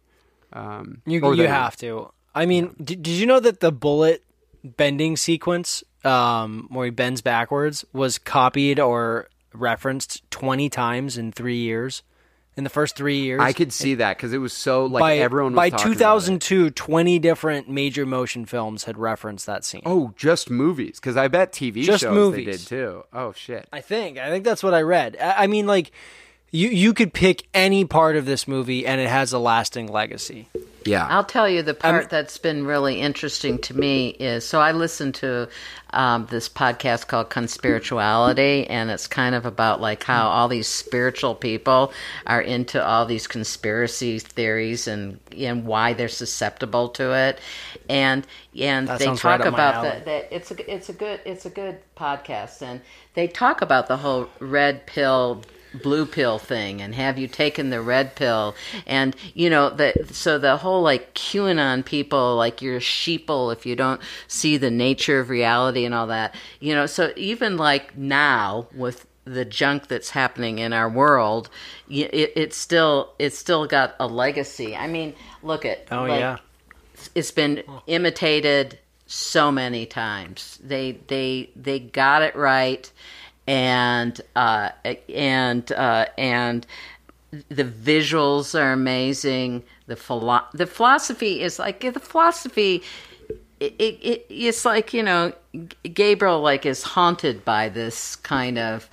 [0.52, 2.12] Um, You you have to.
[2.34, 4.22] I mean, did, did you know that the bullet
[4.62, 11.56] bending sequence, um, where he bends backwards, was copied or referenced twenty times in three
[11.56, 12.02] years?
[12.56, 13.40] In the first three years.
[13.40, 16.16] I could see that because it was so like by everyone was by talking about
[16.16, 16.40] it.
[16.40, 19.82] 2002, 20 different major motion films had referenced that scene.
[19.86, 20.98] Oh, just movies?
[21.00, 22.46] Because I bet TV Just shows movies.
[22.46, 23.04] they did too.
[23.12, 23.68] Oh shit!
[23.72, 24.18] I think.
[24.18, 25.16] I think that's what I read.
[25.20, 25.92] I, I mean, like,
[26.50, 30.48] you you could pick any part of this movie and it has a lasting legacy.
[30.86, 34.72] Yeah, I'll tell you the part that's been really interesting to me is so I
[34.72, 35.48] listen to
[35.90, 41.34] um, this podcast called Conspirituality, and it's kind of about like how all these spiritual
[41.34, 41.92] people
[42.26, 47.38] are into all these conspiracy theories and and why they're susceptible to it,
[47.90, 48.26] and
[48.58, 49.88] and That they talk right about alley.
[49.90, 50.04] that.
[50.06, 52.80] that it's a it's a good it's a good podcast, and
[53.14, 55.42] they talk about the whole red pill
[55.74, 58.54] blue pill thing and have you taken the red pill
[58.86, 63.64] and you know the so the whole like qanon people like you're a sheeple if
[63.64, 67.96] you don't see the nature of reality and all that you know so even like
[67.96, 71.48] now with the junk that's happening in our world
[71.88, 76.38] it, it's still it's still got a legacy i mean look at Oh like, yeah.
[77.14, 78.78] it's been imitated
[79.10, 80.58] so many times.
[80.62, 82.90] They they they got it right,
[83.46, 84.70] and uh,
[85.08, 86.66] and uh, and
[87.48, 89.62] the visuals are amazing.
[89.86, 92.82] The philo- the philosophy is like the philosophy.
[93.58, 95.32] It, it, it it's like you know
[95.82, 98.88] Gabriel like is haunted by this kind of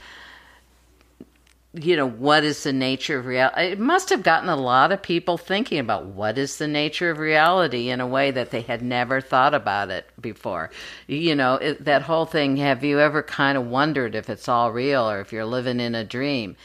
[1.83, 5.01] you know what is the nature of reality it must have gotten a lot of
[5.01, 8.81] people thinking about what is the nature of reality in a way that they had
[8.81, 10.69] never thought about it before
[11.07, 14.71] you know it, that whole thing have you ever kind of wondered if it's all
[14.71, 16.55] real or if you're living in a dream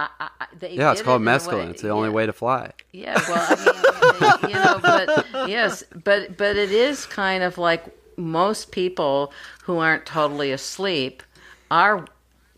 [0.00, 1.70] I, I, yeah, it's called it mescaline.
[1.70, 2.70] It's the only way to fly.
[2.92, 7.84] Yeah, well, I mean, you know, but yes, but but it is kind of like
[8.16, 9.32] most people
[9.64, 11.24] who aren't totally asleep
[11.70, 12.06] are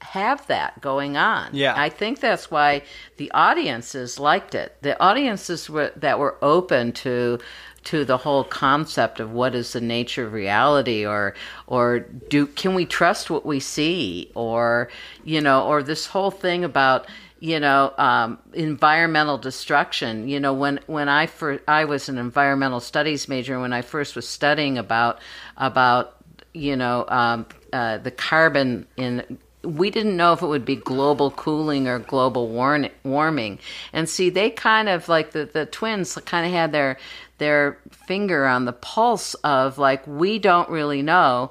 [0.01, 1.51] have that going on.
[1.53, 1.75] Yeah.
[1.77, 2.83] I think that's why
[3.17, 4.77] the audiences liked it.
[4.83, 7.39] The audiences were, that were open to
[7.83, 11.35] to the whole concept of what is the nature of reality or
[11.67, 14.91] or do can we trust what we see or
[15.25, 17.07] you know or this whole thing about
[17.39, 22.81] you know um, environmental destruction you know when when i first i was an environmental
[22.81, 25.19] studies major when i first was studying about
[25.57, 26.17] about
[26.53, 31.31] you know um, uh, the carbon in we didn't know if it would be global
[31.31, 33.59] cooling or global warn- warming.
[33.93, 36.99] And see they kind of like the, the twins kind of had their
[37.39, 41.51] their finger on the pulse of like we don't really know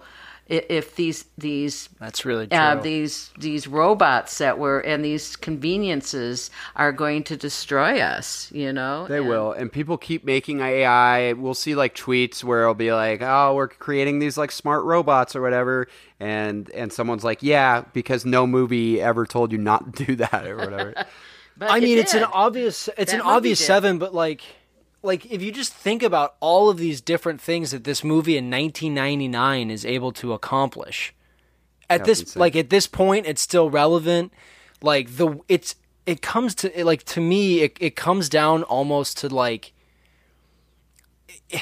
[0.49, 2.57] if these these That's really true.
[2.57, 8.73] uh, these these robots that were and these conveniences are going to destroy us you
[8.73, 11.33] know They And- will, and people keep making AI.
[11.33, 15.35] We'll see like tweets where it'll be like, "Oh, we're creating these like smart robots
[15.35, 15.87] or whatever,"
[16.19, 20.45] and and someone's like, "Yeah, because no movie ever told you not to do that
[20.47, 20.93] or whatever."
[21.57, 23.65] but I it mean, it's an obvious it's That an obvious did.
[23.65, 24.41] seven, but like
[25.01, 28.45] like if you just think about all of these different things that this movie in
[28.45, 31.13] 1999 is able to accomplish
[31.89, 34.31] at this like at this point it's still relevant.
[34.81, 39.29] Like the it's it comes to like to me it, it comes down almost to
[39.29, 39.73] like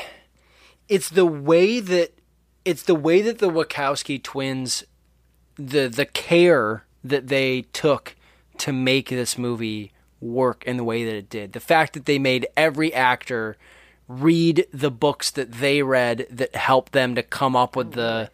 [0.90, 2.14] it's the way that
[2.66, 4.84] it's the way that the Wachowski twins
[5.56, 8.16] the the care that they took
[8.58, 11.54] to make this movie work in the way that it did.
[11.54, 13.58] The fact that they made every actor
[14.08, 18.30] read the books that they read that helped them to come up with the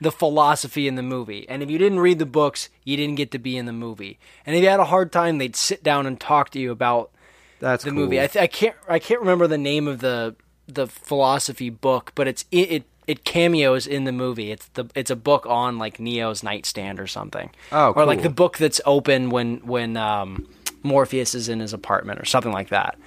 [0.00, 1.44] the philosophy in the movie.
[1.48, 4.18] And if you didn't read the books, you didn't get to be in the movie.
[4.46, 7.10] And if you had a hard time, they'd sit down and talk to you about
[7.58, 8.00] That's the cool.
[8.00, 8.20] movie.
[8.20, 10.36] I, th- I can't I can't remember the name of the
[10.68, 14.52] the philosophy book, but it's it, it it cameos in the movie.
[14.52, 17.50] It's the it's a book on like Neo's nightstand or something.
[17.72, 20.46] Oh, or like the book that's open when when um,
[20.82, 22.98] Morpheus is in his apartment or something like that.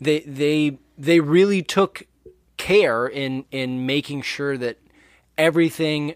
[0.00, 2.02] They they they really took
[2.56, 4.78] care in in making sure that
[5.38, 6.14] everything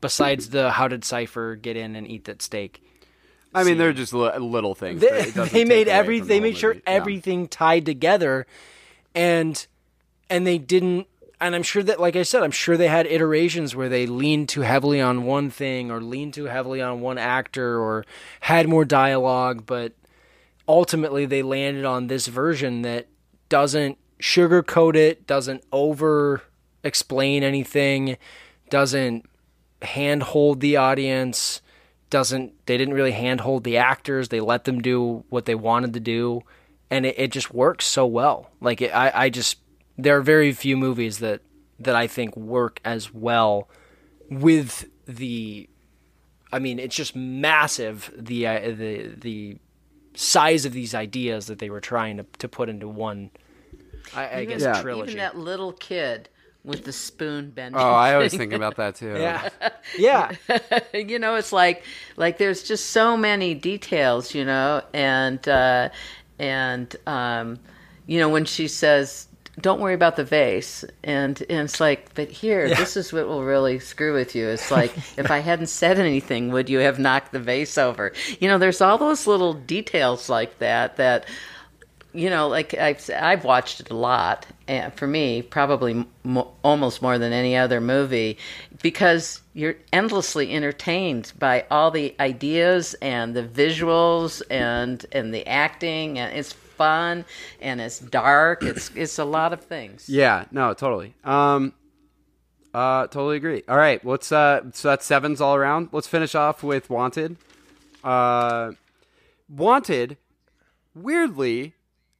[0.00, 2.80] besides the how did Cypher get in and eat that steak
[3.56, 5.00] I mean, they're just li- little things.
[5.00, 6.82] they, they made every they the made sure movie.
[6.86, 6.92] Yeah.
[6.92, 8.46] everything tied together
[9.14, 9.64] and
[10.28, 11.06] and they didn't
[11.40, 14.48] and I'm sure that like I said I'm sure they had iterations where they leaned
[14.48, 18.04] too heavily on one thing or leaned too heavily on one actor or
[18.40, 19.92] had more dialogue but
[20.68, 23.06] ultimately they landed on this version that
[23.48, 26.42] doesn't sugarcoat it doesn't over
[26.82, 28.16] explain anything
[28.70, 29.28] doesn't
[29.82, 31.60] handhold the audience
[32.10, 36.00] doesn't they didn't really handhold the actors they let them do what they wanted to
[36.00, 36.42] do
[36.90, 38.50] and it, it just works so well.
[38.60, 39.58] Like it, I, I just
[39.98, 41.40] there are very few movies that
[41.78, 43.68] that i think work as well
[44.30, 45.68] with the
[46.52, 49.56] i mean it's just massive the uh, the the
[50.14, 53.30] size of these ideas that they were trying to to put into one.
[54.14, 55.12] I, I Even- guess trilogy.
[55.12, 56.28] Even that little kid
[56.64, 57.78] with the spoon bending.
[57.80, 58.40] Oh, I always thing.
[58.40, 59.16] think about that too.
[59.18, 59.48] yeah,
[59.98, 60.30] yeah.
[60.94, 61.84] you know, it's like
[62.16, 65.88] like there's just so many details, you know, and uh,
[66.38, 67.58] and um,
[68.06, 69.28] you know when she says,
[69.60, 73.44] "Don't worry about the vase," and and it's like, but here, this is what will
[73.44, 74.48] really screw with you.
[74.48, 78.12] It's like if I hadn't said anything, would you have knocked the vase over?
[78.40, 81.26] You know, there's all those little details like that that
[82.14, 87.02] you know, like I've I've watched it a lot, and for me, probably mo- almost
[87.02, 88.38] more than any other movie,
[88.80, 96.20] because you're endlessly entertained by all the ideas and the visuals and and the acting,
[96.20, 97.24] and it's fun
[97.60, 98.62] and it's dark.
[98.62, 100.08] It's it's a lot of things.
[100.08, 101.14] Yeah, no, totally.
[101.24, 101.72] Um,
[102.72, 103.62] uh, totally agree.
[103.68, 104.32] All right, let's.
[104.32, 105.88] Uh, so that's sevens all around.
[105.92, 107.36] Let's finish off with Wanted.
[108.02, 108.72] Uh,
[109.48, 110.16] Wanted,
[110.94, 111.74] weirdly,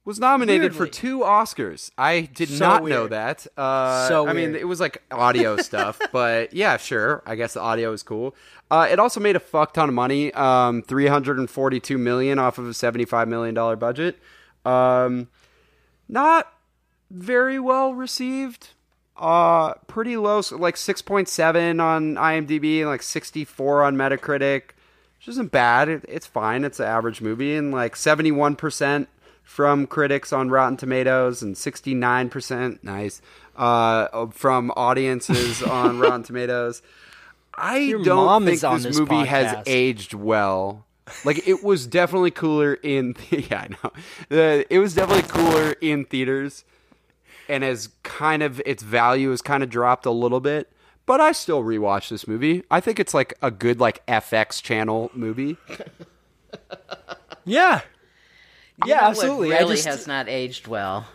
[0.05, 1.91] was nominated for two Oscars.
[1.97, 3.47] I did So not know that.
[3.57, 7.23] Uh, So I mean, it was like audio stuff, but yeah, sure.
[7.25, 8.35] I guess the audio is cool.
[8.69, 10.31] Uh, it also made a fuck ton of money.
[10.33, 14.17] Um, three hundred and forty-two million off of a seventy-five million dollar budget.
[14.65, 15.27] Um,
[16.07, 16.51] not
[17.09, 18.69] very well received.
[19.17, 23.95] Uh, pretty low, so like six point seven on IMDb and like sixty four on
[23.95, 24.71] Metacritic,
[25.17, 25.87] which isn't bad.
[25.87, 26.65] It, it's fine.
[26.65, 29.07] It's an average movie, and like seventy one percent
[29.41, 33.21] from critics on Rotten Tomatoes and sixty nine percent nice
[33.55, 36.81] uh from audiences on Rotten Tomatoes.
[37.57, 40.85] I Your don't think is this this movie has aged well.
[41.23, 43.91] Like it was definitely cooler in yeah I know
[44.31, 46.63] uh, it was definitely cooler in theaters,
[47.47, 50.71] and as kind of its value has kind of dropped a little bit.
[51.05, 52.63] But I still rewatch this movie.
[52.71, 55.57] I think it's like a good like FX channel movie.
[57.47, 57.81] Yeah.
[58.83, 59.53] You Yeah, know what absolutely.
[59.53, 61.05] I Really just- has not aged well.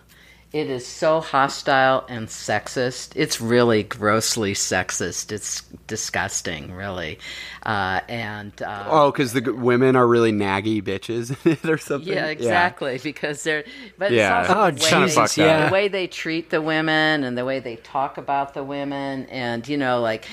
[0.52, 3.12] It is so hostile and sexist.
[3.14, 5.30] It's really grossly sexist.
[5.30, 7.20] It's disgusting, really.
[7.64, 11.78] Uh, and uh, Oh, because the g- women are really naggy bitches in it or
[11.78, 12.12] something.
[12.12, 12.98] yeah, exactly.
[12.98, 13.62] Because they're,
[13.96, 14.40] but Yeah.
[14.40, 15.68] it's also Oh, the, way Kinda they, fucked up.
[15.68, 19.68] the way they treat the women and the way they talk about the women, and
[19.68, 20.26] you know, like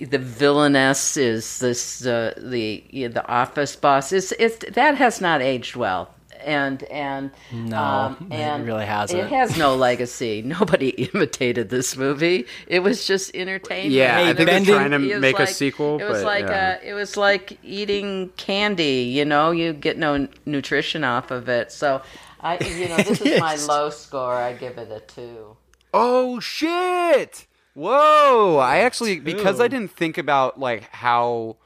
[0.00, 4.10] the villainess is this uh, the you know, the office boss.
[4.12, 6.12] is it's that has not aged well.
[6.44, 9.20] And and No, um, it really hasn't.
[9.20, 10.42] It has no legacy.
[10.44, 12.46] Nobody imitated this movie.
[12.66, 13.92] It was just entertainment.
[13.92, 15.98] Yeah, I think they're trying to It was make a like- sequel.
[16.00, 16.78] It was but, like yeah.
[16.80, 19.02] uh, it was like eating candy.
[19.02, 21.72] You know, you get no nutrition off of it.
[21.72, 22.02] So,
[22.40, 24.34] I you know this is my low score.
[24.34, 25.56] I give it a two.
[25.92, 27.46] Oh shit!
[27.74, 28.58] Whoa!
[28.58, 31.56] I actually because I didn't think about like how.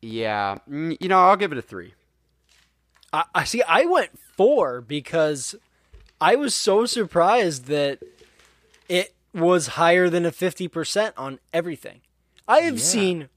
[0.00, 1.94] Yeah, mm, you know, I'll give it a three.
[3.12, 3.62] I, I see.
[3.62, 5.54] I went four because
[6.20, 7.98] I was so surprised that
[8.88, 12.00] it was higher than a fifty percent on everything.
[12.48, 13.28] I have seen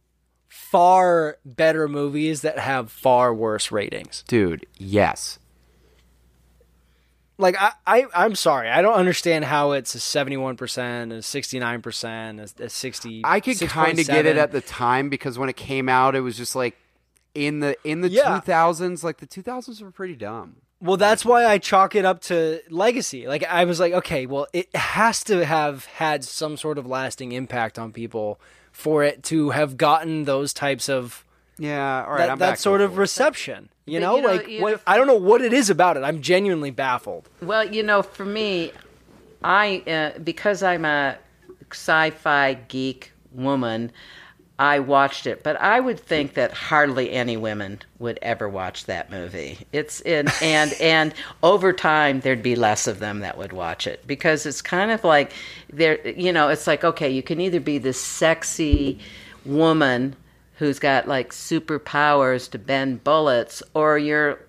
[0.47, 4.23] far better movies that have far worse ratings.
[4.27, 5.39] Dude, yes.
[7.37, 11.21] Like I, I I'm sorry, I don't understand how it's a seventy one percent, a
[11.21, 13.21] sixty nine percent, a sixty.
[13.25, 16.21] I could kind of get it at the time because when it came out, it
[16.21, 16.77] was just like
[17.35, 18.35] in the in the Yeah.
[18.35, 19.03] two thousands.
[19.03, 20.55] Like the two thousands were pretty dumb.
[20.81, 23.27] Well, that's why I chalk it up to legacy.
[23.27, 27.31] Like I was like, okay, well, it has to have had some sort of lasting
[27.31, 28.39] impact on people
[28.71, 31.23] for it to have gotten those types of
[31.57, 32.17] Yeah, all right.
[32.19, 32.99] that, I'm that back sort of four.
[32.99, 33.69] reception.
[33.85, 35.95] You know, you know, like you what, know- I don't know what it is about
[35.95, 36.03] it.
[36.03, 37.29] I'm genuinely baffled.
[37.41, 38.71] Well, you know, for me,
[39.43, 39.83] I
[40.15, 41.17] uh, because I'm a
[41.71, 43.91] sci-fi geek woman,
[44.57, 49.11] I watched it, but I would think that hardly any women would ever watch that
[49.11, 49.59] movie.
[49.73, 51.13] It's in and and
[51.43, 55.03] over time there'd be less of them that would watch it because it's kind of
[55.03, 55.33] like
[55.71, 58.99] there you know, it's like okay, you can either be this sexy
[59.43, 60.15] woman
[60.57, 64.39] who's got like superpowers to bend bullets or you're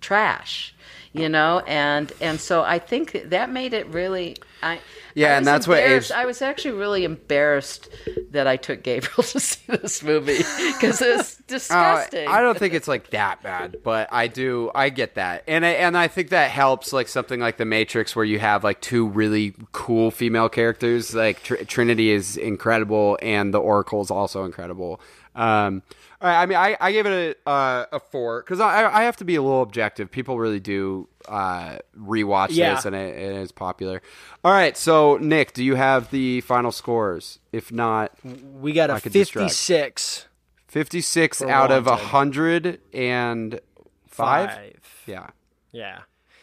[0.00, 0.74] trash
[1.12, 4.80] you know and and so i think that made it really i
[5.14, 7.88] Yeah, and that's what aged- i was actually really embarrassed
[8.30, 12.72] that i took gabriel to see this movie because it's Uh, disgusting I don't think
[12.72, 14.70] it's like that bad, but I do.
[14.74, 16.94] I get that, and I, and I think that helps.
[16.94, 21.14] Like something like The Matrix, where you have like two really cool female characters.
[21.14, 24.98] Like Tr- Trinity is incredible, and the Oracle is also incredible.
[25.34, 25.82] Um,
[26.22, 29.24] I mean, I, I gave it a uh, a four because I I have to
[29.24, 30.10] be a little objective.
[30.10, 32.74] People really do uh, rewatch Yeah.
[32.76, 34.00] this, and it, it is popular.
[34.44, 37.38] All right, so Nick, do you have the final scores?
[37.52, 40.26] If not, We got a could 56.
[40.68, 41.86] 56 out of.
[41.86, 43.60] 100 and
[44.08, 44.50] Five?
[45.06, 45.30] Yeah.
[45.72, 46.00] Yeah.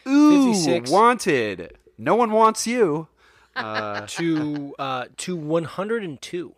[0.07, 0.89] Ooh, 56.
[0.91, 1.77] wanted.
[1.97, 3.07] No one wants you.
[3.55, 6.55] to uh to 102.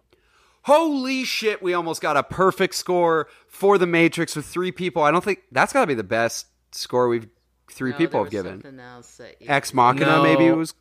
[0.64, 5.02] Holy shit, we almost got a perfect score for The Matrix with three people.
[5.04, 7.28] I don't think that's got to be the best score we've
[7.72, 8.62] three No, people have given.
[8.62, 10.24] something else that Ex Machina No.
[10.24, 10.74] maybe was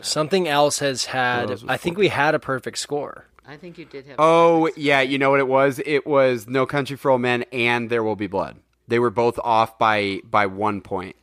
[0.00, 1.42] Something else has had.
[1.50, 3.26] else was I think we had a perfect score.
[3.46, 4.16] I think you did have.
[4.18, 5.80] Oh, yeah, you know what it was?
[5.86, 8.56] It was No Country for Old Men and There Will Be Blood.
[8.88, 11.16] They were both off by by 1 point.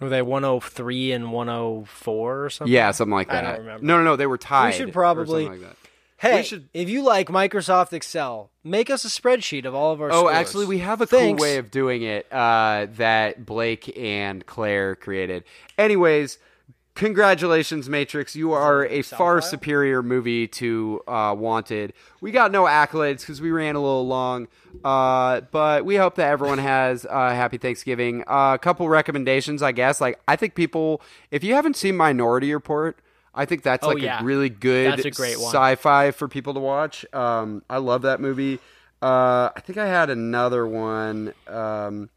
[0.00, 2.72] Were they 103 and 104 or something?
[2.72, 3.42] Yeah, something like I that.
[3.42, 3.86] don't remember.
[3.86, 4.68] No, no, no, they were tied.
[4.72, 5.76] We should or probably- something like that.
[6.20, 10.10] Hey, should- if you like Microsoft Excel, make us a spreadsheet of all of our
[10.12, 10.34] Oh, scores.
[10.36, 11.38] actually, we have a Thanks.
[11.38, 15.44] cool way of doing it uh, that Blake and Claire created.
[15.78, 16.36] Anyways,
[16.94, 18.36] congratulations, Matrix.
[18.36, 21.94] You are a far superior movie to uh, Wanted.
[22.20, 24.48] We got no accolades because we ran a little long,
[24.84, 28.24] uh, but we hope that everyone has a happy Thanksgiving.
[28.26, 30.00] Uh, a couple recommendations, I guess.
[30.02, 32.98] Like, I think people, if you haven't seen Minority Report,
[33.34, 34.20] I think that's Oh, like yeah.
[34.20, 35.50] a really good That's a great one.
[35.54, 37.04] sci-fi for people to watch.
[37.14, 38.58] Um, I love that movie.
[39.02, 41.32] Uh, I think I had another one.
[41.46, 42.10] Um,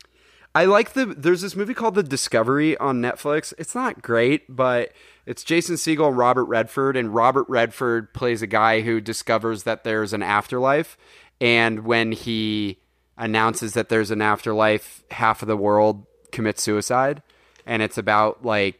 [0.55, 1.05] I like the.
[1.05, 3.53] There's this movie called The Discovery on Netflix.
[3.57, 4.91] It's not great, but
[5.25, 9.83] it's Jason Segel and Robert Redford, and Robert Redford plays a guy who discovers that
[9.83, 10.95] there's an afterlife,
[11.41, 12.79] and when he
[13.17, 17.23] announces that there's an afterlife, half of the world commits suicide,
[17.65, 18.79] and it's about like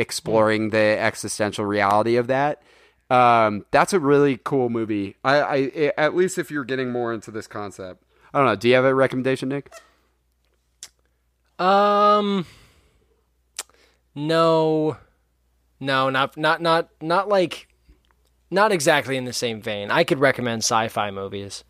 [0.00, 2.62] exploring the existential reality of that.
[3.10, 5.16] Um, that's a really cool movie.
[5.22, 8.02] I, I, at least if you're getting more into this concept.
[8.32, 8.56] I don't know.
[8.56, 9.72] Do you have a recommendation, Nick?
[11.58, 12.46] Um,
[14.14, 14.96] no,
[15.80, 17.68] no, not not not not like,
[18.50, 19.90] not exactly in the same vein.
[19.90, 21.64] I could recommend sci-fi movies,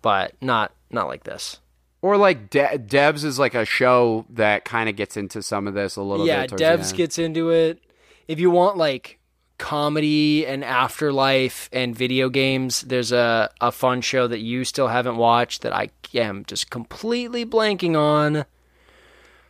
[0.00, 1.58] but not not like this.
[2.06, 5.74] Or like De- Devs is like a show that kind of gets into some of
[5.74, 6.50] this a little yeah, bit.
[6.50, 7.82] the Devs gets into it.
[8.28, 9.18] If you want like
[9.58, 15.16] comedy and afterlife and video games, there's a a fun show that you still haven't
[15.16, 18.34] watched that I am just completely blanking on.
[18.34, 18.44] Wait,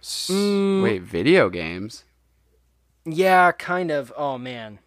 [0.00, 1.00] mm.
[1.02, 2.04] video games?
[3.04, 4.14] Yeah, kind of.
[4.16, 4.78] Oh man.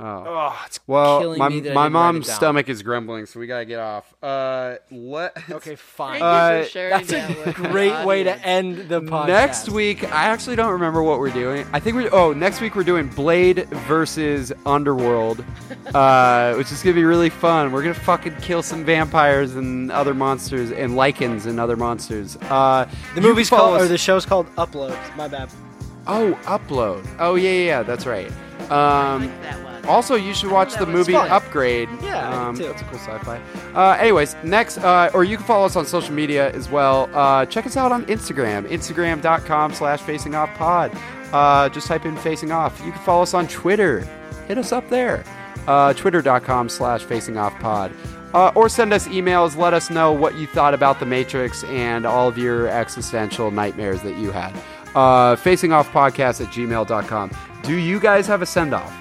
[0.00, 0.24] Oh.
[0.28, 3.26] Oh, it's Well, killing my me that I my didn't write mom's stomach is grumbling,
[3.26, 4.14] so we gotta get off.
[4.22, 6.22] Uh, let Okay, fine.
[6.22, 9.26] Uh, you for sharing That's that a with the great way to end the podcast.
[9.26, 11.66] Next week, I actually don't remember what we're doing.
[11.72, 15.44] I think we're oh next week we're doing Blade versus Underworld,
[15.92, 17.72] uh, which is gonna be really fun.
[17.72, 22.36] We're gonna fucking kill some vampires and other monsters and lycans and other monsters.
[22.42, 24.96] Uh, the movie's can follow called, or the show's called Upload.
[25.16, 25.50] My bad.
[26.06, 27.04] oh upload.
[27.18, 28.30] Oh yeah yeah, yeah that's right.
[28.70, 29.67] Um, like that one.
[29.88, 31.14] Also, you should watch the movie.
[31.14, 31.88] Upgrade.
[32.02, 32.64] Yeah, I um, too.
[32.64, 33.40] That's a cool sci-fi.
[33.74, 37.08] Uh, anyways, next, uh, or you can follow us on social media as well.
[37.12, 40.92] Uh, check us out on Instagram, instagram.com slash facing off pod.
[41.32, 42.80] Uh, just type in facing off.
[42.84, 44.00] You can follow us on Twitter.
[44.46, 45.24] Hit us up there.
[45.66, 47.92] Uh, twitter.com slash facing off pod.
[48.34, 49.56] Uh, or send us emails.
[49.56, 54.02] Let us know what you thought about The Matrix and all of your existential nightmares
[54.02, 54.54] that you had.
[54.94, 57.30] Uh, facing off podcast at gmail.com.
[57.62, 58.94] Do you guys have a send off?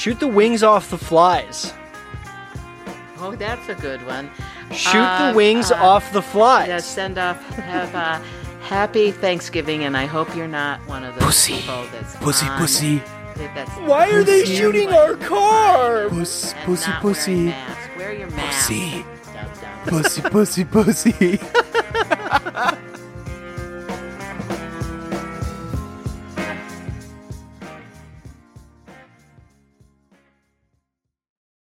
[0.00, 1.74] Shoot the wings off the flies.
[3.18, 4.30] Oh, that's a good one.
[4.72, 6.68] Shoot Um, the wings uh, off the flies.
[6.68, 7.36] Yeah, send off.
[7.56, 8.24] Have a
[8.64, 13.02] happy Thanksgiving, and I hope you're not one of those people that's Pussy, on- pussy.
[13.54, 16.08] That's Why are they shooting our car?
[16.08, 17.54] Puss, pussy, pussy.
[17.98, 18.68] Wear your mask.
[18.68, 19.04] Pussy.
[19.34, 20.02] Dum-dum.
[20.02, 21.40] Pussy, pussy, pussy.